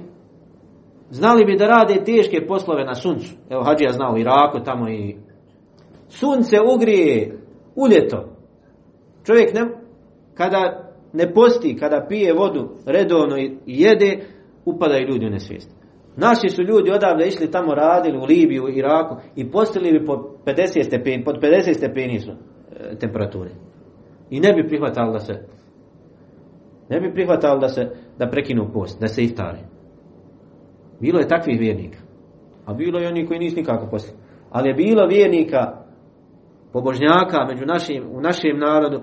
znali 1.10 1.46
bi 1.46 1.58
da 1.58 1.68
rade 1.68 2.04
teške 2.04 2.48
poslove 2.48 2.86
na 2.86 2.96
suncu. 2.96 3.36
Evo 3.50 3.64
Hadžija 3.64 3.92
znao 3.92 4.18
Iraku 4.18 4.60
tamo 4.66 4.90
i 4.90 5.16
sunce 6.10 6.58
ugrije 6.76 7.38
uljeto. 7.76 8.30
Čovjek 9.26 9.54
ne, 9.54 9.62
kada 10.34 10.92
ne 11.14 11.34
posti, 11.34 11.78
kada 11.80 12.06
pije 12.10 12.34
vodu 12.34 12.70
redovno 12.86 13.38
i 13.38 13.58
jede, 13.66 14.20
upadaju 14.66 15.08
ljudi 15.08 15.26
u 15.26 15.30
nesvijest. 15.30 15.76
Naši 16.18 16.50
su 16.50 16.62
ljudi 16.62 16.92
odavde 16.92 17.28
išli 17.28 17.52
tamo 17.52 17.76
radili 17.76 18.18
u 18.18 18.24
Libiju, 18.24 18.68
Iraku 18.68 19.16
i 19.36 19.52
postili 19.52 20.00
bi 20.00 20.06
pod 20.06 20.20
50 20.46 20.84
stepeni, 20.84 21.24
pod 21.24 21.36
50 21.42 21.74
stepeni 21.74 22.20
su 22.20 22.32
e, 22.32 22.96
temperature. 22.96 23.50
I 24.30 24.40
ne 24.40 24.54
bi 24.54 24.68
prihvatali 24.68 25.14
da 25.14 25.20
se 25.20 25.34
ne 26.90 27.00
bi 27.00 27.14
prihvatali 27.14 27.60
da 27.60 27.68
se 27.68 27.90
da 28.18 28.30
prekinu 28.30 28.70
post, 28.74 29.02
da 29.02 29.08
se 29.08 29.24
iftari. 29.24 29.60
Bilo 31.00 31.20
je 31.20 31.28
takvih 31.28 31.60
vjernika. 31.60 31.98
A 32.66 32.74
bilo 32.74 33.00
je 33.00 33.08
oni 33.08 33.28
koji 33.28 33.40
nisu 33.40 33.56
nikako 33.56 33.88
postili. 33.92 34.18
Ali 34.50 34.70
je 34.70 34.74
bilo 34.74 35.08
vjernika 35.08 35.82
pobožnjaka 36.74 37.46
među 37.48 37.66
našim, 37.66 38.04
u 38.12 38.22
našem 38.22 38.60
narodu 38.60 39.02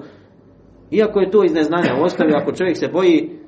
iako 0.91 1.21
je 1.21 1.31
to 1.31 1.45
iz 1.45 1.55
neznanja 1.55 1.95
u 2.01 2.05
osnovi, 2.05 2.33
ako 2.35 2.53
čovjek 2.53 2.77
se 2.77 2.89
boji 2.93 3.39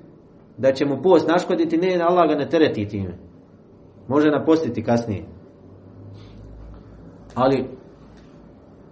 da 0.60 0.72
će 0.72 0.86
mu 0.86 1.02
post 1.02 1.28
naškoditi, 1.28 1.76
ne, 1.76 2.00
Allah 2.02 2.28
ga 2.28 2.34
ne 2.34 2.48
tereti 2.48 2.88
time. 2.88 3.14
Može 4.08 4.30
napostiti 4.30 4.84
kasnije. 4.84 5.24
Ali 7.34 7.64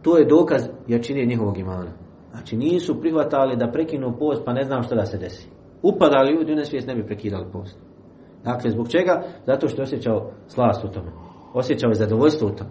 to 0.02 0.18
je 0.18 0.24
dokaz 0.24 0.62
jačine 0.86 1.24
njihovog 1.24 1.58
imana. 1.58 1.92
Znači 2.30 2.56
nisu 2.56 3.00
prihvatali 3.00 3.56
da 3.56 3.70
prekinu 3.72 4.18
post 4.18 4.42
pa 4.44 4.52
ne 4.52 4.64
znam 4.64 4.82
što 4.82 4.94
da 4.94 5.06
se 5.06 5.18
desi. 5.18 5.48
Upadali 5.82 6.32
ljudi 6.32 6.52
u 6.52 6.56
nesvijest 6.56 6.88
ne 6.88 6.94
bi 6.94 7.06
prekidali 7.06 7.46
post. 7.52 7.78
Dakle, 8.44 8.70
zbog 8.70 8.88
čega? 8.88 9.22
Zato 9.46 9.68
što 9.68 9.80
je 9.80 9.84
osjećao 9.84 10.30
slast 10.46 10.84
u 10.84 10.88
tome. 10.88 11.10
Osjećao 11.54 11.88
je 11.88 11.94
zadovoljstvo 11.94 12.48
u 12.48 12.56
tome. 12.56 12.70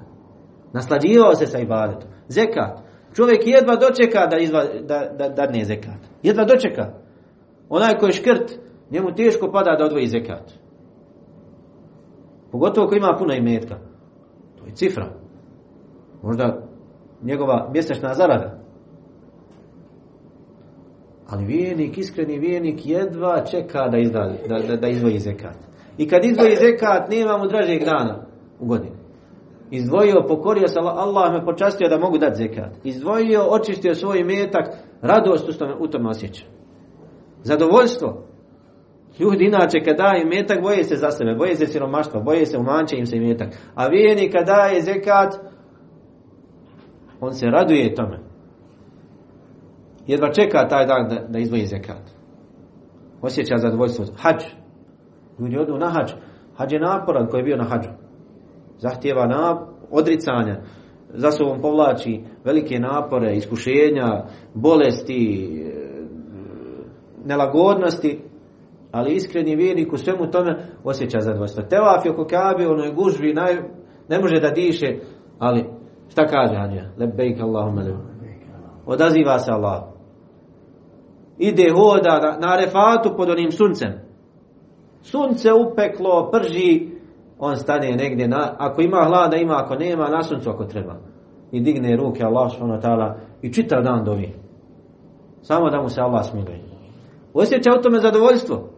Naslađivao 0.73 1.35
se 1.35 1.45
sa 1.45 1.59
ibadetom. 1.59 2.09
Zekat. 2.27 2.79
Čovjek 3.15 3.47
jedva 3.47 3.75
dočeka 3.75 4.27
da, 4.27 4.37
izva, 4.37 4.63
da, 4.81 5.09
da 5.17 5.29
dadne 5.29 5.65
zekat. 5.65 6.01
Jedva 6.23 6.45
dočeka. 6.45 6.93
Onaj 7.69 7.97
koji 7.97 8.09
je 8.09 8.13
škrt, 8.13 8.59
njemu 8.91 9.15
teško 9.15 9.51
pada 9.51 9.75
da 9.75 9.85
odvoji 9.85 10.07
zekat. 10.07 10.53
Pogotovo 12.51 12.87
ko 12.87 12.95
ima 12.95 13.15
puno 13.19 13.33
imetka. 13.33 13.75
To 14.57 14.65
je 14.65 14.75
cifra. 14.75 15.07
Možda 16.23 16.67
njegova 17.23 17.69
mjesečna 17.73 18.13
zarada. 18.13 18.59
Ali 21.29 21.45
vijenik, 21.45 21.97
iskreni 21.97 22.39
vijenik 22.39 22.85
jedva 22.85 23.45
čeka 23.45 23.87
da, 23.87 23.97
izda, 23.97 24.33
da, 24.49 24.59
da, 24.67 24.75
da 24.75 24.87
izvoji 24.87 25.19
zekat. 25.19 25.57
I 25.97 26.07
kad 26.07 26.25
izvoji 26.25 26.55
zekat, 26.55 27.09
nema 27.09 27.37
mu 27.37 27.47
dražeg 27.47 27.83
dana 27.83 28.25
u 28.59 28.65
godini. 28.65 28.95
Izdvojio, 29.71 30.25
pokorio 30.27 30.67
se, 30.67 30.79
Allah 30.79 31.33
me 31.33 31.45
počastio 31.45 31.89
da 31.89 31.97
mogu 31.97 32.17
dati 32.17 32.35
zekat. 32.35 32.71
Izdvojio, 32.83 33.41
očistio 33.49 33.95
svoj 33.95 34.23
metak, 34.23 34.67
radost 35.01 35.49
u 35.79 35.87
tome 35.87 36.09
osjeća. 36.09 36.45
Zadovoljstvo. 37.43 38.23
Ljudi 39.19 39.45
inače 39.45 39.79
kad 39.79 39.97
daje 39.97 40.25
metak, 40.25 40.61
boje 40.61 40.83
se 40.83 40.95
za 40.95 41.11
sebe, 41.11 41.35
boje 41.35 41.55
se 41.55 41.65
siromaštva, 41.65 42.19
boje 42.19 42.45
se 42.45 42.57
umanče 42.57 42.97
im 42.97 43.05
se 43.05 43.19
metak. 43.19 43.49
A 43.75 43.87
vijeni 43.87 44.31
kad 44.31 44.45
daje 44.45 44.81
zekat, 44.81 45.33
on 47.19 47.33
se 47.33 47.45
raduje 47.45 47.95
tome. 47.95 48.19
Jedva 50.07 50.33
čeka 50.33 50.67
taj 50.67 50.85
dan 50.85 51.09
da, 51.09 51.15
da 51.29 51.39
izdvoji 51.39 51.65
zekat. 51.65 52.01
Osjeća 53.21 53.57
zadovoljstvo. 53.57 54.05
Hađ. 54.17 54.43
Ljudi 55.39 55.57
odu 55.57 55.77
na 55.77 55.89
hađ. 55.89 56.11
Hađ 56.57 56.73
je 56.73 56.79
naporan 56.79 57.27
koji 57.27 57.39
je 57.39 57.43
bio 57.43 57.57
na 57.57 57.63
hađu. 57.63 57.89
Zahtjeva 58.77 59.27
na 59.27 59.67
odricanja. 59.91 60.61
Za 61.13 61.31
sobom 61.31 61.61
povlači 61.61 62.23
velike 62.43 62.79
napore, 62.79 63.35
iskušenja, 63.35 64.23
bolesti, 64.53 65.49
nelagodnosti, 67.25 68.19
ali 68.91 69.15
iskreni 69.15 69.55
vjernik 69.55 69.93
u 69.93 69.97
svemu 69.97 70.31
tome 70.31 70.55
osjeća 70.83 71.19
zadovoljstvo. 71.19 71.63
Tevaf 71.63 72.05
je 72.05 72.11
oko 72.11 72.25
Kabe, 72.25 72.67
onoj 72.67 72.91
gužvi, 72.91 73.33
naj, 73.33 73.55
ne 74.09 74.19
može 74.19 74.39
da 74.39 74.49
diše, 74.49 74.95
ali 75.39 75.65
šta 76.09 76.27
kaže 76.27 76.55
Hadija? 76.55 76.83
Lebejk 76.97 77.41
Allahumma 77.41 77.83
Odaziva 78.85 79.39
se 79.39 79.51
Allah. 79.51 79.83
Ide 81.37 81.71
hoda 81.71 82.37
na, 82.39 82.55
refatu 82.55 83.13
pod 83.17 83.29
onim 83.29 83.51
suncem. 83.51 83.93
Sunce 85.01 85.53
upeklo, 85.53 86.31
prži, 86.31 86.89
on 87.39 87.55
stane 87.55 87.91
negdje, 87.91 88.27
na, 88.27 88.55
ako 88.57 88.81
ima 88.81 88.97
hlada 88.97 89.37
ima, 89.37 89.55
ako 89.57 89.75
nema, 89.75 90.07
na 90.07 90.23
suncu 90.23 90.49
ako 90.49 90.65
treba. 90.65 90.95
I 91.51 91.59
digne 91.59 91.95
ruke 91.95 92.23
Allah 92.23 92.51
subhanahu 92.51 93.19
i 93.41 93.53
čitav 93.53 93.83
dan 93.83 94.05
dovi. 94.05 94.33
Samo 95.41 95.69
da 95.69 95.81
mu 95.81 95.89
se 95.89 96.01
Allah 96.01 96.25
smiluje. 96.25 96.63
Osjeća 97.33 97.69
u 97.79 97.81
tome 97.81 97.99
zadovoljstvo. 97.99 98.76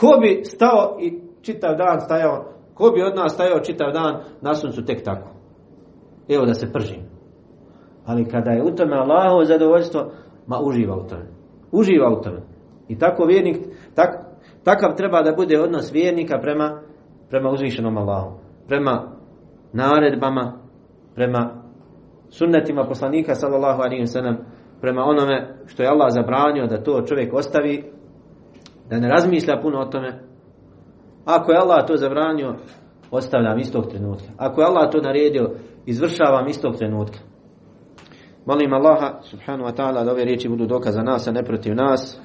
Ko 0.00 0.18
bi 0.20 0.44
stao 0.44 0.96
i 1.00 1.20
čitav 1.42 1.76
dan 1.76 2.00
stajao, 2.00 2.44
ko 2.74 2.90
bi 2.90 3.02
od 3.02 3.16
nas 3.16 3.34
stajao 3.34 3.60
čitav 3.60 3.92
dan 3.92 4.20
na 4.40 4.54
suncu 4.54 4.84
tek 4.84 5.04
tako? 5.04 5.28
Evo 6.28 6.46
da 6.46 6.54
se 6.54 6.72
pržim. 6.72 7.02
Ali 8.06 8.28
kada 8.28 8.50
je 8.50 8.62
u 8.62 8.74
tome 8.76 8.96
Allahovo 8.96 9.44
zadovoljstvo, 9.44 10.10
ma 10.46 10.60
uživa 10.60 10.96
u 10.96 11.08
tome. 11.08 11.26
Uživa 11.72 12.18
u 12.18 12.22
tome. 12.22 12.40
I 12.88 12.98
tako 12.98 13.24
vjernik, 13.24 13.56
tak, 13.94 14.08
takav 14.64 14.96
treba 14.96 15.22
da 15.22 15.32
bude 15.36 15.60
odnos 15.60 15.94
vjernika 15.94 16.38
prema, 16.42 16.80
prema 17.30 17.50
uzvišenom 17.50 17.96
Allahu. 17.96 18.38
Prema 18.68 19.12
naredbama, 19.72 20.52
prema 21.14 21.62
sunnetima 22.28 22.84
poslanika 22.84 23.34
sallallahu 23.34 23.82
alaihi 23.82 24.04
prema 24.80 25.02
onome 25.04 25.56
što 25.66 25.82
je 25.82 25.88
Allah 25.88 26.08
zabranio 26.10 26.66
da 26.66 26.82
to 26.82 27.02
čovjek 27.02 27.34
ostavi, 27.34 27.97
da 28.90 28.98
ne 28.98 29.08
razmišlja 29.08 29.60
puno 29.62 29.80
o 29.80 29.84
tome. 29.84 30.20
Ako 31.24 31.52
je 31.52 31.58
Allah 31.58 31.86
to 31.86 31.96
zabranio, 31.96 32.54
ostavljam 33.10 33.58
istog 33.58 33.86
trenutka. 33.90 34.28
Ako 34.36 34.60
je 34.60 34.66
Allah 34.66 34.90
to 34.92 35.00
naredio, 35.00 35.50
izvršavam 35.86 36.48
istog 36.48 36.76
trenutka. 36.76 37.18
Molim 38.46 38.72
Allaha 38.72 39.20
subhanahu 39.22 39.70
wa 39.70 39.76
ta'ala 39.76 40.04
da 40.04 40.12
ove 40.12 40.24
riječi 40.24 40.48
budu 40.48 40.66
dokaz 40.66 40.94
za 40.94 41.02
nas, 41.02 41.28
a 41.28 41.32
ne 41.32 41.42
protiv 41.42 41.74
nas. 41.74 42.20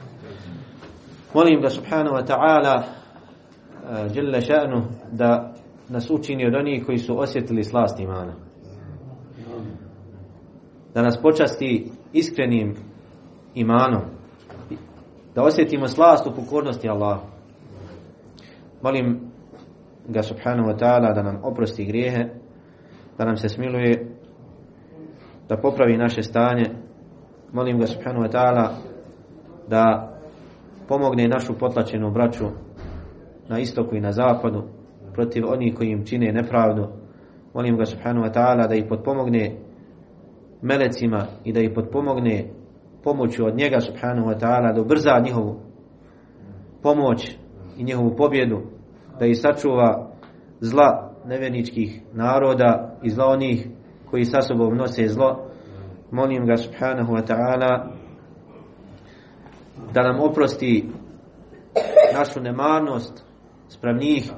Molim 1.33 1.61
da 1.61 1.69
subhanahu 1.69 2.15
wa 2.15 2.25
ta'ala 2.27 2.83
žele 4.13 4.41
ša'nu 4.41 4.83
da 5.11 5.53
nas 5.89 6.09
učini 6.09 6.47
od 6.47 6.55
onih 6.55 6.85
koji 6.85 6.97
su 6.97 7.19
osjetili 7.19 7.63
slast 7.63 7.99
imana. 7.99 8.33
Da 10.93 11.01
nas 11.01 11.21
počasti 11.21 11.91
iskrenim 12.13 12.75
imanom. 13.55 14.01
Da 15.35 15.43
osjetimo 15.43 15.87
slast 15.87 16.27
u 16.27 16.35
pokornosti 16.35 16.89
Allahu. 16.89 17.21
Molim 18.81 19.19
ga 20.07 20.23
subhanahu 20.23 20.69
wa 20.69 20.77
ta'ala 20.79 21.13
da 21.13 21.23
nam 21.23 21.39
oprosti 21.43 21.85
grijehe, 21.85 22.29
da 23.17 23.25
nam 23.25 23.37
se 23.37 23.49
smiluje, 23.49 24.15
da 25.49 25.57
popravi 25.57 25.97
naše 25.97 26.23
stanje. 26.23 26.65
Molim 27.53 27.79
ga 27.79 27.87
subhanahu 27.87 28.25
wa 28.25 28.31
ta'ala 28.31 28.69
da 29.67 30.13
pomogne 30.87 31.27
našu 31.27 31.53
potlačenu 31.59 32.11
braću 32.11 32.45
na 33.49 33.59
istoku 33.59 33.95
i 33.95 34.01
na 34.01 34.11
zapadu, 34.11 34.63
protiv 35.13 35.43
onih 35.47 35.75
koji 35.75 35.89
im 35.89 36.05
čine 36.05 36.31
nepravdu. 36.31 36.87
Molim 37.53 37.77
ga 37.77 37.85
subhanahu 37.85 38.25
wa 38.25 38.33
ta'ala 38.33 38.67
da 38.67 38.75
ih 38.75 38.85
potpomogne 38.89 39.57
melecima 40.61 41.25
i 41.43 41.53
da 41.53 41.59
ih 41.59 41.71
potpomogne 41.75 42.45
pomoću 43.03 43.45
od 43.45 43.55
njega 43.55 43.79
subhanahu 43.79 44.27
wa 44.27 44.39
ta'ala 44.39 44.73
da 44.73 44.81
ubrza 44.81 45.19
njihovu 45.23 45.59
pomoć 46.83 47.37
i 47.77 47.83
njihovu 47.83 48.15
pobjedu 48.15 48.61
da 49.19 49.25
ih 49.25 49.37
sačuva 49.39 50.11
zla 50.59 51.11
nevjerničkih 51.25 52.01
naroda 52.13 52.97
i 53.03 53.09
zla 53.09 53.25
onih 53.25 53.67
koji 54.09 54.25
sa 54.25 54.41
sobom 54.41 54.77
nose 54.77 55.07
zlo. 55.07 55.47
Molim 56.11 56.45
ga 56.45 56.57
subhanahu 56.57 57.13
wa 57.13 57.21
ta'ala 57.27 57.87
da 59.93 60.03
nam 60.03 60.19
oprosti 60.19 60.89
našu 62.13 62.41
nemarnost 62.41 63.25
sprem 63.67 63.97
njih 63.97 64.31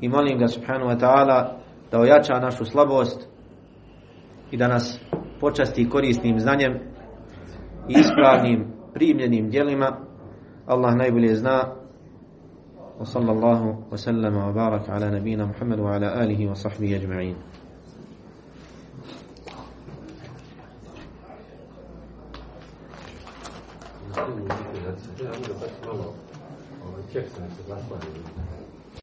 i 0.00 0.08
molim 0.08 0.38
ga 0.38 0.48
subhanahu 0.48 0.90
wa 0.90 0.98
ta'ala 1.00 1.58
da 1.90 1.98
ojača 1.98 2.40
našu 2.40 2.64
slabost 2.64 3.28
i 4.50 4.56
da 4.56 4.68
nas 4.68 5.00
počasti 5.40 5.88
korisnim 5.88 6.40
znanjem 6.40 6.91
i 7.89 7.93
ispravnim 7.93 8.65
primljenim 8.93 9.49
djelima 9.49 9.97
Allah 10.67 10.95
najbolje 10.95 11.35
zna 11.35 11.77
وصلى 12.99 13.31
الله 13.31 13.83
وسلم 13.91 14.37
وبارك 14.37 14.89
على 14.89 15.19
نبينا 15.19 15.45
محمد 15.45 15.79
وعلى 15.79 16.23
آله 16.23 16.51
وصحبه 16.51 16.95
أجمعين 16.95 17.35
Ja 24.17 25.31
bude 25.37 25.53
baš 25.61 25.73
malo 25.85 26.13
ovaj, 26.85 27.03
ček 27.13 27.25
sam 27.35 27.43
se 27.57 27.63
zahvalio. 27.67 28.50